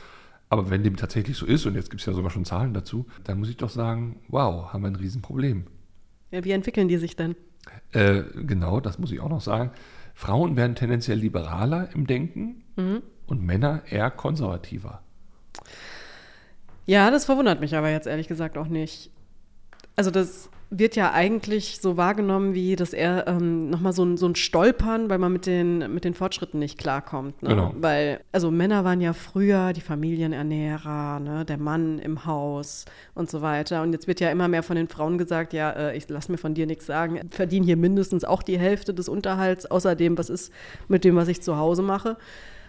Aber 0.49 0.69
wenn 0.69 0.83
dem 0.83 0.95
tatsächlich 0.95 1.37
so 1.37 1.45
ist, 1.45 1.65
und 1.65 1.75
jetzt 1.75 1.89
gibt 1.89 2.01
es 2.01 2.05
ja 2.05 2.13
sogar 2.13 2.29
schon 2.29 2.45
Zahlen 2.45 2.73
dazu, 2.73 3.05
dann 3.23 3.39
muss 3.39 3.49
ich 3.49 3.57
doch 3.57 3.69
sagen, 3.69 4.19
wow, 4.27 4.71
haben 4.71 4.83
wir 4.83 4.87
ein 4.87 4.95
Riesenproblem. 4.95 5.65
ja. 6.31 6.43
Wie 6.43 6.51
entwickeln 6.51 6.87
die 6.87 6.97
sich 6.97 7.15
denn? 7.15 7.35
Äh, 7.91 8.23
genau, 8.45 8.79
das 8.79 8.99
muss 8.99 9.11
ich 9.11 9.19
auch 9.19 9.29
noch 9.29 9.41
sagen. 9.41 9.71
Frauen 10.13 10.55
werden 10.55 10.75
tendenziell 10.75 11.17
liberaler 11.17 11.89
im 11.93 12.07
Denken 12.07 12.63
Mhm. 12.75 13.01
und 13.27 13.41
Männer 13.41 13.81
eher 13.89 14.11
konservativer. 14.11 15.01
Ja, 16.85 17.09
das 17.09 17.25
verwundert 17.25 17.59
mich 17.61 17.75
aber 17.75 17.89
jetzt 17.89 18.07
ehrlich 18.07 18.27
gesagt 18.27 18.57
auch 18.57 18.67
nicht. 18.67 19.09
Also 19.95 20.11
das 20.11 20.49
wird 20.79 20.95
ja 20.95 21.11
eigentlich 21.11 21.79
so 21.81 21.97
wahrgenommen, 21.97 22.53
wie 22.53 22.75
dass 22.75 22.93
er 22.93 23.27
ähm, 23.27 23.69
nochmal 23.69 23.93
so 23.93 24.03
ein, 24.03 24.17
so 24.17 24.27
ein 24.27 24.35
Stolpern, 24.35 25.09
weil 25.09 25.17
man 25.17 25.31
mit 25.31 25.45
den, 25.45 25.93
mit 25.93 26.03
den 26.03 26.13
Fortschritten 26.13 26.59
nicht 26.59 26.77
klarkommt. 26.77 27.41
Ne? 27.43 27.49
Genau. 27.49 27.73
Weil, 27.77 28.19
also 28.31 28.51
Männer 28.51 28.83
waren 28.83 29.01
ja 29.01 29.13
früher 29.13 29.73
die 29.73 29.81
Familienernährer, 29.81 31.19
ne? 31.19 31.45
der 31.45 31.57
Mann 31.57 31.99
im 31.99 32.25
Haus 32.25 32.85
und 33.13 33.29
so 33.29 33.41
weiter. 33.41 33.81
Und 33.81 33.93
jetzt 33.93 34.07
wird 34.07 34.19
ja 34.19 34.29
immer 34.29 34.47
mehr 34.47 34.63
von 34.63 34.75
den 34.75 34.87
Frauen 34.87 35.17
gesagt, 35.17 35.53
ja, 35.53 35.71
äh, 35.71 35.97
ich 35.97 36.09
lass 36.09 36.29
mir 36.29 36.37
von 36.37 36.53
dir 36.53 36.65
nichts 36.65 36.85
sagen, 36.85 37.19
verdiene 37.31 37.65
hier 37.65 37.77
mindestens 37.77 38.25
auch 38.25 38.43
die 38.43 38.59
Hälfte 38.59 38.93
des 38.93 39.09
Unterhalts, 39.09 39.65
außerdem, 39.65 40.17
was 40.17 40.29
ist 40.29 40.51
mit 40.87 41.03
dem, 41.03 41.15
was 41.15 41.27
ich 41.27 41.41
zu 41.41 41.57
Hause 41.57 41.81
mache. 41.81 42.17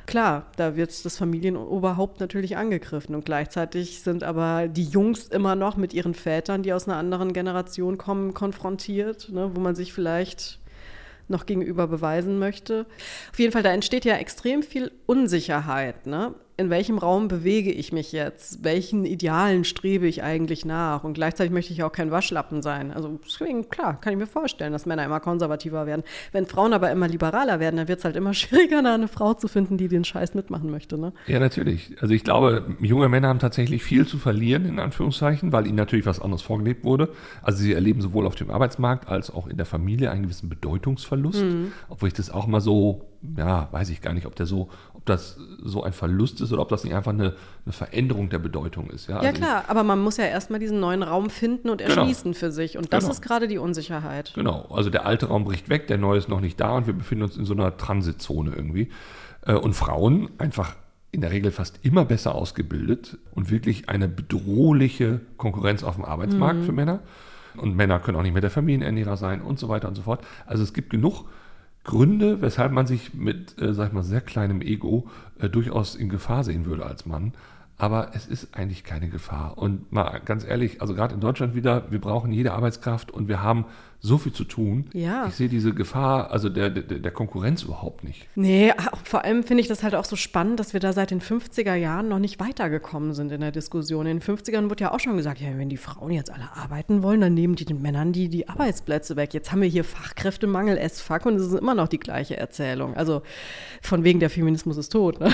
Klar, 0.06 0.46
da 0.56 0.76
wird 0.76 1.04
das 1.04 1.16
Familienoberhaupt 1.16 2.20
natürlich 2.20 2.56
angegriffen 2.56 3.16
und 3.16 3.24
gleichzeitig 3.24 4.02
sind 4.02 4.22
aber 4.22 4.68
die 4.68 4.84
Jungs 4.84 5.26
immer 5.26 5.56
noch 5.56 5.76
mit 5.76 5.92
ihren 5.92 6.14
Vätern, 6.14 6.62
die 6.62 6.72
aus 6.72 6.86
einer 6.86 6.96
anderen 6.96 7.32
Generation 7.32 7.98
kommen, 7.98 8.32
konfrontiert, 8.32 9.30
ne, 9.30 9.50
wo 9.54 9.60
man 9.60 9.74
sich 9.74 9.92
vielleicht 9.92 10.60
noch 11.28 11.44
gegenüber 11.44 11.88
beweisen 11.88 12.38
möchte. 12.38 12.86
Auf 13.32 13.38
jeden 13.40 13.50
Fall, 13.52 13.64
da 13.64 13.72
entsteht 13.72 14.04
ja 14.04 14.14
extrem 14.14 14.62
viel 14.62 14.92
Unsicherheit. 15.06 16.06
Ne? 16.06 16.34
In 16.58 16.70
welchem 16.70 16.96
Raum 16.96 17.28
bewege 17.28 17.70
ich 17.70 17.92
mich 17.92 18.12
jetzt? 18.12 18.64
Welchen 18.64 19.04
Idealen 19.04 19.64
strebe 19.64 20.06
ich 20.06 20.22
eigentlich 20.22 20.64
nach? 20.64 21.04
Und 21.04 21.12
gleichzeitig 21.12 21.52
möchte 21.52 21.74
ich 21.74 21.82
auch 21.82 21.92
kein 21.92 22.10
Waschlappen 22.10 22.62
sein. 22.62 22.92
Also 22.92 23.20
deswegen, 23.22 23.68
klar, 23.68 24.00
kann 24.00 24.14
ich 24.14 24.18
mir 24.18 24.26
vorstellen, 24.26 24.72
dass 24.72 24.86
Männer 24.86 25.04
immer 25.04 25.20
konservativer 25.20 25.84
werden. 25.84 26.02
Wenn 26.32 26.46
Frauen 26.46 26.72
aber 26.72 26.90
immer 26.90 27.08
liberaler 27.08 27.60
werden, 27.60 27.76
dann 27.76 27.88
wird 27.88 27.98
es 27.98 28.06
halt 28.06 28.16
immer 28.16 28.32
schwieriger, 28.34 28.82
da 28.82 28.94
eine 28.94 29.08
Frau 29.08 29.34
zu 29.34 29.48
finden, 29.48 29.76
die 29.76 29.88
den 29.88 30.04
Scheiß 30.04 30.32
mitmachen 30.32 30.70
möchte. 30.70 30.96
Ne? 30.96 31.12
Ja, 31.26 31.40
natürlich. 31.40 31.94
Also 32.00 32.14
ich 32.14 32.24
glaube, 32.24 32.64
junge 32.80 33.10
Männer 33.10 33.28
haben 33.28 33.38
tatsächlich 33.38 33.84
viel 33.84 34.06
zu 34.06 34.16
verlieren, 34.16 34.64
in 34.64 34.78
Anführungszeichen, 34.78 35.52
weil 35.52 35.66
ihnen 35.66 35.76
natürlich 35.76 36.06
was 36.06 36.20
anderes 36.20 36.40
vorgelebt 36.40 36.84
wurde. 36.84 37.10
Also 37.42 37.58
sie 37.58 37.74
erleben 37.74 38.00
sowohl 38.00 38.26
auf 38.26 38.34
dem 38.34 38.50
Arbeitsmarkt 38.50 39.10
als 39.10 39.30
auch 39.30 39.46
in 39.46 39.58
der 39.58 39.66
Familie 39.66 40.10
einen 40.10 40.22
gewissen 40.22 40.48
Bedeutungsverlust. 40.48 41.44
Obwohl 41.90 42.08
ich 42.08 42.14
das 42.14 42.30
auch 42.30 42.46
mal 42.46 42.62
so, 42.62 43.06
ja, 43.36 43.68
weiß 43.72 43.90
ich 43.90 44.00
gar 44.00 44.12
nicht, 44.12 44.26
ob 44.26 44.34
der 44.36 44.46
so, 44.46 44.68
ob 44.94 45.04
das 45.06 45.38
so 45.62 45.82
ein 45.82 45.92
Verlust 45.92 46.40
ist 46.40 46.52
oder 46.52 46.62
ob 46.62 46.68
das 46.68 46.84
nicht 46.84 46.94
einfach 46.94 47.12
eine, 47.12 47.34
eine 47.64 47.72
Veränderung 47.72 48.28
der 48.28 48.38
Bedeutung 48.38 48.90
ist. 48.90 49.08
Ja, 49.08 49.22
Ja, 49.22 49.28
Also 49.30 49.40
klar, 49.40 49.64
aber 49.68 49.82
man 49.84 50.00
muss 50.00 50.16
ja 50.16 50.24
erstmal 50.24 50.60
diesen 50.60 50.80
neuen 50.80 51.02
Raum 51.02 51.30
finden 51.30 51.68
und 51.70 51.78
Genau. 51.82 51.94
erschließen 52.02 52.34
für 52.34 52.52
sich. 52.52 52.76
Und 52.78 52.92
das 52.92 53.04
Genau. 53.04 53.12
ist 53.12 53.22
gerade 53.22 53.48
die 53.48 53.58
Unsicherheit. 53.58 54.32
Genau, 54.34 54.66
also 54.70 54.90
der 54.90 55.06
alte 55.06 55.26
Raum 55.26 55.44
bricht 55.44 55.68
weg, 55.68 55.86
der 55.86 55.98
neue 55.98 56.18
ist 56.18 56.28
noch 56.28 56.40
nicht 56.40 56.60
da 56.60 56.76
und 56.76 56.86
wir 56.86 56.94
befinden 56.94 57.24
uns 57.24 57.36
in 57.36 57.44
so 57.44 57.54
einer 57.54 57.76
Transitzone 57.76 58.52
irgendwie. 58.54 58.90
Äh, 59.46 59.54
Und 59.54 59.74
Frauen 59.74 60.28
einfach 60.38 60.74
in 61.12 61.20
der 61.22 61.30
Regel 61.30 61.50
fast 61.50 61.78
immer 61.82 62.04
besser 62.04 62.34
ausgebildet 62.34 63.16
und 63.34 63.50
wirklich 63.50 63.88
eine 63.88 64.08
bedrohliche 64.08 65.20
Konkurrenz 65.36 65.82
auf 65.82 65.94
dem 65.96 66.04
Arbeitsmarkt 66.04 66.64
für 66.64 66.72
Männer. 66.72 67.00
Und 67.56 67.74
Männer 67.74 67.98
können 68.00 68.18
auch 68.18 68.22
nicht 68.22 68.32
mehr 68.34 68.42
der 68.42 68.50
Familienernährer 68.50 69.16
sein 69.16 69.40
und 69.40 69.58
so 69.58 69.68
weiter 69.70 69.88
und 69.88 69.94
so 69.94 70.02
fort. 70.02 70.20
Also 70.44 70.62
es 70.62 70.74
gibt 70.74 70.90
genug 70.90 71.24
Gründe, 71.86 72.42
weshalb 72.42 72.72
man 72.72 72.86
sich 72.86 73.14
mit, 73.14 73.60
äh, 73.62 73.72
sag 73.72 73.88
ich 73.88 73.92
mal, 73.94 74.02
sehr 74.02 74.20
kleinem 74.20 74.60
Ego 74.60 75.08
äh, 75.38 75.48
durchaus 75.48 75.94
in 75.94 76.08
Gefahr 76.08 76.42
sehen 76.42 76.66
würde 76.66 76.84
als 76.84 77.06
Mann. 77.06 77.32
Aber 77.78 78.10
es 78.14 78.26
ist 78.26 78.56
eigentlich 78.56 78.84
keine 78.84 79.08
Gefahr. 79.08 79.56
Und 79.56 79.92
mal 79.92 80.20
ganz 80.24 80.44
ehrlich, 80.44 80.80
also 80.80 80.94
gerade 80.94 81.14
in 81.14 81.20
Deutschland 81.20 81.54
wieder, 81.54 81.90
wir 81.90 82.00
brauchen 82.00 82.32
jede 82.32 82.52
Arbeitskraft 82.52 83.10
und 83.10 83.28
wir 83.28 83.40
haben 83.40 83.66
so 84.00 84.18
viel 84.18 84.32
zu 84.32 84.44
tun. 84.44 84.86
Ja. 84.92 85.26
Ich 85.28 85.34
sehe 85.34 85.48
diese 85.48 85.74
Gefahr, 85.74 86.30
also 86.30 86.48
der, 86.48 86.70
der, 86.70 86.98
der 86.98 87.10
Konkurrenz 87.10 87.62
überhaupt 87.62 88.04
nicht. 88.04 88.26
Nee, 88.34 88.72
auch 88.72 88.98
vor 89.04 89.24
allem 89.24 89.42
finde 89.42 89.62
ich 89.62 89.68
das 89.68 89.82
halt 89.82 89.94
auch 89.94 90.04
so 90.04 90.16
spannend, 90.16 90.60
dass 90.60 90.72
wir 90.72 90.80
da 90.80 90.92
seit 90.92 91.10
den 91.10 91.20
50er 91.20 91.74
Jahren 91.74 92.08
noch 92.08 92.18
nicht 92.18 92.38
weitergekommen 92.38 93.14
sind 93.14 93.32
in 93.32 93.40
der 93.40 93.52
Diskussion. 93.52 94.06
In 94.06 94.20
den 94.20 94.36
50ern 94.36 94.70
wurde 94.70 94.84
ja 94.84 94.92
auch 94.92 95.00
schon 95.00 95.16
gesagt, 95.16 95.40
ja, 95.40 95.48
wenn 95.56 95.68
die 95.68 95.76
Frauen 95.76 96.12
jetzt 96.12 96.30
alle 96.30 96.48
arbeiten 96.54 97.02
wollen, 97.02 97.20
dann 97.20 97.34
nehmen 97.34 97.56
die 97.56 97.64
den 97.64 97.82
Männern 97.82 98.12
die, 98.12 98.28
die 98.28 98.48
Arbeitsplätze 98.48 99.16
weg. 99.16 99.34
Jetzt 99.34 99.50
haben 99.52 99.60
wir 99.60 99.68
hier 99.68 99.84
Fachkräftemangel, 99.84 100.78
es 100.78 101.00
fuck, 101.00 101.26
und 101.26 101.36
es 101.36 101.46
ist 101.46 101.54
immer 101.54 101.74
noch 101.74 101.88
die 101.88 101.98
gleiche 101.98 102.36
Erzählung. 102.36 102.96
Also 102.96 103.22
von 103.82 104.04
wegen 104.04 104.20
der 104.20 104.30
Feminismus 104.30 104.76
ist 104.76 104.90
tot. 104.90 105.20
Ne? 105.20 105.32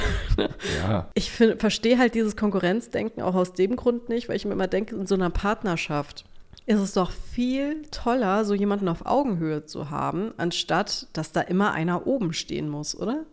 Ja, 0.82 1.10
Ich 1.14 1.30
verstehe 1.30 1.98
halt 1.98 2.14
dieses 2.14 2.36
Konkurrenzdenken 2.36 3.22
auch 3.22 3.34
aus 3.34 3.52
dem 3.52 3.76
Grund 3.76 4.08
nicht, 4.08 4.28
weil 4.28 4.36
ich 4.36 4.44
mir 4.44 4.52
immer 4.52 4.68
denke, 4.68 4.94
in 4.96 5.06
so 5.06 5.14
einer 5.14 5.30
Partnerschaft 5.30 6.24
ist 6.66 6.80
es 6.80 6.92
doch 6.92 7.10
viel 7.10 7.82
toller, 7.90 8.44
so 8.44 8.54
jemanden 8.54 8.88
auf 8.88 9.06
Augenhöhe 9.06 9.64
zu 9.64 9.90
haben, 9.90 10.32
anstatt 10.36 11.08
dass 11.12 11.32
da 11.32 11.40
immer 11.40 11.72
einer 11.72 12.06
oben 12.06 12.32
stehen 12.32 12.68
muss, 12.68 12.96
oder? 12.96 13.24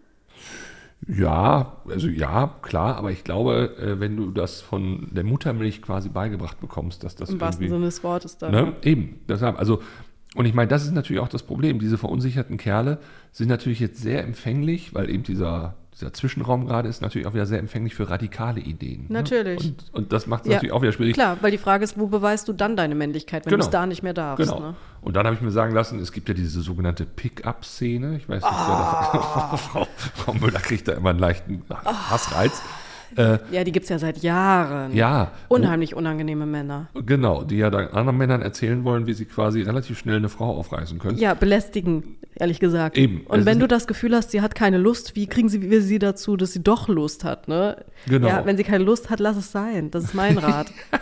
ja, 1.07 1.77
also 1.89 2.07
ja, 2.07 2.55
klar, 2.61 2.97
aber 2.97 3.11
ich 3.11 3.23
glaube, 3.23 3.75
äh, 3.79 3.99
wenn 3.99 4.17
du 4.17 4.31
das 4.31 4.61
von 4.61 5.07
der 5.11 5.23
Muttermilch 5.23 5.81
quasi 5.81 6.09
beigebracht 6.09 6.59
bekommst, 6.59 7.03
dass 7.03 7.15
das 7.15 7.29
Im 7.29 7.39
wahrsten 7.39 7.69
Sinne 7.69 7.85
des 7.85 8.03
Wortes 8.03 8.37
dann. 8.37 8.51
Ne? 8.51 8.73
Eben, 8.83 9.19
deshalb, 9.27 9.57
also, 9.57 9.81
und 10.35 10.45
ich 10.45 10.53
meine, 10.53 10.67
das 10.67 10.83
ist 10.83 10.93
natürlich 10.93 11.21
auch 11.21 11.29
das 11.29 11.43
Problem. 11.43 11.79
Diese 11.79 11.97
verunsicherten 11.97 12.57
Kerle 12.57 12.99
sind 13.31 13.47
natürlich 13.47 13.79
jetzt 13.79 14.01
sehr 14.01 14.23
empfänglich, 14.23 14.93
weil 14.93 15.09
eben 15.09 15.23
dieser, 15.23 15.75
dieser 15.99 16.13
Zwischenraum 16.13 16.65
gerade 16.65 16.88
ist 16.88 17.01
natürlich 17.01 17.27
auch 17.27 17.33
wieder 17.33 17.45
sehr 17.45 17.59
empfänglich 17.59 17.93
für 17.95 18.09
radikale 18.09 18.59
Ideen. 18.59 19.05
Natürlich. 19.09 19.63
Ne? 19.63 19.69
Und, 19.91 19.93
und 19.93 20.13
das 20.13 20.27
macht 20.27 20.43
es 20.43 20.47
Ja, 20.49 20.55
natürlich 20.55 20.73
auch 20.73 20.81
wieder 20.81 20.91
schwierig. 20.93 21.13
Klar, 21.13 21.38
weil 21.41 21.51
die 21.51 21.57
Frage 21.57 21.83
ist, 21.83 21.97
wo 21.99 22.07
beweist 22.07 22.47
du 22.47 22.53
dann 22.53 22.75
deine 22.75 22.95
Männlichkeit, 22.95 23.45
wenn 23.45 23.51
Genau. 23.51 23.63
du 23.63 23.67
es 23.67 23.71
da 23.71 23.85
nicht 23.85 24.03
mehr 24.03 24.13
darfst? 24.13 24.43
Genau. 24.45 24.59
Ne? 24.59 24.75
Und 25.01 25.15
dann 25.15 25.25
habe 25.25 25.35
ich 25.35 25.41
mir 25.41 25.51
sagen 25.51 25.73
lassen, 25.73 25.99
es 25.99 26.12
gibt 26.12 26.27
ja 26.29 26.33
diese 26.33 26.62
sogenannte 26.62 27.05
Pick-up-Szene. 27.05 28.17
Ich 28.17 28.27
weiß 28.27 28.41
nicht, 28.43 28.51
da, 28.51 29.57
Frau, 29.57 29.88
Frau 30.15 30.33
Müller 30.33 30.59
kriegt 30.59 30.88
da 30.88 30.93
immer 30.93 31.09
einen 31.12 31.19
leichten 31.19 31.63
Hassreiz. 31.83 32.62
Ja, 33.15 33.63
die 33.63 33.71
gibt 33.71 33.83
es 33.85 33.89
ja 33.89 33.99
seit 33.99 34.19
Jahren. 34.19 34.93
Ja, 34.95 35.31
Unheimlich 35.47 35.95
unangenehme 35.95 36.45
Männer. 36.45 36.87
genau, 37.05 37.43
die 37.43 37.57
ja 37.57 37.69
dann 37.69 37.87
anderen 37.87 38.17
Männern 38.17 38.41
erzählen 38.41 38.83
wollen, 38.83 39.07
wie 39.07 39.13
sie 39.13 39.25
quasi 39.25 39.61
relativ 39.61 39.97
schnell 39.99 40.17
eine 40.17 40.29
Frau 40.29 40.55
aufreißen 40.57 40.99
können. 40.99 41.17
Ja, 41.17 41.33
belästigen, 41.33 42.17
ehrlich 42.35 42.59
gesagt. 42.59 42.97
Eben. 42.97 43.21
Und 43.27 43.45
wenn 43.45 43.59
du 43.59 43.67
das 43.67 43.87
Gefühl 43.87 44.15
hast, 44.15 44.31
sie 44.31 44.41
hat 44.41 44.55
keine 44.55 44.77
Lust, 44.77 45.15
wie 45.15 45.27
kriegen 45.27 45.49
sie 45.49 45.69
wir 45.69 45.81
sie 45.81 45.99
dazu, 45.99 46.37
dass 46.37 46.53
sie 46.53 46.63
doch 46.63 46.87
Lust 46.87 47.23
hat, 47.23 47.47
ne? 47.47 47.83
Genau. 48.07 48.27
Ja, 48.27 48.45
wenn 48.45 48.57
sie 48.57 48.63
keine 48.63 48.83
Lust 48.83 49.09
hat, 49.09 49.19
lass 49.19 49.37
es 49.37 49.51
sein. 49.51 49.91
Das 49.91 50.03
ist 50.03 50.13
mein 50.13 50.37
Rat. 50.37 50.67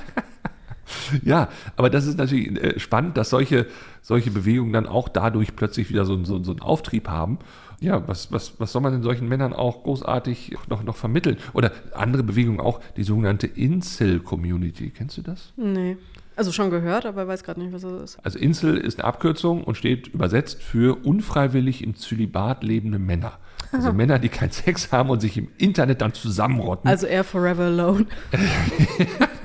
Ja, 1.24 1.50
aber 1.76 1.90
das 1.90 2.06
ist 2.06 2.18
natürlich 2.18 2.64
äh, 2.64 2.80
spannend, 2.80 3.18
dass 3.18 3.30
solche, 3.30 3.66
solche 4.02 4.32
Bewegungen 4.32 4.72
dann 4.72 4.88
auch 4.88 5.10
dadurch 5.10 5.56
plötzlich 5.56 5.90
wieder 5.90 6.06
so, 6.06 6.24
so, 6.24 6.42
so 6.44 6.52
einen 6.52 6.62
Auftrieb 6.62 7.10
haben. 7.10 7.40
Ja, 7.80 8.08
was, 8.08 8.32
was, 8.32 8.60
was 8.60 8.72
soll 8.72 8.82
man 8.82 8.94
den 8.94 9.04
solchen 9.04 9.28
Männern 9.28 9.54
auch 9.54 9.84
großartig 9.84 10.56
noch, 10.70 10.84
noch 10.84 10.96
vermitteln? 10.96 11.38
Oder 11.54 11.72
andere 11.94 12.24
Bewegungen 12.24 12.60
auch, 12.60 12.80
die 12.96 13.04
sogenannte 13.04 13.48
Incel-Community. 13.48 14.90
Kennst 14.90 15.18
du 15.18 15.22
das? 15.22 15.54
nee. 15.56 15.98
Also 16.36 16.52
schon 16.52 16.70
gehört, 16.70 17.08
aber 17.08 17.28
weiß 17.28 17.44
gerade 17.44 17.60
nicht, 17.60 17.74
was 17.74 17.82
das 17.82 17.94
ist. 17.94 18.20
Also 18.24 18.38
Incel 18.38 18.78
ist 18.78 19.00
eine 19.00 19.08
Abkürzung 19.08 19.64
und 19.64 19.76
steht 19.76 20.10
übersetzt 20.10 20.62
für 20.62 21.04
unfreiwillig 21.04 21.84
im 21.84 21.96
Zölibat 21.96 22.64
lebende 22.64 23.00
Männer. 23.00 23.40
Also 23.72 23.92
Männer, 23.92 24.20
die 24.20 24.30
keinen 24.30 24.52
Sex 24.52 24.92
haben 24.92 25.10
und 25.10 25.20
sich 25.20 25.36
im 25.38 25.50
Internet 25.58 26.02
dann 26.02 26.14
zusammenrotten. 26.14 26.88
Also 26.88 27.08
eher 27.08 27.24
Forever 27.24 27.64
Alone. 27.64 28.06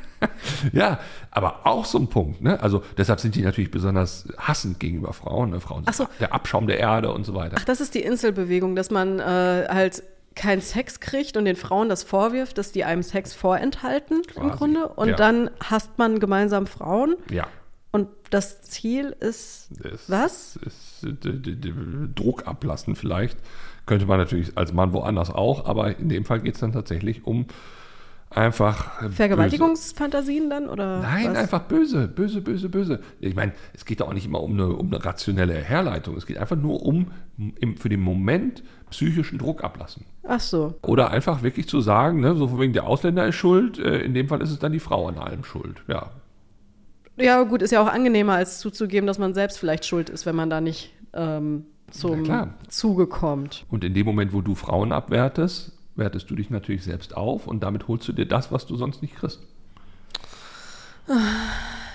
Ja, 0.72 1.00
aber 1.30 1.66
auch 1.66 1.84
so 1.84 1.98
ein 1.98 2.08
Punkt. 2.08 2.42
Ne? 2.42 2.60
Also 2.60 2.82
deshalb 2.96 3.20
sind 3.20 3.34
die 3.34 3.42
natürlich 3.42 3.70
besonders 3.70 4.26
hassend 4.38 4.80
gegenüber 4.80 5.12
Frauen. 5.12 5.50
Ne? 5.50 5.60
Frauen 5.60 5.84
so. 5.92 6.04
sind 6.04 6.08
der 6.20 6.32
Abschaum 6.32 6.66
der 6.66 6.78
Erde 6.78 7.12
und 7.12 7.24
so 7.24 7.34
weiter. 7.34 7.56
Ach, 7.58 7.64
das 7.64 7.80
ist 7.80 7.94
die 7.94 8.00
Inselbewegung, 8.00 8.76
dass 8.76 8.90
man 8.90 9.18
äh, 9.18 9.66
halt 9.68 10.02
keinen 10.34 10.62
Sex 10.62 11.00
kriegt 11.00 11.36
und 11.36 11.44
den 11.44 11.56
Frauen 11.56 11.88
das 11.88 12.04
vorwirft, 12.04 12.58
dass 12.58 12.72
die 12.72 12.84
einem 12.84 13.02
Sex 13.02 13.34
vorenthalten 13.34 14.18
im 14.18 14.22
Quasi, 14.42 14.56
Grunde. 14.56 14.88
Und 14.88 15.10
ja. 15.10 15.16
dann 15.16 15.50
hasst 15.62 15.98
man 15.98 16.20
gemeinsam 16.20 16.66
Frauen. 16.66 17.16
Ja, 17.30 17.46
Und 17.90 18.08
das 18.30 18.62
Ziel 18.62 19.14
ist 19.20 19.70
Es 19.84 20.08
was? 20.08 20.56
Ist, 20.56 21.04
äh, 21.04 22.08
Druck 22.14 22.46
ablassen 22.46 22.96
vielleicht. 22.96 23.38
Könnte 23.84 24.06
man 24.06 24.18
natürlich 24.18 24.56
als 24.56 24.72
Mann 24.72 24.92
woanders 24.92 25.30
auch, 25.30 25.66
aber 25.66 25.98
in 25.98 26.08
dem 26.08 26.24
Fall 26.24 26.40
geht 26.40 26.54
es 26.54 26.60
dann 26.60 26.72
tatsächlich 26.72 27.26
um 27.26 27.46
einfach. 28.36 29.10
Vergewaltigungsfantasien 29.10 30.50
dann 30.50 30.68
oder? 30.68 31.00
Nein, 31.00 31.30
was? 31.30 31.38
einfach 31.38 31.62
böse, 31.62 32.08
böse, 32.08 32.40
böse, 32.40 32.68
böse. 32.68 33.00
Ich 33.20 33.34
meine, 33.34 33.52
es 33.74 33.84
geht 33.84 34.02
auch 34.02 34.12
nicht 34.12 34.26
immer 34.26 34.42
um 34.42 34.52
eine, 34.52 34.68
um 34.68 34.88
eine 34.88 35.04
rationelle 35.04 35.54
Herleitung. 35.54 36.16
Es 36.16 36.26
geht 36.26 36.38
einfach 36.38 36.56
nur 36.56 36.82
um 36.84 37.10
im, 37.60 37.76
für 37.76 37.88
den 37.88 38.00
Moment 38.00 38.62
psychischen 38.90 39.38
Druck 39.38 39.64
ablassen. 39.64 40.04
Ach 40.26 40.40
so. 40.40 40.74
Oder 40.82 41.10
einfach 41.10 41.42
wirklich 41.42 41.68
zu 41.68 41.80
sagen, 41.80 42.20
ne, 42.20 42.34
so 42.36 42.48
von 42.48 42.60
wegen 42.60 42.72
der 42.72 42.86
Ausländer 42.86 43.26
ist 43.26 43.36
schuld, 43.36 43.78
äh, 43.78 44.00
in 44.00 44.14
dem 44.14 44.28
Fall 44.28 44.42
ist 44.42 44.50
es 44.50 44.58
dann 44.58 44.72
die 44.72 44.80
Frau 44.80 45.08
an 45.08 45.18
allem 45.18 45.44
schuld. 45.44 45.82
Ja, 45.88 46.10
Ja, 47.16 47.42
gut, 47.42 47.62
ist 47.62 47.70
ja 47.70 47.82
auch 47.82 47.92
angenehmer, 47.92 48.34
als 48.34 48.58
zuzugeben, 48.58 49.06
dass 49.06 49.18
man 49.18 49.34
selbst 49.34 49.58
vielleicht 49.58 49.86
schuld 49.86 50.10
ist, 50.10 50.26
wenn 50.26 50.36
man 50.36 50.50
da 50.50 50.60
nicht 50.60 50.92
ähm, 51.12 51.66
zum. 51.90 52.52
Zuge 52.68 53.06
kommt. 53.06 53.66
Und 53.70 53.84
in 53.84 53.94
dem 53.94 54.06
Moment, 54.06 54.32
wo 54.32 54.40
du 54.40 54.54
Frauen 54.54 54.92
abwertest, 54.92 55.72
wertest 55.94 56.30
du 56.30 56.34
dich 56.34 56.50
natürlich 56.50 56.84
selbst 56.84 57.16
auf 57.16 57.46
und 57.46 57.62
damit 57.62 57.88
holst 57.88 58.08
du 58.08 58.12
dir 58.12 58.26
das, 58.26 58.50
was 58.52 58.66
du 58.66 58.76
sonst 58.76 59.02
nicht 59.02 59.16
kriegst. 59.16 59.40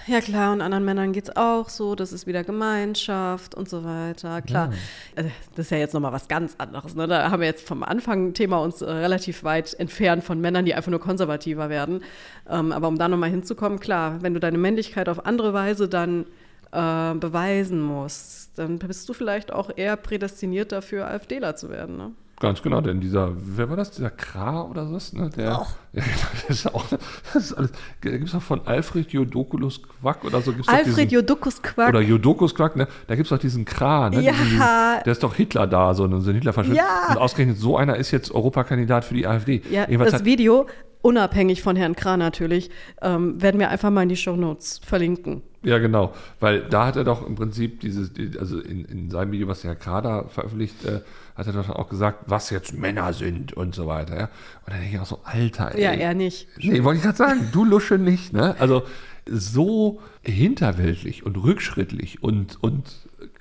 Ja 0.07 0.21
klar, 0.21 0.53
und 0.53 0.61
anderen 0.61 0.85
Männern 0.85 1.11
geht's 1.11 1.35
auch 1.35 1.67
so, 1.67 1.93
das 1.93 2.13
ist 2.13 2.27
wieder 2.27 2.45
Gemeinschaft 2.45 3.55
und 3.55 3.67
so 3.67 3.83
weiter. 3.83 4.41
Klar, 4.41 4.71
äh, 5.15 5.25
das 5.55 5.65
ist 5.65 5.71
ja 5.71 5.77
jetzt 5.79 5.93
nochmal 5.93 6.13
was 6.13 6.29
ganz 6.29 6.55
anderes. 6.57 6.95
Ne? 6.95 7.07
Da 7.07 7.29
haben 7.29 7.41
wir 7.41 7.47
jetzt 7.47 7.67
vom 7.67 7.83
Anfang 7.83 8.33
Thema 8.33 8.59
uns 8.59 8.81
äh, 8.81 8.89
relativ 8.89 9.43
weit 9.43 9.73
entfernt 9.73 10.23
von 10.23 10.39
Männern, 10.39 10.63
die 10.63 10.73
einfach 10.73 10.91
nur 10.91 11.01
konservativer 11.01 11.69
werden. 11.69 12.03
Ähm, 12.49 12.71
aber 12.71 12.87
um 12.87 12.97
da 12.97 13.09
nochmal 13.09 13.29
hinzukommen, 13.29 13.81
klar, 13.81 14.21
wenn 14.21 14.33
du 14.33 14.39
deine 14.39 14.57
Männlichkeit 14.57 15.09
auf 15.09 15.25
andere 15.25 15.53
Weise 15.53 15.89
dann 15.89 16.25
äh, 16.71 17.13
beweisen 17.15 17.81
musst, 17.81 18.57
dann 18.57 18.79
bist 18.79 19.09
du 19.09 19.13
vielleicht 19.13 19.51
auch 19.51 19.71
eher 19.75 19.97
prädestiniert 19.97 20.71
dafür, 20.71 21.07
AfDler 21.07 21.57
zu 21.57 21.69
werden. 21.69 21.97
Ne? 21.97 22.11
Ganz 22.39 22.61
genau, 22.61 22.81
denn 22.81 22.99
dieser, 22.99 23.31
wer 23.35 23.67
war 23.67 23.75
das, 23.77 23.89
dieser 23.89 24.11
Kra 24.11 24.61
oder 24.63 24.91
was? 24.91 25.11
Ne? 25.11 25.27
Der, 25.35 25.43
ja, 25.93 26.03
genau, 26.03 26.05
das 26.47 26.49
ist 26.49 26.73
auch, 26.75 26.85
das 27.33 27.35
ist 27.35 27.53
alles, 27.53 27.71
da 28.03 28.11
gibt 28.11 28.27
es 28.27 28.35
auch 28.35 28.41
von 28.43 28.61
Alfred 28.65 29.11
Jodokulus 29.11 29.81
Quack 29.81 30.23
oder 30.23 30.41
so. 30.41 30.51
Gibt's 30.53 30.67
Alfred 30.67 31.11
Jodokus 31.11 31.61
Quack. 31.63 31.89
Oder 31.89 32.01
Jodokus 32.01 32.53
Quack, 32.53 32.75
ne? 32.75 32.87
Da 33.07 33.15
gibt 33.15 33.25
es 33.25 33.29
doch 33.31 33.39
diesen 33.39 33.65
Kra, 33.65 34.11
ne? 34.11 34.21
Ja. 34.21 34.33
Diesen, 34.33 34.59
der 34.59 35.07
ist 35.07 35.23
doch 35.23 35.33
Hitler 35.33 35.65
da, 35.65 35.95
so, 35.95 36.03
ein- 36.05 36.21
so 36.21 36.29
ein 36.29 36.35
Hitlerfaschist. 36.35 36.75
Ja. 36.77 37.07
Und 37.09 37.17
ausgerechnet 37.17 37.57
so 37.57 37.75
einer 37.75 37.95
ist 37.95 38.11
jetzt 38.11 38.29
Europakandidat 38.31 39.03
für 39.05 39.15
die 39.15 39.25
AfD. 39.25 39.63
Ja, 39.71 39.85
Jedenfalls 39.85 40.11
das 40.11 40.19
hat- 40.21 40.25
Video, 40.25 40.67
unabhängig 41.01 41.63
von 41.63 41.75
Herrn 41.75 41.95
Kran 41.95 42.19
natürlich, 42.19 42.69
ähm, 43.01 43.41
werden 43.41 43.59
wir 43.59 43.69
einfach 43.69 43.89
mal 43.89 44.03
in 44.03 44.09
die 44.09 44.15
Shownotes 44.15 44.79
verlinken. 44.85 45.41
Ja, 45.67 45.77
genau. 45.79 46.13
Weil 46.39 46.61
da 46.61 46.85
hat 46.87 46.95
er 46.95 47.03
doch 47.03 47.25
im 47.27 47.35
Prinzip 47.35 47.81
dieses, 47.81 48.13
die- 48.13 48.37
also 48.39 48.59
in, 48.59 48.85
in 48.85 49.09
seinem 49.11 49.31
Video, 49.31 49.47
was 49.47 49.61
der 49.61 49.71
Herr 49.71 49.75
Kader 49.75 50.25
veröffentlicht, 50.29 50.85
äh, 50.85 51.01
hat 51.35 51.45
er 51.47 51.53
doch 51.53 51.69
auch 51.69 51.89
gesagt, 51.89 52.23
was 52.27 52.49
jetzt 52.49 52.73
Männer 52.73 53.13
sind 53.13 53.53
und 53.53 53.75
so 53.75 53.85
weiter. 53.87 54.15
Ja? 54.17 54.23
Und 54.65 54.73
dann 54.73 54.79
denke 54.79 54.95
ich 54.95 54.99
auch 55.01 55.05
so, 55.05 55.19
Alter, 55.23 55.75
ey. 55.75 55.83
Ja, 55.83 55.91
er 55.91 56.13
nicht. 56.13 56.47
Nee, 56.57 56.83
wollte 56.83 56.97
ich 56.97 57.03
gerade 57.03 57.17
sagen, 57.17 57.49
du 57.51 57.65
Lusche 57.65 57.97
nicht, 57.97 58.33
ne? 58.33 58.55
Also 58.59 58.83
so 59.29 59.99
hinterweltlich 60.21 61.25
und 61.25 61.35
rückschrittlich 61.35 62.23
und, 62.23 62.63
und 62.63 62.85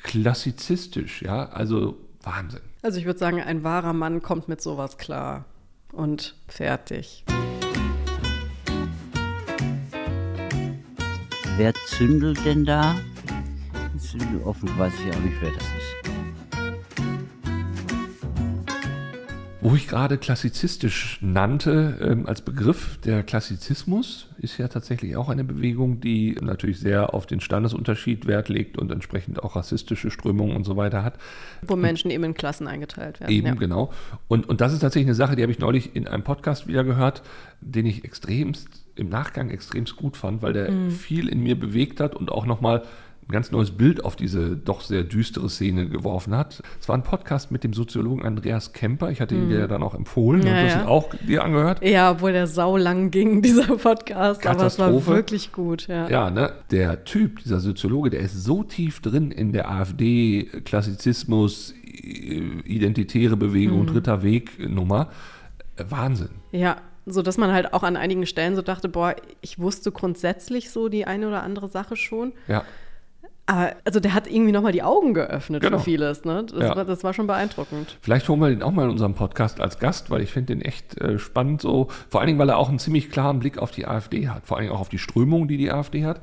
klassizistisch, 0.03 1.23
ja, 1.23 1.47
also 1.51 1.97
Wahnsinn. 2.23 2.61
Also 2.83 2.99
ich 2.99 3.07
würde 3.07 3.19
sagen, 3.21 3.41
ein 3.41 3.63
wahrer 3.65 3.93
Mann 3.93 4.21
kommt 4.21 4.49
mit 4.49 4.61
sowas 4.61 4.99
klar. 4.99 5.45
Und 5.93 6.35
fertig. 6.49 7.25
Wer 11.59 11.73
zündelt 11.87 12.45
denn 12.45 12.67
da? 12.67 12.97
Ist 13.97 14.15
Offen 14.45 14.69
weiß 14.79 14.93
ich 14.93 15.17
auch 15.17 15.21
nicht, 15.21 15.37
wer 15.41 15.53
das 15.53 15.63
ist. 15.63 15.97
Wo 19.63 19.75
ich 19.75 19.89
gerade 19.89 20.19
klassizistisch 20.19 21.19
nannte 21.23 21.97
ähm, 22.03 22.27
als 22.27 22.43
Begriff, 22.43 22.99
der 22.99 23.23
Klassizismus 23.23 24.29
ist 24.37 24.59
ja 24.59 24.69
tatsächlich 24.69 25.17
auch 25.17 25.31
eine 25.31 25.45
Bewegung, 25.45 26.03
die 26.03 26.37
natürlich 26.43 26.79
sehr 26.79 27.15
auf 27.15 27.25
den 27.25 27.41
Standesunterschied 27.41 28.27
Wert 28.27 28.51
legt 28.51 28.77
und 28.77 28.93
entsprechend 28.93 29.43
auch 29.43 29.57
rassistische 29.57 30.11
Strömungen 30.11 30.55
und 30.55 30.65
so 30.65 30.77
weiter 30.77 31.03
hat. 31.03 31.15
Wo 31.63 31.75
Menschen 31.75 32.11
eben 32.11 32.25
in 32.25 32.35
Klassen 32.35 32.69
eingeteilt 32.69 33.19
werden. 33.19 33.33
Eben, 33.33 33.47
ja. 33.47 33.55
genau. 33.55 33.91
Und, 34.29 34.47
und 34.47 34.61
das 34.61 34.75
ist 34.75 34.81
tatsächlich 34.81 35.09
eine 35.09 35.15
Sache, 35.15 35.37
die 35.37 35.43
habe 35.43 35.53
ich 35.53 35.59
neulich 35.59 35.97
in 35.97 36.07
einem 36.07 36.23
Podcast 36.23 36.67
wieder 36.67 36.85
gehört, 36.85 37.23
den 37.63 37.87
ich 37.87 38.05
extremst 38.05 38.86
im 38.97 39.09
Nachgang 39.09 39.51
extremst 39.51 39.97
gut 39.97 40.17
fand, 40.17 40.43
weil 40.43 40.53
der 40.53 40.71
viel 40.91 41.29
in 41.29 41.43
mir 41.43 41.59
bewegt 41.59 42.01
hat 42.01 42.15
und 42.15 42.33
auch 42.33 42.47
nochmal 42.47 42.83
ein 43.29 43.33
ganz 43.33 43.51
neues 43.51 43.73
Bild 43.73 44.05
auf 44.05 44.15
diese 44.15 44.57
doch 44.57 44.81
sehr 44.81 45.03
düstere 45.03 45.49
Szene 45.49 45.89
geworfen 45.89 46.37
hat. 46.37 46.63
Es 46.81 46.89
war 46.89 46.97
ein 46.97 47.03
Podcast 47.03 47.51
mit 47.51 47.65
dem 47.65 47.73
Soziologen 47.73 48.25
Andreas 48.25 48.73
Kemper. 48.73 49.11
Ich 49.11 49.21
hatte 49.21 49.35
ihn 49.35 49.49
dir 49.49 49.59
ja 49.59 49.67
dann 49.67 49.83
auch 49.83 49.95
empfohlen. 49.95 50.47
Ja, 50.47 50.49
und 50.49 50.55
du 50.55 50.65
hast 50.65 50.75
ja. 50.75 50.83
ihn 50.83 50.87
auch 50.87 51.11
dir 51.27 51.43
angehört. 51.43 51.85
Ja, 51.85 52.13
obwohl 52.13 52.33
der 52.33 52.47
sau 52.47 52.77
lang 52.77 53.11
ging, 53.11 53.43
dieser 53.43 53.77
Podcast. 53.77 54.47
Aber 54.47 54.67
es 54.67 54.79
war 54.79 55.07
wirklich 55.07 55.51
gut. 55.51 55.89
Ja. 55.89 56.09
Ja, 56.09 56.31
ne? 56.31 56.53
Der 56.71 57.05
Typ, 57.05 57.43
dieser 57.43 57.59
Soziologe, 57.59 58.11
der 58.11 58.21
ist 58.21 58.45
so 58.45 58.63
tief 58.63 59.01
drin 59.01 59.33
in 59.33 59.53
der 59.53 59.71
AfD, 59.73 60.45
Klassizismus, 60.65 61.75
identitäre 61.85 63.37
Bewegung, 63.37 63.87
dritter 63.87 64.23
Weg 64.23 64.69
Nummer. 64.69 65.09
Wahnsinn. 65.77 66.31
Ja, 66.53 66.77
so 67.07 67.23
dass 67.23 67.39
man 67.39 67.53
halt 67.53 67.73
auch 67.73 67.83
an 67.85 67.97
einigen 67.97 68.27
Stellen 68.27 68.57
so 68.57 68.63
dachte, 68.63 68.89
boah, 68.89 69.15
ich 69.41 69.59
wusste 69.59 69.93
grundsätzlich 69.93 70.71
so 70.71 70.89
die 70.89 71.05
eine 71.07 71.29
oder 71.29 71.43
andere 71.43 71.69
Sache 71.69 71.97
schon. 71.97 72.33
Ja. 72.49 72.65
Aber 73.49 73.77
also 73.85 74.01
der 74.01 74.13
hat 74.13 74.27
irgendwie 74.29 74.51
nochmal 74.51 74.73
die 74.73 74.83
Augen 74.83 75.15
geöffnet 75.15 75.63
Genau. 75.63 75.79
für 75.79 75.85
vieles. 75.85 76.25
Ne? 76.25 76.45
Das, 76.51 76.61
Ja. 76.61 76.75
war, 76.77 76.85
das 76.85 77.05
war 77.05 77.15
schon 77.15 77.29
beeindruckend. 77.29 77.97
Vielleicht 78.01 78.29
holen 78.29 78.41
wir 78.41 78.49
den 78.49 78.61
auch 78.61 78.73
mal 78.73 78.85
in 78.87 78.91
unserem 78.91 79.15
Podcast 79.15 79.61
als 79.61 79.79
Gast, 79.79 80.11
weil 80.11 80.21
ich 80.21 80.33
finde 80.33 80.57
den 80.57 80.63
echt 80.63 81.01
äh, 81.01 81.17
spannend 81.21 81.61
so. 81.63 81.87
Vor 82.09 82.21
allen 82.21 82.27
Dingen, 82.27 82.41
weil 82.41 82.49
er 82.49 82.57
auch 82.59 82.69
einen 82.69 82.81
ziemlich 82.81 83.09
klaren 83.09 83.39
Blick 83.39 83.59
auf 83.59 83.71
die 83.71 83.87
AfD 83.87 84.29
hat. 84.29 84.47
Vor 84.47 84.57
allen 84.57 84.65
Dingen 84.67 84.75
auch 84.75 84.81
auf 84.81 84.89
die 84.89 84.99
Strömung, 84.99 85.47
die 85.47 85.59
die 85.59 85.71
AfD 85.71 86.05
hat. 86.05 86.21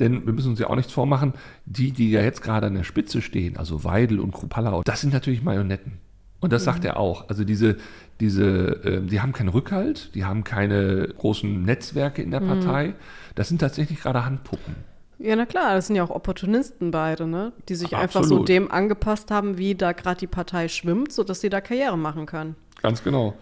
Denn 0.00 0.26
wir 0.26 0.34
müssen 0.34 0.50
uns 0.50 0.58
ja 0.60 0.66
auch 0.68 0.76
nichts 0.76 0.92
vormachen, 0.92 1.32
die, 1.64 1.92
die 1.92 2.10
ja 2.10 2.20
jetzt 2.20 2.42
gerade 2.42 2.66
an 2.66 2.74
der 2.74 2.84
Spitze 2.84 3.22
stehen, 3.22 3.56
also 3.56 3.82
Weidel 3.82 4.20
und 4.20 4.32
Krupalla, 4.32 4.82
das 4.84 5.00
sind 5.00 5.14
natürlich 5.14 5.42
Marionetten. 5.42 5.92
Und 6.40 6.52
das 6.52 6.64
sagt 6.64 6.84
er 6.84 6.98
auch. 6.98 7.28
Also 7.28 7.44
diese, 7.44 7.76
diese, 8.20 8.44
äh, 8.84 9.00
die 9.00 9.20
haben 9.20 9.32
keinen 9.32 9.48
Rückhalt, 9.48 10.14
die 10.14 10.24
haben 10.24 10.44
keine 10.44 11.08
großen 11.18 11.62
Netzwerke 11.62 12.22
in 12.22 12.30
der 12.30 12.40
Partei. 12.40 12.94
Das 13.34 13.48
sind 13.48 13.58
tatsächlich 13.60 14.00
gerade 14.00 14.24
Handpuppen. 14.24 14.74
Ja, 15.18 15.34
na 15.34 15.46
klar, 15.46 15.74
das 15.74 15.86
sind 15.86 15.96
ja 15.96 16.04
auch 16.04 16.10
Opportunisten 16.10 16.90
beide, 16.90 17.26
ne? 17.26 17.52
Die 17.70 17.74
sich 17.74 17.96
einfach 17.96 18.20
so 18.22 18.34
Absolut. 18.36 18.48
dem 18.50 18.70
angepasst 18.70 19.30
haben, 19.30 19.56
wie 19.56 19.74
da 19.74 19.92
gerade 19.92 20.18
die 20.20 20.26
Partei 20.26 20.68
schwimmt, 20.68 21.10
sodass 21.10 21.40
sie 21.40 21.48
da 21.48 21.62
Karriere 21.62 21.96
machen 21.96 22.26
können. 22.26 22.54
Ganz 22.82 23.02
genau. 23.02 23.34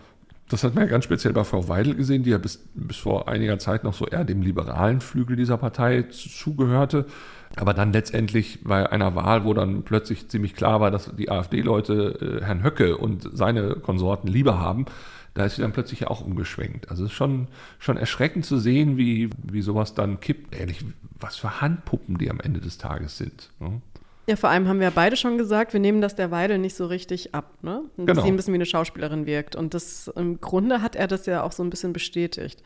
Das 0.48 0.62
hat 0.62 0.74
man 0.76 0.84
ja 0.84 0.90
ganz 0.90 1.04
speziell 1.04 1.32
bei 1.32 1.42
Frau 1.42 1.66
Weidel 1.68 1.96
gesehen, 1.96 2.22
die 2.22 2.30
ja 2.30 2.38
bis, 2.38 2.64
bis 2.74 2.98
vor 2.98 3.26
einiger 3.28 3.58
Zeit 3.58 3.82
noch 3.82 3.94
so 3.94 4.06
eher 4.06 4.24
dem 4.24 4.40
liberalen 4.42 5.00
Flügel 5.00 5.34
dieser 5.36 5.56
Partei 5.56 6.02
zu- 6.02 6.28
zugehörte. 6.28 7.06
Aber 7.56 7.72
dann 7.74 7.92
letztendlich 7.92 8.60
bei 8.64 8.90
einer 8.90 9.14
Wahl, 9.14 9.44
wo 9.44 9.54
dann 9.54 9.82
plötzlich 9.84 10.28
ziemlich 10.28 10.54
klar 10.54 10.80
war, 10.80 10.90
dass 10.90 11.10
die 11.16 11.30
AfD-Leute 11.30 12.40
äh, 12.40 12.44
Herrn 12.44 12.64
Höcke 12.64 12.96
und 12.96 13.28
seine 13.32 13.76
Konsorten 13.76 14.28
lieber 14.28 14.58
haben, 14.58 14.86
da 15.34 15.44
ist 15.44 15.56
sie 15.56 15.62
dann 15.62 15.72
plötzlich 15.72 16.00
ja 16.00 16.08
auch 16.08 16.20
umgeschwenkt. 16.20 16.90
Also 16.90 17.04
es 17.04 17.10
ist 17.10 17.16
schon, 17.16 17.48
schon 17.78 17.96
erschreckend 17.96 18.44
zu 18.44 18.58
sehen, 18.58 18.96
wie, 18.96 19.30
wie 19.42 19.62
sowas 19.62 19.94
dann 19.94 20.20
kippt. 20.20 20.54
Ehrlich, 20.56 20.84
was 21.18 21.36
für 21.36 21.60
Handpuppen 21.60 22.18
die 22.18 22.30
am 22.30 22.40
Ende 22.40 22.60
des 22.60 22.78
Tages 22.78 23.18
sind. 23.18 23.50
Ne? 23.60 23.80
Ja, 24.26 24.36
vor 24.36 24.48
allem 24.50 24.68
haben 24.68 24.78
wir 24.78 24.86
ja 24.86 24.92
beide 24.94 25.16
schon 25.16 25.36
gesagt, 25.36 25.72
wir 25.74 25.80
nehmen 25.80 26.00
das 26.00 26.14
der 26.14 26.30
Weidel 26.30 26.58
nicht 26.58 26.74
so 26.76 26.86
richtig 26.86 27.34
ab, 27.34 27.50
ne? 27.62 27.82
Und 27.96 28.06
dass 28.06 28.14
Genau. 28.16 28.22
sie 28.26 28.32
ein 28.32 28.36
bisschen 28.36 28.54
wie 28.54 28.58
eine 28.58 28.64
Schauspielerin 28.66 29.26
wirkt. 29.26 29.54
Und 29.54 29.74
das 29.74 30.08
im 30.16 30.40
Grunde 30.40 30.80
hat 30.82 30.96
er 30.96 31.08
das 31.08 31.26
ja 31.26 31.42
auch 31.42 31.52
so 31.52 31.62
ein 31.62 31.68
bisschen 31.68 31.92
bestätigt. 31.92 32.62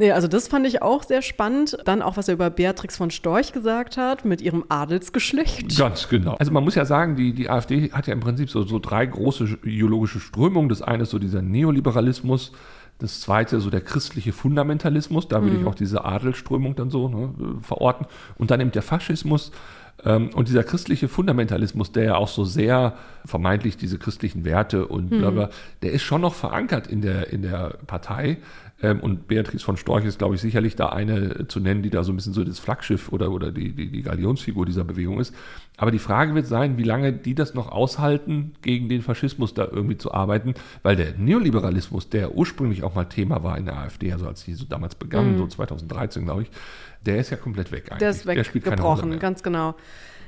Nee, 0.00 0.12
also 0.12 0.28
das 0.28 0.48
fand 0.48 0.66
ich 0.66 0.80
auch 0.80 1.02
sehr 1.02 1.20
spannend. 1.20 1.76
Dann 1.84 2.00
auch, 2.00 2.16
was 2.16 2.26
er 2.26 2.32
über 2.32 2.48
Beatrix 2.48 2.96
von 2.96 3.10
Storch 3.10 3.52
gesagt 3.52 3.98
hat, 3.98 4.24
mit 4.24 4.40
ihrem 4.40 4.64
Adelsgeschlecht. 4.70 5.76
Ganz 5.76 6.08
genau. 6.08 6.36
Also 6.38 6.52
man 6.52 6.64
muss 6.64 6.74
ja 6.74 6.86
sagen, 6.86 7.16
die, 7.16 7.34
die 7.34 7.50
AfD 7.50 7.92
hat 7.92 8.06
ja 8.06 8.14
im 8.14 8.20
Prinzip 8.20 8.48
so, 8.48 8.62
so 8.62 8.78
drei 8.78 9.04
große 9.04 9.58
ideologische 9.62 10.18
Strömungen. 10.18 10.70
Das 10.70 10.80
eine 10.80 11.02
ist 11.02 11.10
so 11.10 11.18
dieser 11.18 11.42
Neoliberalismus, 11.42 12.52
das 12.98 13.20
zweite 13.20 13.60
so 13.60 13.68
der 13.68 13.82
christliche 13.82 14.32
Fundamentalismus, 14.32 15.28
da 15.28 15.42
würde 15.42 15.58
ich 15.58 15.66
auch 15.66 15.74
diese 15.74 16.02
Adelsströmung 16.02 16.76
dann 16.76 16.88
so 16.88 17.08
ne, 17.10 17.34
verorten. 17.60 18.06
Und 18.38 18.50
dann 18.50 18.62
eben 18.62 18.70
der 18.70 18.82
Faschismus. 18.82 19.52
Ähm, 20.02 20.30
und 20.34 20.48
dieser 20.48 20.64
christliche 20.64 21.08
Fundamentalismus, 21.08 21.92
der 21.92 22.04
ja 22.04 22.14
auch 22.14 22.28
so 22.28 22.44
sehr 22.44 22.94
vermeintlich 23.26 23.76
diese 23.76 23.98
christlichen 23.98 24.46
Werte 24.46 24.86
und 24.86 25.10
bla 25.10 25.30
bla, 25.30 25.50
der 25.82 25.92
ist 25.92 26.02
schon 26.02 26.22
noch 26.22 26.32
verankert 26.32 26.86
in 26.86 27.02
der, 27.02 27.30
in 27.30 27.42
der 27.42 27.74
Partei. 27.86 28.38
Ähm, 28.82 29.00
und 29.00 29.28
Beatrice 29.28 29.64
von 29.64 29.76
Storch 29.76 30.04
ist, 30.04 30.18
glaube 30.18 30.34
ich, 30.34 30.40
sicherlich 30.40 30.76
da 30.76 30.88
eine 30.88 31.46
zu 31.48 31.60
nennen, 31.60 31.82
die 31.82 31.90
da 31.90 32.02
so 32.02 32.12
ein 32.12 32.16
bisschen 32.16 32.32
so 32.32 32.42
das 32.44 32.58
Flaggschiff 32.58 33.12
oder, 33.12 33.30
oder 33.30 33.52
die, 33.52 33.72
die, 33.72 33.90
die 33.90 34.02
Galionsfigur 34.02 34.64
dieser 34.64 34.84
Bewegung 34.84 35.20
ist. 35.20 35.34
Aber 35.76 35.90
die 35.90 35.98
Frage 35.98 36.34
wird 36.34 36.46
sein, 36.46 36.78
wie 36.78 36.82
lange 36.82 37.12
die 37.12 37.34
das 37.34 37.54
noch 37.54 37.70
aushalten, 37.70 38.52
gegen 38.62 38.88
den 38.88 39.02
Faschismus 39.02 39.54
da 39.54 39.66
irgendwie 39.70 39.98
zu 39.98 40.12
arbeiten, 40.12 40.54
weil 40.82 40.96
der 40.96 41.14
Neoliberalismus, 41.16 42.08
der 42.08 42.34
ursprünglich 42.34 42.82
auch 42.82 42.94
mal 42.94 43.04
Thema 43.04 43.42
war 43.42 43.58
in 43.58 43.66
der 43.66 43.78
AfD, 43.78 44.12
also 44.12 44.26
als 44.26 44.44
die 44.44 44.54
so 44.54 44.64
damals 44.64 44.94
begann, 44.94 45.32
mhm. 45.32 45.38
so 45.38 45.46
2013, 45.46 46.24
glaube 46.24 46.42
ich, 46.42 46.50
der 47.04 47.18
ist 47.18 47.30
ja 47.30 47.36
komplett 47.36 47.72
weg 47.72 47.90
eigentlich. 47.90 47.98
Der 47.98 48.10
ist 48.10 48.26
weggebrochen, 48.26 49.18
ganz 49.18 49.42
genau. 49.42 49.74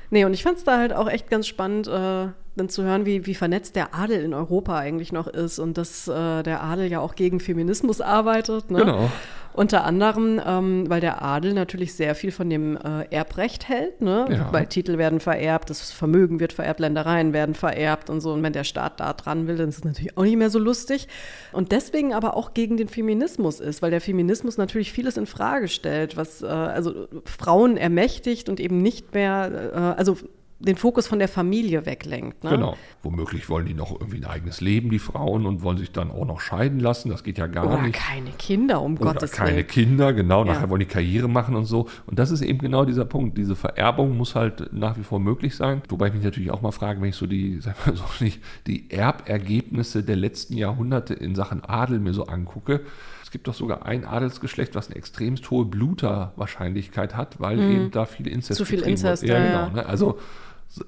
Nee, 0.09 0.25
und 0.25 0.33
ich 0.33 0.43
fand 0.43 0.57
es 0.57 0.63
da 0.63 0.77
halt 0.77 0.93
auch 0.93 1.09
echt 1.09 1.29
ganz 1.29 1.47
spannend, 1.47 1.87
äh, 1.87 2.27
dann 2.55 2.69
zu 2.69 2.83
hören, 2.83 3.05
wie, 3.05 3.25
wie 3.25 3.35
vernetzt 3.35 3.75
der 3.75 3.95
Adel 3.95 4.23
in 4.23 4.33
Europa 4.33 4.77
eigentlich 4.77 5.11
noch 5.11 5.27
ist 5.27 5.59
und 5.59 5.77
dass 5.77 6.07
äh, 6.07 6.43
der 6.43 6.63
Adel 6.63 6.89
ja 6.89 6.99
auch 6.99 7.15
gegen 7.15 7.39
Feminismus 7.39 7.99
arbeitet. 7.99 8.69
Ne? 8.69 8.79
Genau. 8.79 9.11
Unter 9.53 9.83
anderem, 9.83 10.41
ähm, 10.43 10.89
weil 10.89 10.99
der 10.99 11.21
Adel 11.21 11.53
natürlich 11.53 11.93
sehr 11.93 12.15
viel 12.15 12.31
von 12.31 12.49
dem 12.49 12.75
äh, 12.75 13.05
Erbrecht 13.11 13.69
hält, 13.69 14.01
ne? 14.01 14.25
Ja. 14.31 14.47
weil 14.51 14.65
Titel 14.65 14.97
werden 14.97 15.19
vererbt, 15.19 15.69
das 15.69 15.91
Vermögen 15.91 16.39
wird 16.39 16.53
vererbt, 16.53 16.79
Ländereien 16.79 17.33
werden 17.33 17.53
vererbt 17.53 18.09
und 18.09 18.19
so. 18.19 18.33
Und 18.33 18.41
wenn 18.41 18.53
der 18.53 18.63
Staat 18.63 18.99
da 18.99 19.13
dran 19.13 19.45
will, 19.45 19.57
dann 19.57 19.69
ist 19.69 19.77
es 19.77 19.83
natürlich 19.83 20.17
auch 20.17 20.23
nicht 20.23 20.37
mehr 20.37 20.49
so 20.49 20.57
lustig. 20.57 21.07
Und 21.51 21.71
deswegen 21.71 22.15
aber 22.15 22.35
auch 22.35 22.55
gegen 22.55 22.77
den 22.77 22.87
Feminismus 22.87 23.59
ist, 23.59 23.83
weil 23.83 23.91
der 23.91 24.01
Feminismus 24.01 24.57
natürlich 24.57 24.91
vieles 24.91 25.17
in 25.17 25.27
Frage 25.27 25.67
stellt, 25.67 26.17
was 26.17 26.41
äh, 26.41 26.47
also 26.47 27.07
Frauen 27.25 27.77
ermächtigt 27.77 28.49
und 28.49 28.59
eben 28.59 28.81
nicht 28.81 29.13
mehr, 29.13 29.71
äh, 29.71 29.99
also 29.99 30.17
den 30.65 30.77
Fokus 30.77 31.07
von 31.07 31.19
der 31.19 31.27
Familie 31.27 31.85
weglenkt. 31.85 32.43
Ne? 32.43 32.51
Genau. 32.51 32.77
Womöglich 33.01 33.49
wollen 33.49 33.65
die 33.65 33.73
noch 33.73 33.91
irgendwie 33.91 34.17
ein 34.17 34.25
eigenes 34.25 34.61
Leben, 34.61 34.89
die 34.89 34.99
Frauen, 34.99 35.45
und 35.45 35.61
wollen 35.61 35.77
sich 35.77 35.91
dann 35.91 36.09
auch 36.09 36.25
noch 36.25 36.39
scheiden 36.39 36.79
lassen. 36.79 37.09
Das 37.09 37.23
geht 37.23 37.37
ja 37.37 37.47
gar 37.47 37.67
Oder 37.67 37.81
nicht. 37.81 37.95
keine 37.95 38.31
Kinder, 38.31 38.81
um 38.81 38.93
Oder 38.93 39.13
Gottes 39.13 39.31
keine 39.31 39.57
Willen. 39.57 39.67
Kinder, 39.67 40.13
genau. 40.13 40.45
Ja. 40.45 40.53
Nachher 40.53 40.69
wollen 40.69 40.79
die 40.79 40.85
Karriere 40.85 41.27
machen 41.27 41.55
und 41.55 41.65
so. 41.65 41.87
Und 42.05 42.17
das 42.17 42.31
ist 42.31 42.41
eben 42.41 42.59
genau 42.59 42.85
dieser 42.85 43.05
Punkt. 43.05 43.37
Diese 43.37 43.55
Vererbung 43.55 44.15
muss 44.17 44.35
halt 44.35 44.71
nach 44.73 44.97
wie 44.97 45.03
vor 45.03 45.19
möglich 45.19 45.55
sein. 45.55 45.81
Wobei 45.89 46.07
ich 46.07 46.13
mich 46.13 46.23
natürlich 46.23 46.51
auch 46.51 46.61
mal 46.61 46.71
frage, 46.71 47.01
wenn 47.01 47.09
ich 47.09 47.15
so 47.15 47.27
die, 47.27 47.59
sag 47.61 47.85
mal 47.85 47.95
so 47.95 48.05
nicht, 48.19 48.41
die 48.67 48.89
Erbergebnisse 48.89 50.03
der 50.03 50.15
letzten 50.15 50.55
Jahrhunderte 50.55 51.13
in 51.13 51.35
Sachen 51.35 51.63
Adel 51.63 51.99
mir 51.99 52.13
so 52.13 52.25
angucke, 52.25 52.81
Es 53.21 53.31
gibt 53.31 53.47
doch 53.47 53.53
sogar 53.53 53.85
ein 53.85 54.05
Adelsgeschlecht, 54.05 54.75
was 54.75 54.87
eine 54.87 54.95
extremst 54.95 55.49
hohe 55.49 55.65
Bluterwahrscheinlichkeit 55.65 57.17
hat, 57.17 57.39
weil 57.39 57.57
mhm. 57.57 57.71
eben 57.71 57.91
da 57.91 58.05
viele 58.05 58.29
Inzest 58.29 58.59
Zu 58.59 58.65
viel 58.65 58.81
Inzest, 58.81 59.23
ja, 59.23 59.39
ja, 59.39 59.65
genau. 59.65 59.75
Ne? 59.75 59.85
Also 59.85 60.19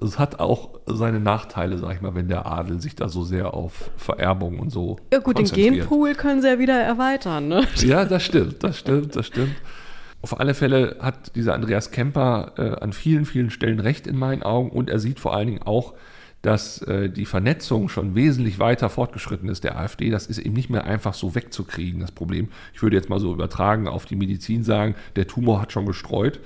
es 0.00 0.18
hat 0.18 0.40
auch 0.40 0.80
seine 0.86 1.20
Nachteile, 1.20 1.78
sag 1.78 1.94
ich 1.94 2.00
mal, 2.00 2.14
wenn 2.14 2.28
der 2.28 2.46
Adel 2.46 2.80
sich 2.80 2.96
da 2.96 3.08
so 3.08 3.22
sehr 3.22 3.54
auf 3.54 3.90
Vererbung 3.96 4.58
und 4.58 4.70
so. 4.70 4.98
Ja, 5.12 5.20
gut, 5.20 5.38
den 5.38 5.46
Genpool 5.46 6.14
können 6.14 6.42
sie 6.42 6.48
ja 6.48 6.58
wieder 6.58 6.80
erweitern, 6.80 7.48
ne? 7.48 7.66
Ja, 7.76 8.04
das 8.04 8.24
stimmt, 8.24 8.64
das 8.64 8.78
stimmt, 8.78 9.14
das 9.14 9.26
stimmt. 9.26 9.54
Auf 10.22 10.40
alle 10.40 10.54
Fälle 10.54 10.96
hat 11.00 11.36
dieser 11.36 11.54
Andreas 11.54 11.92
Kemper 11.92 12.52
äh, 12.56 12.82
an 12.82 12.92
vielen, 12.92 13.26
vielen 13.26 13.50
Stellen 13.50 13.78
recht 13.78 14.06
in 14.06 14.18
meinen 14.18 14.42
Augen 14.42 14.70
und 14.70 14.90
er 14.90 14.98
sieht 14.98 15.20
vor 15.20 15.34
allen 15.36 15.46
Dingen 15.46 15.62
auch, 15.62 15.94
dass 16.42 16.82
äh, 16.82 17.08
die 17.08 17.26
Vernetzung 17.26 17.88
schon 17.88 18.14
wesentlich 18.14 18.58
weiter 18.58 18.88
fortgeschritten 18.88 19.48
ist 19.48 19.64
der 19.64 19.78
AfD. 19.78 20.10
Das 20.10 20.26
ist 20.26 20.38
eben 20.38 20.54
nicht 20.54 20.70
mehr 20.70 20.84
einfach 20.84 21.14
so 21.14 21.34
wegzukriegen, 21.34 22.00
das 22.00 22.12
Problem. 22.12 22.48
Ich 22.74 22.82
würde 22.82 22.96
jetzt 22.96 23.08
mal 23.08 23.20
so 23.20 23.32
übertragen 23.32 23.88
auf 23.88 24.04
die 24.04 24.16
Medizin 24.16 24.64
sagen, 24.64 24.94
der 25.14 25.26
Tumor 25.26 25.60
hat 25.60 25.72
schon 25.72 25.86
gestreut 25.86 26.40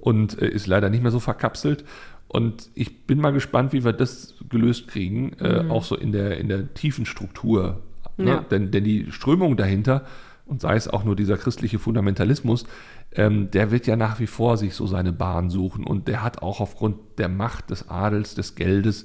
und 0.00 0.40
äh, 0.40 0.48
ist 0.48 0.66
leider 0.66 0.90
nicht 0.90 1.02
mehr 1.02 1.12
so 1.12 1.20
verkapselt. 1.20 1.84
Und 2.28 2.70
ich 2.74 3.06
bin 3.06 3.20
mal 3.20 3.32
gespannt, 3.32 3.72
wie 3.72 3.84
wir 3.84 3.92
das 3.92 4.34
gelöst 4.48 4.88
kriegen, 4.88 5.34
äh, 5.34 5.62
mhm. 5.62 5.70
auch 5.70 5.84
so 5.84 5.96
in 5.96 6.12
der, 6.12 6.38
in 6.38 6.48
der 6.48 6.74
tiefen 6.74 7.06
Struktur. 7.06 7.82
Ne? 8.16 8.30
Ja. 8.30 8.40
Denn, 8.40 8.70
denn 8.70 8.84
die 8.84 9.10
Strömung 9.12 9.56
dahinter, 9.56 10.04
und 10.46 10.60
sei 10.60 10.74
es 10.74 10.88
auch 10.88 11.04
nur 11.04 11.16
dieser 11.16 11.36
christliche 11.36 11.78
Fundamentalismus, 11.78 12.64
ähm, 13.12 13.50
der 13.50 13.70
wird 13.70 13.86
ja 13.86 13.96
nach 13.96 14.20
wie 14.20 14.26
vor 14.26 14.56
sich 14.56 14.74
so 14.74 14.86
seine 14.86 15.12
Bahn 15.12 15.48
suchen. 15.48 15.84
Und 15.84 16.08
der 16.08 16.22
hat 16.22 16.42
auch 16.42 16.60
aufgrund 16.60 16.96
der 17.18 17.28
Macht 17.28 17.70
des 17.70 17.88
Adels, 17.88 18.34
des 18.34 18.54
Geldes 18.54 19.04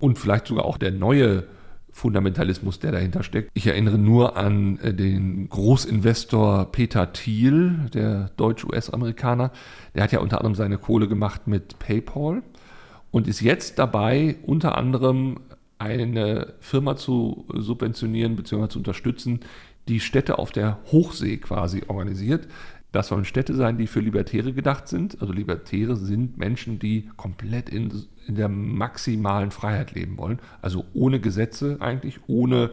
und 0.00 0.18
vielleicht 0.18 0.46
sogar 0.46 0.64
auch 0.64 0.78
der 0.78 0.92
neue 0.92 1.44
Fundamentalismus, 1.92 2.78
der 2.78 2.92
dahinter 2.92 3.22
steckt. 3.22 3.50
Ich 3.54 3.66
erinnere 3.66 3.98
nur 3.98 4.36
an 4.36 4.78
äh, 4.78 4.94
den 4.94 5.48
Großinvestor 5.48 6.70
Peter 6.72 7.12
Thiel, 7.12 7.88
der 7.92 8.30
deutsch-US-Amerikaner. 8.36 9.50
Der 9.94 10.04
hat 10.04 10.12
ja 10.12 10.20
unter 10.20 10.38
anderem 10.38 10.54
seine 10.54 10.78
Kohle 10.78 11.08
gemacht 11.08 11.46
mit 11.46 11.78
PayPal 11.78 12.42
und 13.10 13.26
ist 13.28 13.40
jetzt 13.40 13.78
dabei, 13.78 14.36
unter 14.44 14.76
anderem 14.76 15.40
eine 15.78 16.54
Firma 16.60 16.96
zu 16.96 17.46
subventionieren 17.54 18.36
bzw. 18.36 18.68
zu 18.68 18.78
unterstützen, 18.78 19.40
die 19.86 20.00
Städte 20.00 20.38
auf 20.38 20.52
der 20.52 20.78
Hochsee 20.90 21.38
quasi 21.38 21.84
organisiert. 21.86 22.48
Das 22.92 23.08
sollen 23.08 23.24
Städte 23.24 23.54
sein, 23.54 23.76
die 23.78 23.86
für 23.86 24.00
Libertäre 24.00 24.52
gedacht 24.52 24.88
sind. 24.88 25.20
Also 25.20 25.32
Libertäre 25.32 25.96
sind 25.96 26.38
Menschen, 26.38 26.78
die 26.78 27.10
komplett 27.16 27.68
in, 27.68 27.92
in 28.28 28.34
der 28.34 28.48
maximalen 28.48 29.50
Freiheit 29.50 29.92
leben 29.92 30.18
wollen. 30.18 30.38
Also 30.62 30.84
ohne 30.94 31.18
Gesetze 31.18 31.78
eigentlich, 31.80 32.20
ohne 32.28 32.70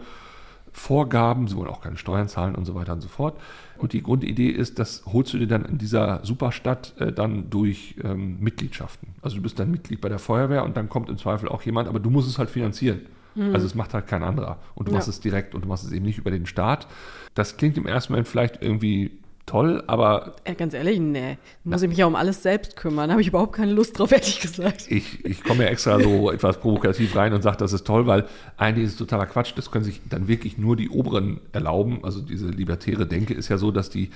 Vorgaben, 0.73 1.47
sie 1.47 1.55
wollen 1.55 1.69
auch 1.69 1.79
keine 1.79 1.95
Steuern 1.95 2.27
zahlen 2.27 2.53
und 2.53 2.65
so 2.65 2.75
weiter 2.75 2.91
und 2.91 3.01
so 3.01 3.07
fort. 3.07 3.39
Und 3.77 3.93
die 3.93 4.03
Grundidee 4.03 4.49
ist, 4.49 4.77
das 4.77 5.03
holst 5.05 5.33
du 5.33 5.37
dir 5.37 5.47
dann 5.47 5.63
in 5.63 5.77
dieser 5.77 6.19
Superstadt 6.23 6.93
äh, 6.99 7.13
dann 7.13 7.49
durch 7.49 7.95
ähm, 8.03 8.37
Mitgliedschaften. 8.41 9.15
Also 9.21 9.37
du 9.37 9.41
bist 9.41 9.57
dann 9.57 9.71
Mitglied 9.71 10.01
bei 10.01 10.09
der 10.09 10.19
Feuerwehr 10.19 10.65
und 10.65 10.75
dann 10.75 10.89
kommt 10.89 11.09
im 11.09 11.17
Zweifel 11.17 11.47
auch 11.47 11.61
jemand, 11.61 11.87
aber 11.87 12.01
du 12.01 12.09
musst 12.09 12.27
es 12.27 12.37
halt 12.37 12.49
finanzieren. 12.49 13.01
Mhm. 13.35 13.53
Also 13.53 13.65
es 13.65 13.73
macht 13.73 13.93
halt 13.93 14.07
kein 14.07 14.21
anderer. 14.21 14.57
Und 14.75 14.89
du 14.89 14.91
ja. 14.91 14.97
machst 14.97 15.07
es 15.07 15.21
direkt 15.21 15.55
und 15.55 15.63
du 15.63 15.67
machst 15.69 15.85
es 15.85 15.93
eben 15.93 16.05
nicht 16.05 16.17
über 16.17 16.31
den 16.31 16.45
Staat. 16.45 16.87
Das 17.35 17.55
klingt 17.55 17.77
im 17.77 17.85
ersten 17.85 18.11
Moment 18.11 18.27
vielleicht 18.27 18.61
irgendwie 18.61 19.11
toll, 19.45 19.83
aber. 19.87 20.35
Ja, 20.47 20.53
ganz 20.53 20.73
ehrlich, 20.73 20.99
nee. 20.99 21.37
Muss 21.63 21.81
ich 21.81 21.89
mich 21.89 21.97
ja 21.97 22.05
um 22.05 22.15
alles 22.15 22.41
selbst 22.43 22.75
kümmern. 22.75 23.11
Habe 23.11 23.21
ich 23.21 23.27
überhaupt 23.27 23.53
keine 23.53 23.71
Lust 23.71 23.99
drauf, 23.99 24.11
ehrlich 24.13 24.39
gesagt. 24.39 24.85
Ich, 24.89 25.23
ich 25.25 25.43
komme 25.43 25.63
ja 25.63 25.69
extra 25.69 25.99
so 25.99 26.31
etwas 26.35 26.59
provokativ 26.59 27.15
rein 27.15 27.33
und 27.33 27.41
sage, 27.41 27.57
das 27.57 27.73
ist 27.73 27.85
toll, 27.85 28.07
weil 28.07 28.25
eigentlich 28.57 28.85
ist 28.85 28.91
es 28.93 28.97
totaler 28.97 29.25
Quatsch. 29.25 29.53
Das 29.55 29.71
können 29.71 29.83
sich 29.83 30.01
dann 30.09 30.27
wirklich 30.27 30.57
nur 30.57 30.75
die 30.75 30.89
Oberen 30.89 31.39
erlauben. 31.51 31.99
Also 32.03 32.21
diese 32.21 32.47
libertäre 32.47 33.05
Denke 33.05 33.33
ist 33.33 33.49
ja 33.49 33.57
so, 33.57 33.71
dass 33.71 33.89
die, 33.89 34.09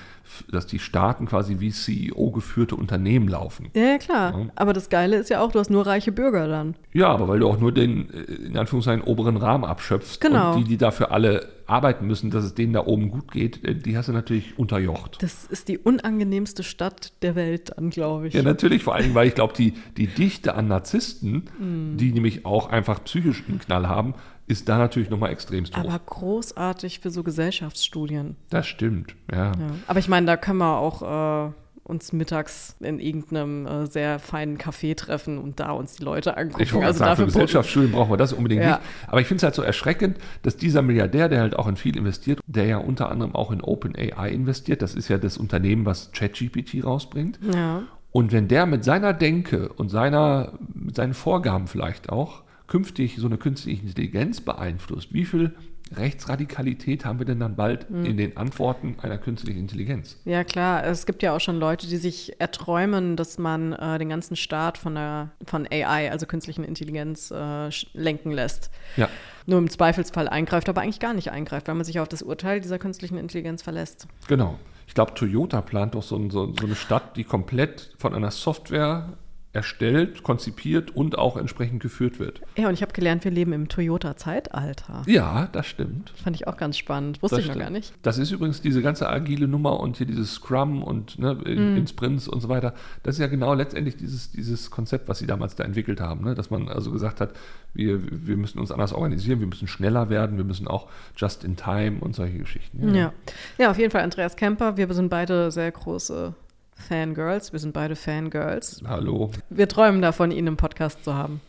dass 0.51 0.65
die 0.65 0.79
Staaten 0.79 1.25
quasi 1.25 1.59
wie 1.59 1.71
CEO 1.71 2.31
geführte 2.31 2.75
Unternehmen 2.75 3.27
laufen. 3.27 3.69
Ja, 3.73 3.83
ja 3.83 3.97
klar. 3.97 4.37
Ja. 4.37 4.45
Aber 4.55 4.73
das 4.73 4.89
Geile 4.89 5.17
ist 5.17 5.29
ja 5.29 5.41
auch, 5.41 5.51
du 5.51 5.59
hast 5.59 5.69
nur 5.69 5.85
reiche 5.85 6.11
Bürger 6.11 6.47
dann. 6.47 6.75
Ja, 6.93 7.09
aber 7.09 7.27
weil 7.27 7.39
du 7.39 7.47
auch 7.47 7.59
nur 7.59 7.71
den, 7.71 8.09
äh, 8.09 8.47
in 8.47 8.57
Anführungszeichen, 8.57 9.03
oberen 9.03 9.37
Rahmen 9.37 9.63
abschöpfst. 9.63 10.19
Genau. 10.19 10.53
Und 10.53 10.61
die, 10.61 10.69
die 10.69 10.77
dafür 10.77 11.11
alle 11.11 11.58
arbeiten 11.69 12.07
müssen, 12.07 12.31
dass 12.31 12.43
es 12.43 12.53
denen 12.53 12.73
da 12.73 12.85
oben 12.85 13.11
gut 13.11 13.31
geht, 13.31 13.63
äh, 13.63 13.75
die 13.75 13.97
hast 13.97 14.09
du 14.09 14.13
natürlich 14.13 14.57
unterjocht. 14.57 15.21
Das 15.21 15.45
ist 15.45 15.67
die 15.67 15.77
unangenehmste 15.77 16.63
Stadt 16.63 17.13
der 17.21 17.35
Welt 17.35 17.71
dann, 17.75 17.89
glaube 17.89 18.27
ich. 18.27 18.33
Ja, 18.33 18.43
natürlich, 18.43 18.83
vor 18.83 18.95
allem, 18.95 19.13
weil 19.13 19.27
ich 19.27 19.35
glaube, 19.35 19.53
die, 19.55 19.73
die 19.97 20.07
Dichte 20.07 20.55
an 20.55 20.67
Narzissten, 20.67 21.49
mm. 21.59 21.97
die 21.97 22.11
nämlich 22.11 22.45
auch 22.45 22.69
einfach 22.69 23.03
psychisch 23.03 23.43
einen 23.47 23.59
Knall 23.59 23.87
haben, 23.87 24.13
ist 24.47 24.67
da 24.67 24.79
natürlich 24.79 25.09
nochmal 25.09 25.31
extremst 25.31 25.77
hoch. 25.77 25.81
Aber 25.81 25.99
großartig 25.99 26.99
für 26.99 27.11
so 27.11 27.23
Gesellschaftsstudien. 27.23 28.35
Das 28.49 28.65
stimmt, 28.65 29.15
ja. 29.31 29.51
ja. 29.51 29.53
Aber 29.85 29.99
ich 29.99 30.07
meine, 30.07 30.25
da 30.25 30.37
können 30.37 30.57
wir 30.57 30.77
auch 30.77 31.49
äh, 31.49 31.51
uns 31.89 32.13
mittags 32.13 32.75
in 32.79 32.99
irgendeinem 32.99 33.65
äh, 33.65 33.85
sehr 33.87 34.19
feinen 34.19 34.57
Café 34.57 34.95
treffen 34.95 35.37
und 35.37 35.59
da 35.59 35.71
uns 35.71 35.95
die 35.95 36.03
Leute 36.03 36.37
angucken. 36.37 36.63
Ich 36.63 36.73
also 36.73 36.99
sagen, 36.99 37.15
für 37.15 37.25
Gesellschaftsstudien 37.25 37.91
brauchen 37.91 38.11
wir 38.11 38.17
das 38.17 38.31
unbedingt 38.31 38.63
ja. 38.63 38.77
nicht. 38.77 38.81
Aber 39.07 39.21
ich 39.21 39.27
finde 39.27 39.39
es 39.39 39.43
halt 39.43 39.55
so 39.55 39.61
erschreckend, 39.61 40.17
dass 40.43 40.55
dieser 40.55 40.81
Milliardär, 40.81 41.27
der 41.27 41.41
halt 41.41 41.57
auch 41.57 41.67
in 41.67 41.75
viel 41.75 41.97
investiert, 41.97 42.39
der 42.45 42.65
ja 42.65 42.77
unter 42.77 43.11
anderem 43.11 43.35
auch 43.35 43.51
in 43.51 43.61
OpenAI 43.61 44.29
investiert, 44.29 44.81
das 44.81 44.95
ist 44.95 45.09
ja 45.09 45.17
das 45.17 45.37
Unternehmen, 45.37 45.85
was 45.85 46.11
ChatGPT 46.11 46.83
rausbringt. 46.83 47.39
Ja. 47.53 47.83
Und 48.11 48.31
wenn 48.31 48.47
der 48.47 48.65
mit 48.65 48.83
seiner 48.83 49.13
Denke 49.13 49.69
und 49.69 49.89
seiner, 49.89 50.53
mit 50.73 50.95
seinen 50.95 51.13
Vorgaben 51.13 51.67
vielleicht 51.67 52.09
auch 52.09 52.43
künftig 52.67 53.17
so 53.17 53.27
eine 53.27 53.37
künstliche 53.37 53.83
Intelligenz 53.83 54.41
beeinflusst, 54.41 55.13
wie 55.13 55.25
viel 55.25 55.55
Rechtsradikalität 55.91 57.05
haben 57.05 57.19
wir 57.19 57.25
denn 57.25 57.39
dann 57.39 57.55
bald 57.55 57.89
mhm. 57.89 58.05
in 58.05 58.17
den 58.17 58.37
Antworten 58.37 58.95
einer 59.01 59.17
künstlichen 59.17 59.59
Intelligenz? 59.59 60.17
Ja, 60.25 60.43
klar. 60.43 60.85
Es 60.85 61.05
gibt 61.05 61.23
ja 61.23 61.35
auch 61.35 61.39
schon 61.39 61.57
Leute, 61.57 61.87
die 61.87 61.97
sich 61.97 62.39
erträumen, 62.39 63.15
dass 63.15 63.37
man 63.37 63.73
äh, 63.73 63.97
den 63.97 64.09
ganzen 64.09 64.35
Staat 64.35 64.77
von, 64.77 64.95
der, 64.95 65.31
von 65.45 65.67
AI, 65.69 66.11
also 66.11 66.25
künstlichen 66.25 66.63
Intelligenz, 66.63 67.31
äh, 67.31 67.69
lenken 67.93 68.31
lässt. 68.31 68.69
Ja. 68.97 69.09
Nur 69.45 69.57
im 69.59 69.69
Zweifelsfall 69.69 70.27
eingreift, 70.27 70.69
aber 70.69 70.81
eigentlich 70.81 70.99
gar 70.99 71.13
nicht 71.13 71.31
eingreift, 71.31 71.67
weil 71.67 71.75
man 71.75 71.85
sich 71.85 71.99
auf 71.99 72.07
das 72.07 72.21
Urteil 72.21 72.61
dieser 72.61 72.77
künstlichen 72.77 73.17
Intelligenz 73.17 73.61
verlässt. 73.61 74.07
Genau. 74.27 74.59
Ich 74.87 74.93
glaube, 74.95 75.13
Toyota 75.13 75.61
plant 75.61 75.95
doch 75.95 76.03
so, 76.03 76.17
so, 76.29 76.53
so 76.53 76.65
eine 76.65 76.75
Stadt, 76.75 77.15
die 77.15 77.23
komplett 77.23 77.93
von 77.97 78.15
einer 78.15 78.31
Software 78.31 79.17
erstellt, 79.51 80.21
konzipiert 80.21 80.95
und 80.95 81.17
auch 81.17 81.35
entsprechend 81.35 81.81
geführt 81.81 82.19
wird. 82.19 82.41
Ja, 82.55 82.67
und 82.67 82.73
ich 82.75 82.81
habe 82.83 82.93
gelernt, 82.93 83.23
wir 83.23 83.31
leben 83.31 83.51
im 83.51 83.67
Toyota-Zeitalter. 83.67 85.03
Ja, 85.07 85.47
das 85.51 85.65
stimmt. 85.65 86.11
Fand 86.23 86.35
ich 86.35 86.47
auch 86.47 86.55
ganz 86.57 86.77
spannend. 86.77 87.21
Wusste 87.23 87.37
Das 87.37 87.45
ich 87.45 87.47
noch 87.47 87.53
stimmt. 87.55 87.65
gar 87.65 87.69
nicht. 87.71 87.93
Das 88.03 88.17
ist 88.17 88.31
übrigens 88.31 88.61
diese 88.61 88.81
ganze 88.81 89.09
agile 89.09 89.47
Nummer 89.47 89.79
und 89.79 89.97
hier 89.97 90.05
dieses 90.05 90.33
Scrum 90.33 90.83
und 90.83 91.17
ne, 91.19 91.37
in, 91.45 91.71
Mhm. 91.71 91.77
in 91.77 91.87
Sprints 91.87 92.27
und 92.27 92.41
so 92.41 92.49
weiter. 92.49 92.73
Das 93.03 93.15
ist 93.15 93.19
ja 93.21 93.27
genau 93.27 93.53
letztendlich 93.53 93.97
dieses, 93.97 94.31
dieses 94.31 94.69
Konzept, 94.69 95.07
was 95.09 95.19
sie 95.19 95.27
damals 95.27 95.55
da 95.55 95.63
entwickelt 95.63 95.99
haben. 95.99 96.23
Ne? 96.25 96.35
Dass 96.35 96.49
man 96.51 96.67
also 96.69 96.91
gesagt 96.91 97.19
hat, 97.19 97.31
wir, 97.73 97.99
wir 98.27 98.37
müssen 98.37 98.59
uns 98.59 98.71
anders 98.71 98.93
organisieren, 98.93 99.39
wir 99.39 99.47
müssen 99.47 99.67
schneller 99.67 100.09
werden, 100.09 100.37
wir 100.37 100.43
müssen 100.43 100.67
auch 100.67 100.87
just 101.17 101.43
in 101.43 101.55
time 101.55 101.97
und 102.01 102.15
solche 102.15 102.37
Geschichten. 102.37 102.93
Ja. 102.93 103.13
ja, 103.57 103.71
auf 103.71 103.77
jeden 103.77 103.91
Fall 103.91 104.01
Andreas 104.01 104.35
Kemper. 104.35 104.77
Wir 104.77 104.91
sind 104.93 105.09
beide 105.09 105.51
sehr 105.51 105.71
große 105.71 106.33
Fangirls. 106.79 107.51
Wir 107.53 107.59
sind 107.59 107.73
beide 107.73 107.95
Fangirls. 107.95 108.81
Hallo. 108.87 109.31
Wir 109.49 109.67
träumen 109.67 110.01
davon, 110.01 110.31
ihn 110.31 110.47
im 110.47 110.57
Podcast 110.57 111.03
zu 111.03 111.13
haben. 111.13 111.41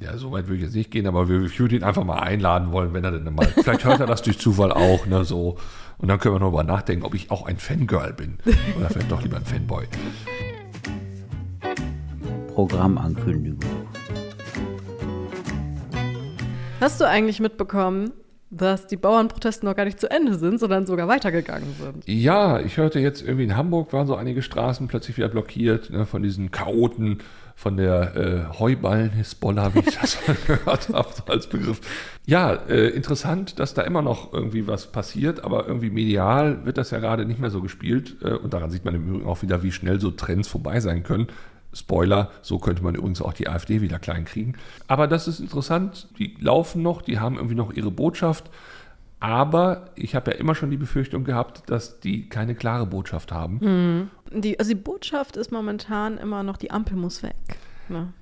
Ja, 0.00 0.16
so 0.18 0.32
weit 0.32 0.46
würde 0.46 0.56
ich 0.56 0.62
jetzt 0.62 0.74
nicht 0.74 0.90
gehen, 0.90 1.06
aber 1.06 1.28
wir, 1.28 1.42
ich 1.42 1.58
würde 1.60 1.76
ihn 1.76 1.84
einfach 1.84 2.04
mal 2.04 2.18
einladen 2.18 2.72
wollen, 2.72 2.92
wenn 2.92 3.04
er 3.04 3.12
denn 3.12 3.32
mal. 3.32 3.46
Vielleicht 3.46 3.84
hört 3.84 4.00
er 4.00 4.06
das 4.06 4.22
durch 4.22 4.38
Zufall 4.38 4.72
auch, 4.72 5.06
ne, 5.06 5.24
so. 5.24 5.56
Und 5.98 6.08
dann 6.08 6.18
können 6.18 6.34
wir 6.34 6.40
noch 6.40 6.50
mal 6.50 6.64
nachdenken, 6.64 7.04
ob 7.04 7.14
ich 7.14 7.30
auch 7.30 7.46
ein 7.46 7.56
Fangirl 7.56 8.12
bin. 8.12 8.38
Oder 8.76 8.90
vielleicht 8.90 9.10
doch 9.10 9.22
lieber 9.22 9.36
ein 9.36 9.44
Fanboy. 9.44 9.86
Programmankündigung. 12.54 13.60
Hast 16.80 17.00
du 17.00 17.06
eigentlich 17.06 17.40
mitbekommen, 17.40 18.12
dass 18.50 18.86
die 18.86 18.96
Bauernproteste 18.96 19.66
noch 19.66 19.74
gar 19.74 19.84
nicht 19.84 19.98
zu 19.98 20.10
Ende 20.10 20.34
sind, 20.36 20.60
sondern 20.60 20.86
sogar 20.86 21.08
weitergegangen 21.08 21.74
sind? 21.80 22.04
Ja, 22.06 22.60
ich 22.60 22.76
hörte 22.76 23.00
jetzt 23.00 23.22
irgendwie 23.22 23.44
in 23.44 23.56
Hamburg 23.56 23.92
waren 23.92 24.06
so 24.06 24.14
einige 24.14 24.42
Straßen 24.42 24.86
plötzlich 24.88 25.16
wieder 25.16 25.28
blockiert 25.28 25.90
ne, 25.90 26.06
von 26.06 26.22
diesen 26.22 26.50
Chaoten, 26.50 27.18
von 27.58 27.78
der 27.78 28.14
äh, 28.16 28.58
Heuballen-Hisbollah, 28.58 29.74
wie 29.74 29.78
ich 29.78 29.98
das 29.98 30.18
gehört 30.46 30.90
habe, 30.90 31.08
als 31.26 31.46
Begriff. 31.46 31.80
Ja, 32.26 32.52
äh, 32.52 32.88
interessant, 32.88 33.58
dass 33.58 33.72
da 33.72 33.82
immer 33.82 34.02
noch 34.02 34.32
irgendwie 34.32 34.66
was 34.66 34.88
passiert, 34.88 35.42
aber 35.42 35.66
irgendwie 35.66 35.88
medial 35.88 36.66
wird 36.66 36.76
das 36.76 36.90
ja 36.90 36.98
gerade 36.98 37.24
nicht 37.24 37.40
mehr 37.40 37.50
so 37.50 37.62
gespielt. 37.62 38.16
Äh, 38.22 38.34
und 38.34 38.52
daran 38.52 38.70
sieht 38.70 38.84
man 38.84 38.94
im 38.94 39.08
Übrigen 39.08 39.26
auch 39.26 39.40
wieder, 39.40 39.62
wie 39.62 39.72
schnell 39.72 40.00
so 40.00 40.10
Trends 40.10 40.48
vorbei 40.48 40.80
sein 40.80 41.02
können. 41.02 41.28
Spoiler, 41.76 42.30
so 42.42 42.58
könnte 42.58 42.82
man 42.82 42.94
übrigens 42.94 43.20
auch 43.20 43.32
die 43.32 43.48
AfD 43.48 43.80
wieder 43.80 43.98
klein 43.98 44.24
kriegen. 44.24 44.54
Aber 44.88 45.06
das 45.06 45.28
ist 45.28 45.40
interessant, 45.40 46.08
die 46.18 46.36
laufen 46.40 46.82
noch, 46.82 47.02
die 47.02 47.18
haben 47.20 47.36
irgendwie 47.36 47.54
noch 47.54 47.72
ihre 47.72 47.90
Botschaft. 47.90 48.50
Aber 49.20 49.90
ich 49.94 50.14
habe 50.14 50.30
ja 50.30 50.36
immer 50.36 50.54
schon 50.54 50.70
die 50.70 50.76
Befürchtung 50.76 51.24
gehabt, 51.24 51.68
dass 51.70 52.00
die 52.00 52.28
keine 52.28 52.54
klare 52.54 52.86
Botschaft 52.86 53.32
haben. 53.32 54.10
Die, 54.30 54.58
also 54.58 54.70
die 54.70 54.80
Botschaft 54.80 55.36
ist 55.36 55.52
momentan 55.52 56.18
immer 56.18 56.42
noch, 56.42 56.56
die 56.56 56.70
Ampel 56.70 56.96
muss 56.96 57.22
weg. 57.22 57.36
Ne? 57.88 58.12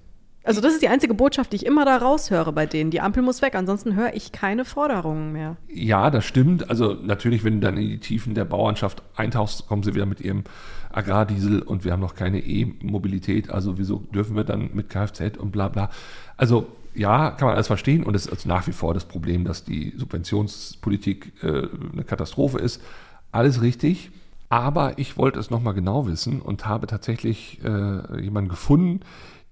Also 0.44 0.60
das 0.60 0.74
ist 0.74 0.82
die 0.82 0.88
einzige 0.88 1.14
Botschaft, 1.14 1.52
die 1.52 1.56
ich 1.56 1.66
immer 1.66 1.86
da 1.86 1.96
raushöre 1.96 2.52
bei 2.52 2.66
denen. 2.66 2.90
Die 2.90 3.00
Ampel 3.00 3.22
muss 3.22 3.40
weg, 3.40 3.54
ansonsten 3.54 3.96
höre 3.96 4.14
ich 4.14 4.30
keine 4.30 4.66
Forderungen 4.66 5.32
mehr. 5.32 5.56
Ja, 5.68 6.10
das 6.10 6.26
stimmt. 6.26 6.68
Also 6.68 6.92
natürlich, 6.92 7.44
wenn 7.44 7.60
du 7.60 7.66
dann 7.66 7.78
in 7.78 7.88
die 7.88 7.98
Tiefen 7.98 8.34
der 8.34 8.44
Bauernschaft 8.44 9.02
eintauchst, 9.16 9.66
kommen 9.66 9.82
sie 9.82 9.94
wieder 9.94 10.04
mit 10.04 10.20
ihrem 10.20 10.44
Agrardiesel 10.92 11.62
und 11.62 11.84
wir 11.84 11.92
haben 11.92 12.00
noch 12.00 12.14
keine 12.14 12.40
E-Mobilität. 12.40 13.50
Also 13.50 13.78
wieso 13.78 14.00
dürfen 14.14 14.36
wir 14.36 14.44
dann 14.44 14.70
mit 14.74 14.90
Kfz 14.90 15.38
und 15.38 15.50
bla 15.50 15.68
bla. 15.68 15.88
Also 16.36 16.66
ja, 16.94 17.30
kann 17.30 17.46
man 17.46 17.54
alles 17.54 17.66
verstehen 17.66 18.04
und 18.04 18.14
es 18.14 18.26
ist 18.26 18.46
nach 18.46 18.66
wie 18.66 18.72
vor 18.72 18.92
das 18.92 19.06
Problem, 19.06 19.44
dass 19.44 19.64
die 19.64 19.94
Subventionspolitik 19.96 21.32
äh, 21.42 21.68
eine 21.92 22.04
Katastrophe 22.04 22.58
ist. 22.58 22.82
Alles 23.32 23.62
richtig. 23.62 24.10
Aber 24.50 24.98
ich 24.98 25.16
wollte 25.16 25.40
es 25.40 25.50
nochmal 25.50 25.74
genau 25.74 26.06
wissen 26.06 26.40
und 26.40 26.66
habe 26.66 26.86
tatsächlich 26.86 27.60
äh, 27.64 28.20
jemanden 28.20 28.50
gefunden, 28.50 29.00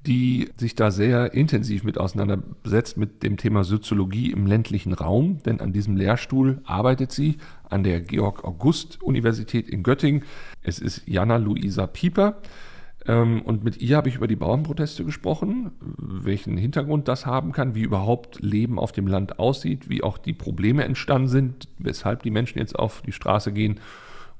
die 0.06 0.50
sich 0.56 0.74
da 0.74 0.90
sehr 0.90 1.32
intensiv 1.32 1.84
mit 1.84 1.96
auseinandersetzt 1.96 2.96
mit 2.96 3.22
dem 3.22 3.36
Thema 3.36 3.62
Soziologie 3.62 4.32
im 4.32 4.46
ländlichen 4.46 4.92
Raum, 4.92 5.38
denn 5.44 5.60
an 5.60 5.72
diesem 5.72 5.96
Lehrstuhl 5.96 6.60
arbeitet 6.64 7.12
sie 7.12 7.36
an 7.68 7.84
der 7.84 8.00
Georg-August-Universität 8.00 9.68
in 9.68 9.82
Göttingen. 9.82 10.24
Es 10.62 10.78
ist 10.78 11.06
Jana 11.06 11.36
Luisa 11.36 11.86
Pieper. 11.86 12.38
Ähm, 13.06 13.42
Und 13.42 13.64
mit 13.64 13.80
ihr 13.80 13.96
habe 13.96 14.08
ich 14.08 14.16
über 14.16 14.26
die 14.26 14.36
Bauernproteste 14.36 15.04
gesprochen, 15.04 15.72
welchen 15.78 16.56
Hintergrund 16.56 17.08
das 17.08 17.26
haben 17.26 17.52
kann, 17.52 17.74
wie 17.74 17.82
überhaupt 17.82 18.40
Leben 18.40 18.78
auf 18.78 18.92
dem 18.92 19.06
Land 19.06 19.38
aussieht, 19.38 19.88
wie 19.88 20.02
auch 20.02 20.18
die 20.18 20.32
Probleme 20.32 20.84
entstanden 20.84 21.28
sind, 21.28 21.68
weshalb 21.78 22.22
die 22.22 22.30
Menschen 22.30 22.58
jetzt 22.58 22.78
auf 22.78 23.02
die 23.02 23.12
Straße 23.12 23.52
gehen 23.52 23.80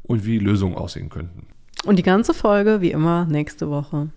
und 0.03 0.27
wie 0.27 0.39
Lösungen 0.39 0.77
aussehen 0.77 1.09
könnten. 1.09 1.47
Und 1.85 1.99
die 1.99 2.05
ganze 2.05 2.35
Folge, 2.35 2.81
wie 2.81 2.93
immer, 2.93 3.27
nächste 3.27 3.69
Woche. 3.69 4.11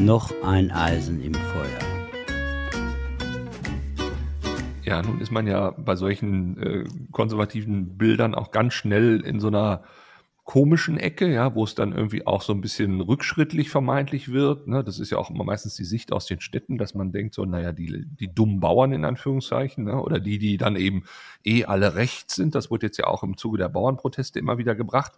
Noch 0.00 0.32
ein 0.42 0.70
Eisen 0.70 1.20
im 1.20 1.34
Feuer. 1.34 1.78
Ja, 4.82 5.02
nun 5.02 5.20
ist 5.20 5.30
man 5.30 5.46
ja 5.46 5.72
bei 5.72 5.94
solchen 5.94 6.56
äh, 6.56 6.84
konservativen 7.12 7.98
Bildern 7.98 8.34
auch 8.34 8.50
ganz 8.50 8.72
schnell 8.72 9.20
in 9.20 9.40
so 9.40 9.48
einer 9.48 9.84
komischen 10.44 10.96
Ecke, 10.96 11.30
ja, 11.30 11.54
wo 11.54 11.64
es 11.64 11.74
dann 11.74 11.92
irgendwie 11.92 12.26
auch 12.26 12.40
so 12.40 12.54
ein 12.54 12.62
bisschen 12.62 13.02
rückschrittlich 13.02 13.68
vermeintlich 13.68 14.32
wird. 14.32 14.68
Ne? 14.68 14.82
Das 14.82 14.98
ist 14.98 15.10
ja 15.10 15.18
auch 15.18 15.28
immer 15.28 15.44
meistens 15.44 15.76
die 15.76 15.84
Sicht 15.84 16.12
aus 16.12 16.24
den 16.24 16.40
Städten, 16.40 16.78
dass 16.78 16.94
man 16.94 17.12
denkt, 17.12 17.34
so, 17.34 17.44
naja, 17.44 17.72
die, 17.72 18.06
die 18.06 18.34
dummen 18.34 18.58
Bauern 18.58 18.92
in 18.92 19.04
Anführungszeichen, 19.04 19.84
ne? 19.84 20.00
oder 20.00 20.18
die, 20.18 20.38
die 20.38 20.56
dann 20.56 20.76
eben 20.76 21.04
eh 21.44 21.66
alle 21.66 21.94
rechts 21.94 22.36
sind. 22.36 22.54
Das 22.54 22.70
wird 22.70 22.82
jetzt 22.82 22.96
ja 22.96 23.06
auch 23.06 23.22
im 23.22 23.36
Zuge 23.36 23.58
der 23.58 23.68
Bauernproteste 23.68 24.38
immer 24.38 24.56
wieder 24.56 24.74
gebracht. 24.74 25.12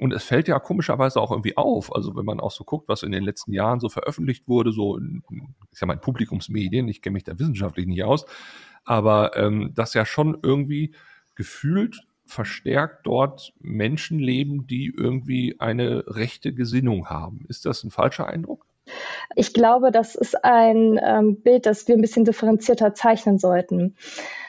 Und 0.00 0.12
es 0.12 0.24
fällt 0.24 0.48
ja 0.48 0.58
komischerweise 0.58 1.20
auch 1.20 1.30
irgendwie 1.30 1.56
auf. 1.56 1.94
Also 1.94 2.16
wenn 2.16 2.24
man 2.24 2.40
auch 2.40 2.50
so 2.50 2.64
guckt, 2.64 2.88
was 2.88 3.04
in 3.04 3.12
den 3.12 3.22
letzten 3.22 3.52
Jahren 3.52 3.78
so 3.78 3.88
veröffentlicht 3.88 4.48
wurde, 4.48 4.72
so 4.72 4.96
in, 4.96 5.22
ich 5.70 5.78
sag 5.78 5.86
mal, 5.86 5.94
in 5.94 6.00
Publikumsmedien, 6.00 6.88
ich 6.88 7.00
kenne 7.00 7.14
mich 7.14 7.24
da 7.24 7.38
wissenschaftlich 7.38 7.86
nicht 7.86 8.02
aus, 8.02 8.26
aber 8.84 9.36
ähm, 9.36 9.72
dass 9.74 9.94
ja 9.94 10.04
schon 10.04 10.38
irgendwie 10.42 10.94
gefühlt 11.36 12.02
verstärkt 12.26 13.06
dort 13.06 13.52
Menschen 13.60 14.18
leben, 14.18 14.66
die 14.66 14.92
irgendwie 14.96 15.60
eine 15.60 16.04
rechte 16.06 16.52
Gesinnung 16.54 17.08
haben. 17.08 17.44
Ist 17.48 17.66
das 17.66 17.84
ein 17.84 17.90
falscher 17.90 18.26
Eindruck? 18.26 18.66
Ich 19.36 19.52
glaube, 19.52 19.90
das 19.90 20.14
ist 20.14 20.44
ein 20.44 21.00
ähm, 21.02 21.40
Bild, 21.42 21.66
das 21.66 21.86
wir 21.88 21.94
ein 21.94 22.00
bisschen 22.00 22.24
differenzierter 22.24 22.94
zeichnen 22.94 23.38
sollten. 23.38 23.96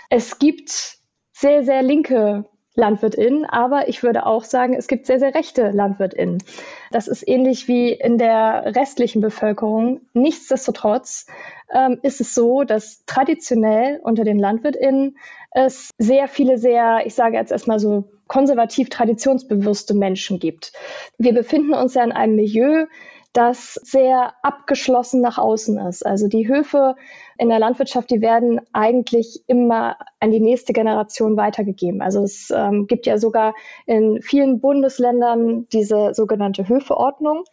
Es 0.10 0.40
gibt 0.40 0.98
sehr, 1.34 1.64
sehr 1.64 1.84
linke 1.84 2.46
LandwirtInnen, 2.76 3.46
aber 3.46 3.88
ich 3.88 4.04
würde 4.04 4.26
auch 4.26 4.44
sagen, 4.44 4.74
es 4.74 4.88
gibt 4.88 5.06
sehr, 5.06 5.20
sehr 5.20 5.34
rechte 5.34 5.72
LandwirtInnen. 5.72 6.44
Das 6.92 7.08
ist 7.08 7.28
ähnlich 7.28 7.68
wie 7.68 7.92
in 7.92 8.18
der 8.18 8.76
restlichen 8.76 9.22
Bevölkerung. 9.22 10.02
Nichtsdestotrotz 10.14 11.26
ähm, 11.74 12.00
ist 12.04 12.22
es 12.22 12.34
so, 12.34 12.64
dass 12.64 13.04
traditionell 13.06 14.00
unter 14.04 14.24
den 14.24 14.40
LandwirtInnen 14.40 15.18
es 15.52 15.92
sehr 15.98 16.28
viele 16.28 16.58
sehr, 16.58 17.06
ich 17.06 17.16
sage 17.16 17.38
jetzt 17.38 17.52
erstmal 17.52 17.80
so 17.80 18.06
konservativ 18.28 18.90
traditionsbewusste 18.90 19.94
Menschen 19.94 20.40
gibt. 20.40 20.74
Wir 21.18 21.34
befinden 21.34 21.74
uns 21.74 21.94
ja 21.94 22.04
in 22.04 22.12
einem 22.12 22.36
Milieu, 22.36 22.88
das 23.36 23.74
sehr 23.84 24.34
abgeschlossen 24.44 25.20
nach 25.20 25.38
außen 25.38 25.78
ist. 25.88 26.06
Also 26.06 26.30
die 26.30 26.48
Höfe 26.48 26.96
in 27.38 27.50
der 27.50 27.60
Landwirtschaft, 27.60 28.10
die 28.10 28.22
werden 28.22 28.62
eigentlich 28.72 29.44
immer 29.48 29.98
an 30.22 30.32
die 30.32 30.40
nächste 30.40 30.72
Generation 30.72 31.36
weitergegeben. 31.36 32.02
Also 32.02 32.24
es 32.24 32.50
ähm, 32.56 32.88
gibt 32.88 33.06
ja 33.06 33.18
sogar 33.18 33.54
in 33.86 34.22
vielen 34.22 34.62
Bundesländern 34.62 35.68
diese 35.74 36.14
sogenannte 36.14 36.70
Höfeordnung, 36.70 37.44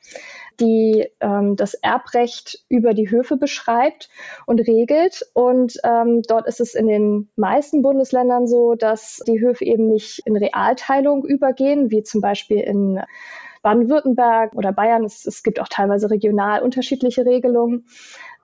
die 0.60 1.08
ähm, 1.18 1.56
das 1.56 1.74
Erbrecht 1.74 2.64
über 2.68 2.94
die 2.94 3.10
Höfe 3.10 3.36
beschreibt 3.36 4.08
und 4.46 4.60
regelt. 4.60 5.26
Und 5.34 5.80
ähm, 5.82 6.22
dort 6.28 6.46
ist 6.46 6.60
es 6.60 6.74
in 6.76 6.86
den 6.86 7.28
meisten 7.34 7.82
Bundesländern 7.82 8.46
so, 8.46 8.76
dass 8.76 9.20
die 9.26 9.40
Höfe 9.40 9.64
eben 9.64 9.88
nicht 9.88 10.20
in 10.26 10.36
Realteilung 10.36 11.24
übergehen, 11.24 11.90
wie 11.90 12.04
zum 12.04 12.20
Beispiel 12.20 12.60
in 12.60 13.00
Baden-Württemberg 13.62 14.54
oder 14.54 14.72
Bayern. 14.72 15.04
Es, 15.04 15.26
es 15.26 15.42
gibt 15.42 15.60
auch 15.60 15.68
teilweise 15.68 16.10
regional 16.10 16.62
unterschiedliche 16.62 17.24
Regelungen. 17.24 17.86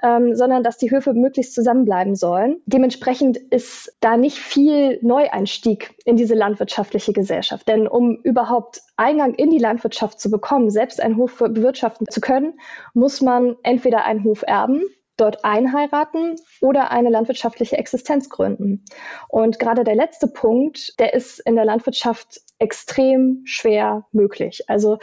Ähm, 0.00 0.36
sondern 0.36 0.62
dass 0.62 0.78
die 0.78 0.92
Höfe 0.92 1.12
möglichst 1.12 1.54
zusammenbleiben 1.54 2.14
sollen. 2.14 2.62
Dementsprechend 2.66 3.36
ist 3.36 3.96
da 3.98 4.16
nicht 4.16 4.38
viel 4.38 5.00
Neueinstieg 5.02 5.96
in 6.04 6.14
diese 6.14 6.36
landwirtschaftliche 6.36 7.12
Gesellschaft. 7.12 7.66
Denn 7.66 7.88
um 7.88 8.14
überhaupt 8.22 8.80
Eingang 8.96 9.34
in 9.34 9.50
die 9.50 9.58
Landwirtschaft 9.58 10.20
zu 10.20 10.30
bekommen, 10.30 10.70
selbst 10.70 11.00
einen 11.00 11.16
Hof 11.16 11.38
bewirtschaften 11.38 12.06
zu 12.08 12.20
können, 12.20 12.60
muss 12.94 13.20
man 13.22 13.56
entweder 13.64 14.04
einen 14.04 14.22
Hof 14.22 14.44
erben, 14.46 14.82
dort 15.18 15.44
einheiraten 15.44 16.36
oder 16.60 16.90
eine 16.90 17.10
landwirtschaftliche 17.10 17.76
Existenz 17.76 18.30
gründen. 18.30 18.84
Und 19.28 19.58
gerade 19.58 19.84
der 19.84 19.94
letzte 19.94 20.28
Punkt, 20.28 20.98
der 20.98 21.12
ist 21.14 21.40
in 21.40 21.56
der 21.56 21.64
Landwirtschaft 21.64 22.40
extrem 22.58 23.42
schwer 23.44 24.06
möglich. 24.12 24.64
Also 24.68 24.98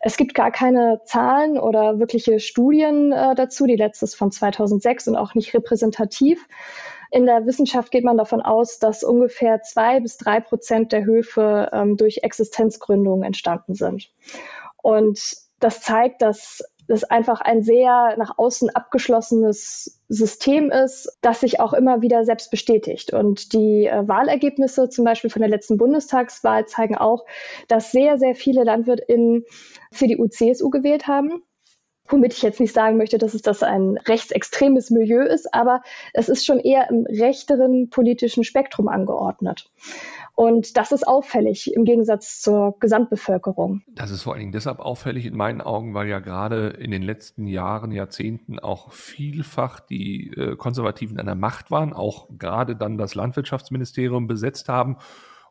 es 0.00 0.16
gibt 0.16 0.34
gar 0.34 0.50
keine 0.50 1.00
Zahlen 1.04 1.58
oder 1.58 1.98
wirkliche 1.98 2.40
Studien 2.40 3.12
äh, 3.12 3.34
dazu. 3.34 3.66
Die 3.66 3.76
letzte 3.76 4.04
ist 4.04 4.14
von 4.14 4.30
2006 4.30 5.08
und 5.08 5.16
auch 5.16 5.34
nicht 5.34 5.54
repräsentativ. 5.54 6.46
In 7.10 7.24
der 7.24 7.46
Wissenschaft 7.46 7.90
geht 7.90 8.04
man 8.04 8.18
davon 8.18 8.42
aus, 8.42 8.78
dass 8.78 9.02
ungefähr 9.02 9.62
zwei 9.62 10.00
bis 10.00 10.18
drei 10.18 10.40
Prozent 10.40 10.92
der 10.92 11.04
Höfe 11.04 11.70
ähm, 11.72 11.96
durch 11.96 12.18
Existenzgründungen 12.22 13.24
entstanden 13.24 13.74
sind. 13.74 14.10
Und 14.82 15.18
das 15.60 15.80
zeigt, 15.80 16.22
dass 16.22 16.62
es 16.88 17.04
einfach 17.04 17.40
ein 17.40 17.62
sehr 17.62 18.16
nach 18.16 18.38
außen 18.38 18.70
abgeschlossenes 18.70 20.00
System 20.08 20.70
ist, 20.70 21.18
das 21.20 21.40
sich 21.40 21.60
auch 21.60 21.72
immer 21.72 22.02
wieder 22.02 22.24
selbst 22.24 22.50
bestätigt. 22.50 23.12
Und 23.12 23.52
die 23.52 23.86
äh, 23.86 24.08
Wahlergebnisse 24.08 24.88
zum 24.88 25.04
Beispiel 25.04 25.30
von 25.30 25.40
der 25.40 25.50
letzten 25.50 25.76
Bundestagswahl 25.76 26.66
zeigen 26.66 26.96
auch, 26.96 27.24
dass 27.68 27.92
sehr, 27.92 28.18
sehr 28.18 28.34
viele 28.34 28.64
LandwirtInnen 28.64 29.44
CDU, 29.92 30.28
CSU 30.28 30.70
gewählt 30.70 31.06
haben 31.06 31.42
womit 32.08 32.32
ich 32.32 32.42
jetzt 32.42 32.60
nicht 32.60 32.74
sagen 32.74 32.96
möchte, 32.96 33.18
dass 33.18 33.34
es 33.34 33.42
das 33.42 33.62
ein 33.62 33.98
rechtsextremes 33.98 34.90
Milieu 34.90 35.22
ist, 35.22 35.52
aber 35.54 35.82
es 36.14 36.28
ist 36.28 36.44
schon 36.44 36.58
eher 36.58 36.88
im 36.88 37.06
rechteren 37.06 37.90
politischen 37.90 38.44
Spektrum 38.44 38.88
angeordnet. 38.88 39.70
Und 40.38 40.76
das 40.76 40.92
ist 40.92 41.02
auffällig 41.02 41.74
im 41.74 41.84
Gegensatz 41.84 42.40
zur 42.40 42.76
Gesamtbevölkerung. 42.78 43.82
Das 43.88 44.12
ist 44.12 44.22
vor 44.22 44.34
allen 44.34 44.38
Dingen 44.38 44.52
deshalb 44.52 44.78
auffällig 44.78 45.26
in 45.26 45.36
meinen 45.36 45.60
Augen, 45.60 45.94
weil 45.94 46.06
ja 46.06 46.20
gerade 46.20 46.68
in 46.68 46.92
den 46.92 47.02
letzten 47.02 47.48
Jahren, 47.48 47.90
Jahrzehnten 47.90 48.60
auch 48.60 48.92
vielfach 48.92 49.80
die 49.80 50.30
äh, 50.36 50.54
Konservativen 50.54 51.18
an 51.18 51.26
der 51.26 51.34
Macht 51.34 51.72
waren, 51.72 51.92
auch 51.92 52.28
gerade 52.38 52.76
dann 52.76 52.98
das 52.98 53.16
Landwirtschaftsministerium 53.16 54.28
besetzt 54.28 54.68
haben 54.68 54.98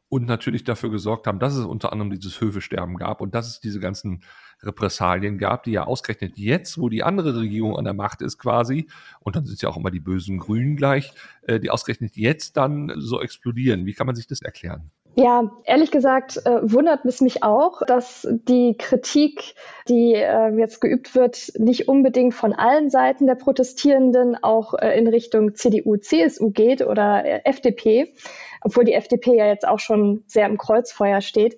und 0.09 0.25
natürlich 0.25 0.63
dafür 0.63 0.89
gesorgt 0.89 1.27
haben, 1.27 1.39
dass 1.39 1.55
es 1.55 1.65
unter 1.65 1.91
anderem 1.91 2.11
dieses 2.11 2.39
Höfesterben 2.39 2.97
gab 2.97 3.21
und 3.21 3.35
dass 3.35 3.47
es 3.47 3.59
diese 3.59 3.79
ganzen 3.79 4.23
Repressalien 4.63 5.37
gab, 5.37 5.63
die 5.63 5.71
ja 5.71 5.83
ausgerechnet 5.83 6.37
jetzt, 6.37 6.79
wo 6.79 6.89
die 6.89 7.03
andere 7.03 7.35
Regierung 7.37 7.77
an 7.77 7.83
der 7.83 7.93
Macht 7.93 8.21
ist 8.21 8.37
quasi, 8.37 8.87
und 9.19 9.35
dann 9.35 9.45
sind 9.45 9.55
es 9.55 9.61
ja 9.61 9.69
auch 9.69 9.77
immer 9.77 9.91
die 9.91 9.99
bösen 9.99 10.39
Grünen 10.39 10.75
gleich, 10.75 11.13
äh, 11.43 11.59
die 11.59 11.69
ausgerechnet 11.69 12.15
jetzt 12.15 12.57
dann 12.57 12.93
so 12.97 13.21
explodieren. 13.21 13.85
Wie 13.85 13.93
kann 13.93 14.07
man 14.07 14.15
sich 14.15 14.27
das 14.27 14.41
erklären? 14.41 14.91
Ja, 15.19 15.51
ehrlich 15.63 15.89
gesagt 15.89 16.37
äh, 16.45 16.59
wundert 16.61 17.03
es 17.05 17.21
mich 17.21 17.41
auch, 17.41 17.81
dass 17.87 18.27
die 18.29 18.75
Kritik, 18.77 19.55
die 19.89 20.13
äh, 20.13 20.55
jetzt 20.59 20.79
geübt 20.79 21.15
wird, 21.15 21.53
nicht 21.57 21.87
unbedingt 21.87 22.35
von 22.35 22.53
allen 22.53 22.91
Seiten 22.91 23.25
der 23.25 23.33
Protestierenden 23.33 24.37
auch 24.43 24.75
äh, 24.75 24.95
in 24.95 25.07
Richtung 25.07 25.55
CDU, 25.55 25.97
CSU 25.97 26.51
geht 26.51 26.85
oder 26.85 27.25
äh, 27.25 27.41
FDP 27.45 28.13
obwohl 28.61 28.85
die 28.85 28.93
FDP 28.93 29.35
ja 29.35 29.47
jetzt 29.47 29.67
auch 29.67 29.79
schon 29.79 30.23
sehr 30.27 30.45
im 30.45 30.57
Kreuzfeuer 30.57 31.21
steht. 31.21 31.57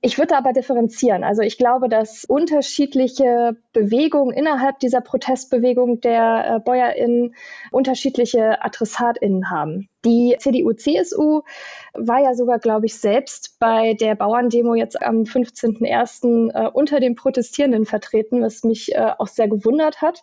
Ich 0.00 0.18
würde 0.18 0.36
aber 0.36 0.52
differenzieren. 0.52 1.24
Also 1.24 1.42
ich 1.42 1.58
glaube, 1.58 1.88
dass 1.88 2.24
unterschiedliche 2.24 3.56
Bewegungen 3.72 4.34
innerhalb 4.34 4.78
dieser 4.78 5.00
Protestbewegung 5.00 6.00
der 6.00 6.56
äh, 6.56 6.60
BäuerInnen 6.60 7.34
unterschiedliche 7.70 8.62
AdressatInnen 8.62 9.50
haben. 9.50 9.88
Die 10.04 10.36
CDU-CSU 10.38 11.42
war 11.94 12.20
ja 12.20 12.34
sogar, 12.34 12.58
glaube 12.58 12.86
ich, 12.86 12.98
selbst 12.98 13.56
bei 13.58 13.94
der 13.94 14.14
Bauerndemo 14.14 14.74
jetzt 14.74 15.00
am 15.00 15.22
15.01. 15.22 16.52
Äh, 16.52 16.68
unter 16.70 17.00
den 17.00 17.14
Protestierenden 17.14 17.86
vertreten, 17.86 18.42
was 18.42 18.64
mich 18.64 18.94
äh, 18.94 19.12
auch 19.18 19.28
sehr 19.28 19.48
gewundert 19.48 20.02
hat. 20.02 20.22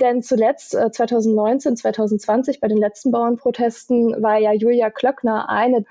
Denn 0.00 0.22
zuletzt, 0.22 0.74
äh, 0.74 0.90
2019, 0.90 1.76
2020, 1.76 2.60
bei 2.60 2.66
den 2.66 2.78
letzten 2.78 3.12
Bauernprotesten, 3.12 4.20
war 4.22 4.38
ja 4.38 4.52
Julia 4.52 4.90
Klöckner 4.90 5.43
eine 5.48 5.84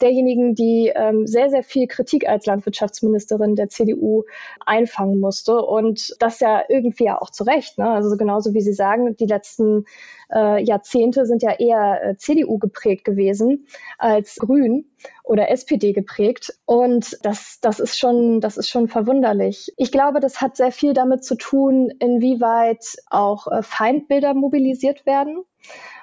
derjenigen, 0.00 0.54
die 0.54 0.92
ähm, 0.94 1.26
sehr, 1.26 1.50
sehr 1.50 1.62
viel 1.62 1.86
Kritik 1.86 2.28
als 2.28 2.46
Landwirtschaftsministerin 2.46 3.54
der 3.56 3.68
CDU 3.68 4.24
einfangen 4.64 5.18
musste. 5.20 5.60
Und 5.62 6.14
das 6.20 6.40
ja 6.40 6.62
irgendwie 6.68 7.10
auch 7.10 7.30
zu 7.30 7.44
Recht. 7.44 7.78
Ne? 7.78 7.88
Also 7.88 8.16
genauso 8.16 8.54
wie 8.54 8.60
Sie 8.60 8.72
sagen, 8.72 9.16
die 9.16 9.26
letzten 9.26 9.84
äh, 10.32 10.62
Jahrzehnte 10.62 11.26
sind 11.26 11.42
ja 11.42 11.52
eher 11.52 12.02
äh, 12.02 12.16
CDU 12.16 12.58
geprägt 12.58 13.04
gewesen 13.04 13.66
als 13.98 14.36
Grün 14.36 14.86
oder 15.22 15.50
SPD 15.50 15.92
geprägt. 15.92 16.54
Und 16.66 17.18
das, 17.22 17.58
das 17.60 17.80
ist 17.80 17.98
schon, 17.98 18.40
das 18.40 18.56
ist 18.56 18.68
schon 18.68 18.88
verwunderlich. 18.88 19.72
Ich 19.76 19.92
glaube, 19.92 20.20
das 20.20 20.40
hat 20.40 20.56
sehr 20.56 20.72
viel 20.72 20.92
damit 20.92 21.24
zu 21.24 21.36
tun, 21.36 21.92
inwieweit 21.98 22.84
auch 23.10 23.46
äh, 23.48 23.62
Feindbilder 23.62 24.34
mobilisiert 24.34 25.06
werden. 25.06 25.44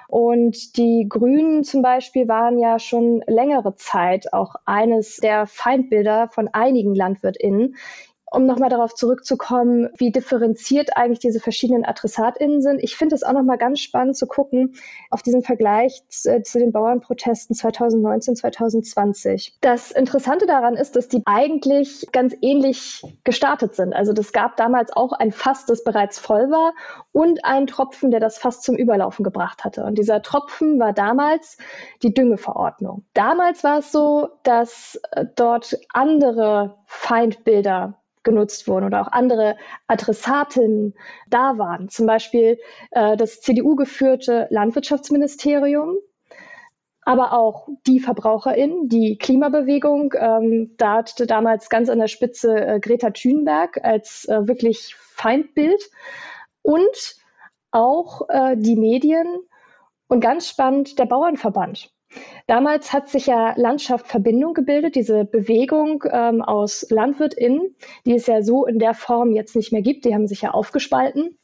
Und 0.08 0.78
die 0.78 1.04
Grünen 1.06 1.64
zum 1.64 1.82
Beispiel 1.82 2.28
waren 2.28 2.58
ja 2.58 2.78
schon 2.78 3.22
längere 3.26 3.76
Zeit 3.76 4.32
auch 4.32 4.54
eines 4.64 5.16
der 5.16 5.46
Feindbilder 5.46 6.28
von 6.28 6.48
einigen 6.48 6.94
LandwirtInnen 6.94 7.76
um 8.30 8.46
nochmal 8.46 8.68
darauf 8.68 8.94
zurückzukommen, 8.94 9.88
wie 9.96 10.10
differenziert 10.10 10.96
eigentlich 10.96 11.18
diese 11.18 11.40
verschiedenen 11.40 11.84
AdressatInnen 11.84 12.62
sind. 12.62 12.82
Ich 12.82 12.96
finde 12.96 13.14
es 13.14 13.22
auch 13.22 13.32
nochmal 13.32 13.58
ganz 13.58 13.80
spannend 13.80 14.16
zu 14.16 14.26
gucken 14.26 14.74
auf 15.10 15.22
diesen 15.22 15.42
Vergleich 15.42 16.02
zu, 16.08 16.30
äh, 16.30 16.42
zu, 16.42 16.58
den 16.58 16.72
Bauernprotesten 16.72 17.54
2019, 17.54 18.36
2020. 18.36 19.56
Das 19.60 19.90
Interessante 19.90 20.46
daran 20.46 20.74
ist, 20.74 20.96
dass 20.96 21.08
die 21.08 21.22
eigentlich 21.24 22.06
ganz 22.12 22.36
ähnlich 22.40 23.02
gestartet 23.24 23.74
sind. 23.74 23.94
Also 23.94 24.12
das 24.12 24.32
gab 24.32 24.56
damals 24.56 24.92
auch 24.92 25.12
ein 25.12 25.32
Fass, 25.32 25.66
das 25.66 25.84
bereits 25.84 26.18
voll 26.18 26.50
war 26.50 26.74
und 27.12 27.44
einen 27.44 27.66
Tropfen, 27.66 28.10
der 28.10 28.20
das 28.20 28.38
Fass 28.38 28.60
zum 28.60 28.76
Überlaufen 28.76 29.24
gebracht 29.24 29.64
hatte. 29.64 29.84
Und 29.84 29.98
dieser 29.98 30.22
Tropfen 30.22 30.78
war 30.78 30.92
damals 30.92 31.58
die 32.02 32.12
Düngeverordnung. 32.12 33.04
Damals 33.14 33.64
war 33.64 33.78
es 33.78 33.92
so, 33.92 34.28
dass 34.42 35.00
äh, 35.12 35.24
dort 35.34 35.78
andere 35.92 36.78
Feindbilder 36.86 37.97
genutzt 38.28 38.68
wurden 38.68 38.84
oder 38.84 39.00
auch 39.00 39.12
andere 39.12 39.56
Adressatinnen 39.86 40.94
da 41.28 41.56
waren. 41.56 41.88
Zum 41.88 42.06
Beispiel 42.06 42.58
äh, 42.90 43.16
das 43.16 43.40
CDU-geführte 43.40 44.46
Landwirtschaftsministerium, 44.50 45.96
aber 47.02 47.32
auch 47.32 47.68
die 47.86 48.00
VerbraucherInnen, 48.00 48.88
die 48.88 49.16
Klimabewegung. 49.16 50.12
Ähm, 50.14 50.74
da 50.76 50.98
hatte 50.98 51.26
damals 51.26 51.70
ganz 51.70 51.88
an 51.88 51.98
der 51.98 52.08
Spitze 52.08 52.54
äh, 52.54 52.80
Greta 52.80 53.10
Thunberg 53.10 53.82
als 53.82 54.26
äh, 54.26 54.46
wirklich 54.46 54.94
Feindbild 54.94 55.90
und 56.60 57.16
auch 57.70 58.28
äh, 58.28 58.56
die 58.56 58.76
Medien 58.76 59.26
und 60.08 60.20
ganz 60.20 60.48
spannend 60.48 60.98
der 60.98 61.06
Bauernverband. 61.06 61.90
Damals 62.46 62.92
hat 62.92 63.08
sich 63.08 63.26
ja 63.26 63.52
Landschaft 63.56 64.06
Verbindung 64.06 64.54
gebildet, 64.54 64.94
diese 64.94 65.24
Bewegung 65.24 66.04
ähm, 66.10 66.40
aus 66.40 66.86
LandwirtInnen, 66.88 67.74
die 68.06 68.14
es 68.14 68.26
ja 68.26 68.42
so 68.42 68.66
in 68.66 68.78
der 68.78 68.94
Form 68.94 69.32
jetzt 69.32 69.54
nicht 69.54 69.72
mehr 69.72 69.82
gibt. 69.82 70.04
Die 70.04 70.14
haben 70.14 70.26
sich 70.26 70.42
ja 70.42 70.52
aufgespalten. 70.52 71.38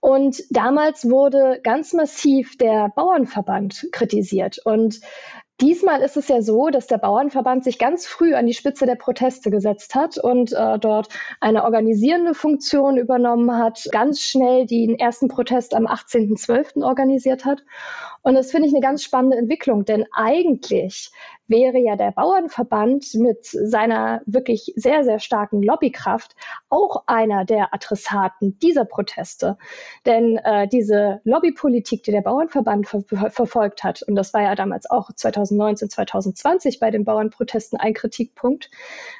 Und 0.00 0.42
damals 0.50 1.10
wurde 1.10 1.60
ganz 1.62 1.92
massiv 1.92 2.56
der 2.58 2.92
Bauernverband 2.94 3.88
kritisiert. 3.92 4.60
Und 4.64 5.00
Diesmal 5.62 6.02
ist 6.02 6.18
es 6.18 6.28
ja 6.28 6.42
so, 6.42 6.68
dass 6.68 6.86
der 6.86 6.98
Bauernverband 6.98 7.64
sich 7.64 7.78
ganz 7.78 8.06
früh 8.06 8.34
an 8.34 8.44
die 8.44 8.52
Spitze 8.52 8.84
der 8.84 8.96
Proteste 8.96 9.50
gesetzt 9.50 9.94
hat 9.94 10.18
und 10.18 10.52
äh, 10.52 10.78
dort 10.78 11.08
eine 11.40 11.64
organisierende 11.64 12.34
Funktion 12.34 12.98
übernommen 12.98 13.56
hat, 13.56 13.88
ganz 13.90 14.20
schnell 14.20 14.66
den 14.66 14.98
ersten 14.98 15.28
Protest 15.28 15.74
am 15.74 15.86
18.12. 15.86 16.84
organisiert 16.84 17.46
hat. 17.46 17.64
Und 18.26 18.34
das 18.34 18.50
finde 18.50 18.66
ich 18.66 18.74
eine 18.74 18.82
ganz 18.82 19.04
spannende 19.04 19.36
Entwicklung, 19.36 19.84
denn 19.84 20.04
eigentlich 20.10 21.12
wäre 21.46 21.78
ja 21.78 21.94
der 21.94 22.10
Bauernverband 22.10 23.14
mit 23.14 23.46
seiner 23.46 24.20
wirklich 24.26 24.72
sehr, 24.74 25.04
sehr 25.04 25.20
starken 25.20 25.62
Lobbykraft 25.62 26.34
auch 26.68 27.04
einer 27.06 27.44
der 27.44 27.72
Adressaten 27.72 28.58
dieser 28.58 28.84
Proteste. 28.84 29.58
Denn 30.06 30.38
äh, 30.38 30.66
diese 30.66 31.20
Lobbypolitik, 31.22 32.02
die 32.02 32.10
der 32.10 32.22
Bauernverband 32.22 32.88
ver 32.88 33.04
verfolgt 33.30 33.84
hat, 33.84 34.02
und 34.02 34.16
das 34.16 34.34
war 34.34 34.42
ja 34.42 34.56
damals 34.56 34.90
auch 34.90 35.12
2019, 35.14 35.88
2020 35.88 36.80
bei 36.80 36.90
den 36.90 37.04
Bauernprotesten 37.04 37.78
ein 37.78 37.94
Kritikpunkt, 37.94 38.72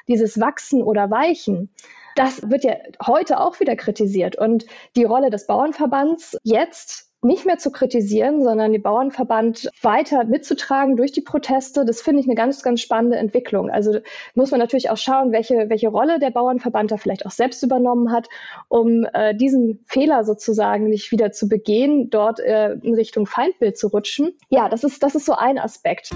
dieses 0.09 0.37
Wachsen 0.37 0.83
oder 0.83 1.09
Weichen, 1.09 1.69
das 2.17 2.49
wird 2.49 2.65
ja 2.65 2.75
heute 3.05 3.39
auch 3.39 3.61
wieder 3.61 3.77
kritisiert. 3.77 4.37
Und 4.37 4.65
die 4.97 5.05
Rolle 5.05 5.29
des 5.29 5.47
Bauernverbands 5.47 6.37
jetzt 6.43 7.06
nicht 7.23 7.45
mehr 7.45 7.57
zu 7.57 7.71
kritisieren, 7.71 8.43
sondern 8.43 8.71
den 8.71 8.81
Bauernverband 8.81 9.69
weiter 9.81 10.23
mitzutragen 10.25 10.95
durch 10.95 11.11
die 11.11 11.21
Proteste. 11.21 11.83
Das 11.83 12.01
finde 12.01 12.21
ich 12.21 12.27
eine 12.27 12.35
ganz, 12.35 12.61
ganz 12.61 12.79
spannende 12.81 13.17
Entwicklung. 13.17 13.71
Also 13.71 13.99
muss 14.35 14.51
man 14.51 14.59
natürlich 14.59 14.89
auch 14.91 14.97
schauen, 14.97 15.31
welche, 15.31 15.69
welche 15.69 15.87
Rolle 15.87 16.19
der 16.19 16.29
Bauernverband 16.29 16.91
da 16.91 16.97
vielleicht 16.97 17.25
auch 17.25 17.31
selbst 17.31 17.63
übernommen 17.63 18.11
hat, 18.11 18.27
um 18.67 19.05
äh, 19.13 19.35
diesen 19.35 19.83
Fehler 19.87 20.23
sozusagen 20.23 20.89
nicht 20.89 21.11
wieder 21.11 21.31
zu 21.31 21.49
begehen, 21.49 22.09
dort 22.11 22.39
äh, 22.39 22.73
in 22.73 22.93
Richtung 22.93 23.25
Feindbild 23.25 23.77
zu 23.77 23.87
rutschen. 23.87 24.37
Ja, 24.49 24.69
das 24.69 24.83
ist, 24.83 25.01
das 25.01 25.15
ist 25.15 25.25
so 25.25 25.33
ein 25.33 25.57
Aspekt. 25.57 26.11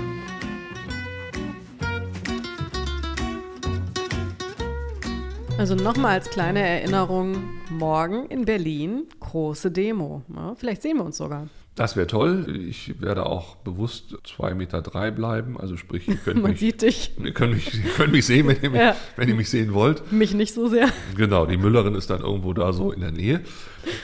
Also 5.58 5.76
nochmal 5.76 6.14
als 6.14 6.30
kleine 6.30 6.60
Erinnerung, 6.60 7.61
morgen 7.72 8.26
in 8.28 8.46
Berlin 8.46 9.04
große 9.20 9.72
Demo. 9.72 10.22
Ja, 10.36 10.56
vielleicht 10.56 10.82
sehen 10.82 10.98
wir 10.98 11.06
uns 11.06 11.18
sogar. 11.18 11.48
Das 11.76 11.96
wäre 11.96 12.06
toll. 12.06 12.66
Ich 12.70 13.00
werde 13.02 13.26
auch 13.26 13.56
bewusst 13.56 14.18
zwei 14.26 14.54
Meter 14.54 14.82
drei 14.82 15.10
bleiben. 15.10 15.58
Also 15.60 15.78
sprich, 15.78 16.06
ihr 16.08 16.16
könnt, 16.18 16.42
Man 16.42 16.52
mich, 16.52 16.60
sieht 16.60 16.82
dich. 16.82 17.12
ihr 17.24 17.32
könnt, 17.32 17.54
mich, 17.54 17.74
ihr 17.74 17.90
könnt 17.92 18.12
mich 18.12 18.26
sehen, 18.26 18.48
wenn 18.48 18.58
ihr 18.62 18.70
mich, 18.70 18.82
Ja. 18.82 18.96
wenn 19.16 19.30
ihr 19.30 19.36
mich 19.36 19.50
sehen 19.50 19.74
wollt. 19.74 20.12
Mich 20.12 20.34
nicht 20.34 20.54
so 20.54 20.68
sehr. 20.68 20.90
Genau, 21.16 21.46
die 21.46 21.58
Müllerin 21.58 21.96
ist 21.96 22.10
dann 22.10 22.22
irgendwo 22.22 22.52
da 22.54 22.74
so 22.74 22.92
in 22.92 23.00
der 23.00 23.12
Nähe. 23.12 23.42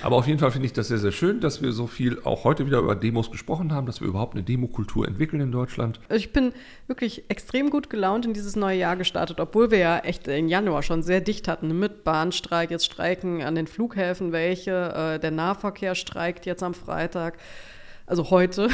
Aber 0.01 0.15
auf 0.15 0.27
jeden 0.27 0.39
Fall 0.39 0.51
finde 0.51 0.65
ich 0.65 0.73
das 0.73 0.87
sehr, 0.87 0.97
sehr 0.97 1.11
schön, 1.11 1.39
dass 1.39 1.61
wir 1.61 1.71
so 1.71 1.87
viel 1.87 2.21
auch 2.23 2.43
heute 2.43 2.65
wieder 2.65 2.79
über 2.79 2.95
Demos 2.95 3.31
gesprochen 3.31 3.73
haben, 3.73 3.85
dass 3.85 4.01
wir 4.01 4.07
überhaupt 4.07 4.35
eine 4.35 4.43
Demokultur 4.43 5.07
entwickeln 5.07 5.41
in 5.41 5.51
Deutschland. 5.51 5.99
Ich 6.09 6.33
bin 6.33 6.53
wirklich 6.87 7.29
extrem 7.29 7.69
gut 7.69 7.89
gelaunt 7.89 8.25
in 8.25 8.33
dieses 8.33 8.55
neue 8.55 8.77
Jahr 8.77 8.95
gestartet, 8.95 9.39
obwohl 9.39 9.71
wir 9.71 9.79
ja 9.79 9.99
echt 9.99 10.27
im 10.27 10.47
Januar 10.47 10.83
schon 10.83 11.03
sehr 11.03 11.21
dicht 11.21 11.47
hatten 11.47 11.77
mit 11.77 12.03
Bahnstreik, 12.03 12.71
jetzt 12.71 12.85
streiken 12.85 13.41
an 13.41 13.55
den 13.55 13.67
Flughäfen 13.67 14.31
welche, 14.31 14.71
äh, 14.71 15.19
der 15.19 15.31
Nahverkehr 15.31 15.95
streikt 15.95 16.45
jetzt 16.45 16.63
am 16.63 16.73
Freitag, 16.73 17.37
also 18.05 18.29
heute. 18.29 18.69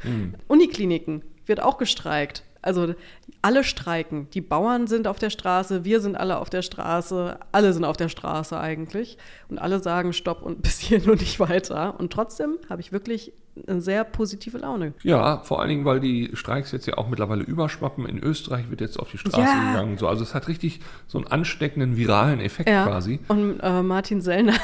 Unikliniken 0.48 1.22
wird 1.46 1.62
auch 1.62 1.78
gestreikt. 1.78 2.42
Also 2.62 2.94
alle 3.42 3.64
streiken. 3.64 4.28
Die 4.30 4.40
Bauern 4.40 4.86
sind 4.86 5.06
auf 5.08 5.18
der 5.18 5.30
Straße, 5.30 5.84
wir 5.84 6.00
sind 6.00 6.16
alle 6.16 6.38
auf 6.38 6.48
der 6.48 6.62
Straße, 6.62 7.38
alle 7.50 7.72
sind 7.72 7.84
auf 7.84 7.96
der 7.96 8.08
Straße 8.08 8.58
eigentlich. 8.58 9.18
Und 9.48 9.58
alle 9.58 9.80
sagen 9.80 10.12
Stopp 10.12 10.42
und 10.42 10.62
bis 10.62 10.78
hierhin 10.78 11.10
und 11.10 11.20
nicht 11.20 11.40
weiter. 11.40 11.98
Und 11.98 12.12
trotzdem 12.12 12.58
habe 12.70 12.80
ich 12.80 12.92
wirklich 12.92 13.32
eine 13.68 13.82
sehr 13.82 14.04
positive 14.04 14.56
Laune. 14.58 14.94
Ja, 15.02 15.40
vor 15.44 15.60
allen 15.60 15.68
Dingen, 15.68 15.84
weil 15.84 16.00
die 16.00 16.30
Streiks 16.32 16.72
jetzt 16.72 16.86
ja 16.86 16.96
auch 16.96 17.10
mittlerweile 17.10 17.42
überschwappen. 17.42 18.06
In 18.06 18.18
Österreich 18.18 18.70
wird 18.70 18.80
jetzt 18.80 18.98
auf 18.98 19.10
die 19.10 19.18
Straße 19.18 19.40
Ja. 19.40 19.72
gegangen. 19.72 19.98
So, 19.98 20.08
also 20.08 20.22
es 20.22 20.34
hat 20.34 20.48
richtig 20.48 20.80
so 21.06 21.18
einen 21.18 21.26
ansteckenden 21.26 21.98
viralen 21.98 22.40
Effekt 22.40 22.70
quasi. 22.70 23.20
Und 23.28 23.60
äh, 23.60 23.82
Martin 23.82 24.22
Sellner 24.22 24.54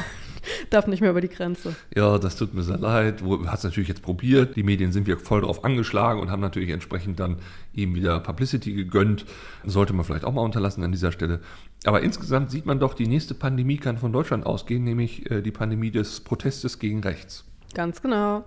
darf 0.71 0.87
nicht 0.87 1.01
mehr 1.01 1.11
über 1.11 1.21
die 1.21 1.29
Grenze. 1.29 1.75
Ja, 1.95 2.19
das 2.19 2.37
tut 2.37 2.55
mir 2.55 2.63
sehr 2.63 2.79
leid. 2.79 3.23
Hat 3.47 3.59
es 3.59 3.65
natürlich 3.65 3.89
jetzt 3.89 4.03
probiert. 4.03 4.57
Die 4.57 4.63
Medien 4.63 4.93
sind 4.93 5.07
wir 5.07 5.19
voll 5.19 5.43
drauf 5.43 5.65
angeschlagen 5.65 6.21
und 6.21 6.31
haben 6.31 6.41
natürlich 6.41 6.71
entsprechend 6.71 7.21
dann 7.21 7.39
ihm 7.73 7.95
wieder 7.95 8.21
Publicity 8.21 8.73
gegönnt. 8.73 9.27
Sollte 9.65 9.93
man 9.93 10.05
vielleicht 10.05 10.25
auch 10.25 10.33
mal 10.33 10.43
unterlassen 10.43 10.83
an 10.83 10.93
dieser 10.93 11.13
Stelle. 11.13 11.41
Aber 11.85 12.03
insgesamt 12.03 12.51
sieht 12.51 12.67
man 12.67 12.81
doch, 12.81 12.95
die 12.95 13.07
nächste 13.07 13.35
Pandemie 13.35 13.77
kann 13.77 13.99
von 13.99 14.13
Deutschland 14.13 14.47
ausgehen, 14.47 14.85
nämlich 14.85 15.31
äh, 15.31 15.43
die 15.43 15.53
Pandemie 15.53 15.91
des 15.91 16.21
Protestes 16.21 16.79
gegen 16.79 17.01
rechts. 17.03 17.45
Ganz 17.75 18.03
genau. 18.03 18.45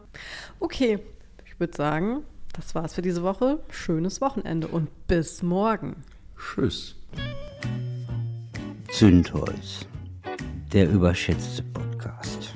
Okay, 0.59 0.99
ich 1.45 1.59
würde 1.59 1.75
sagen, 1.75 2.23
das 2.53 2.75
war's 2.75 2.95
für 2.95 3.01
diese 3.01 3.23
Woche. 3.23 3.59
Schönes 3.69 4.19
Wochenende 4.19 4.67
und 4.67 4.89
bis 5.07 5.41
morgen. 5.43 5.97
Tschüss. 6.37 6.95
Zündholz, 8.91 9.85
der 10.73 10.89
überschätzte 10.89 11.63
Podcast. 11.63 12.53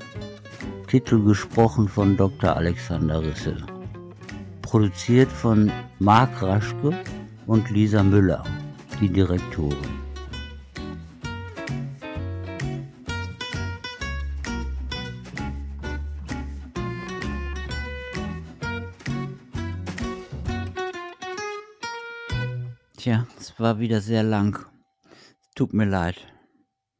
Titel 0.87 1.21
gesprochen 1.21 1.89
von 1.89 2.15
Dr. 2.15 2.55
Alexander 2.55 3.21
Risse. 3.21 3.57
Produziert 4.61 5.29
von 5.29 5.69
Marc 5.99 6.41
Raschke 6.41 6.97
und 7.45 7.69
Lisa 7.69 8.03
Müller, 8.03 8.43
die 9.01 9.09
Direktorin. 9.09 9.75
Tja, 22.95 23.27
es 23.37 23.59
war 23.59 23.79
wieder 23.79 23.99
sehr 23.99 24.23
lang. 24.23 24.65
Tut 25.53 25.73
mir 25.73 25.85
leid. 25.85 26.34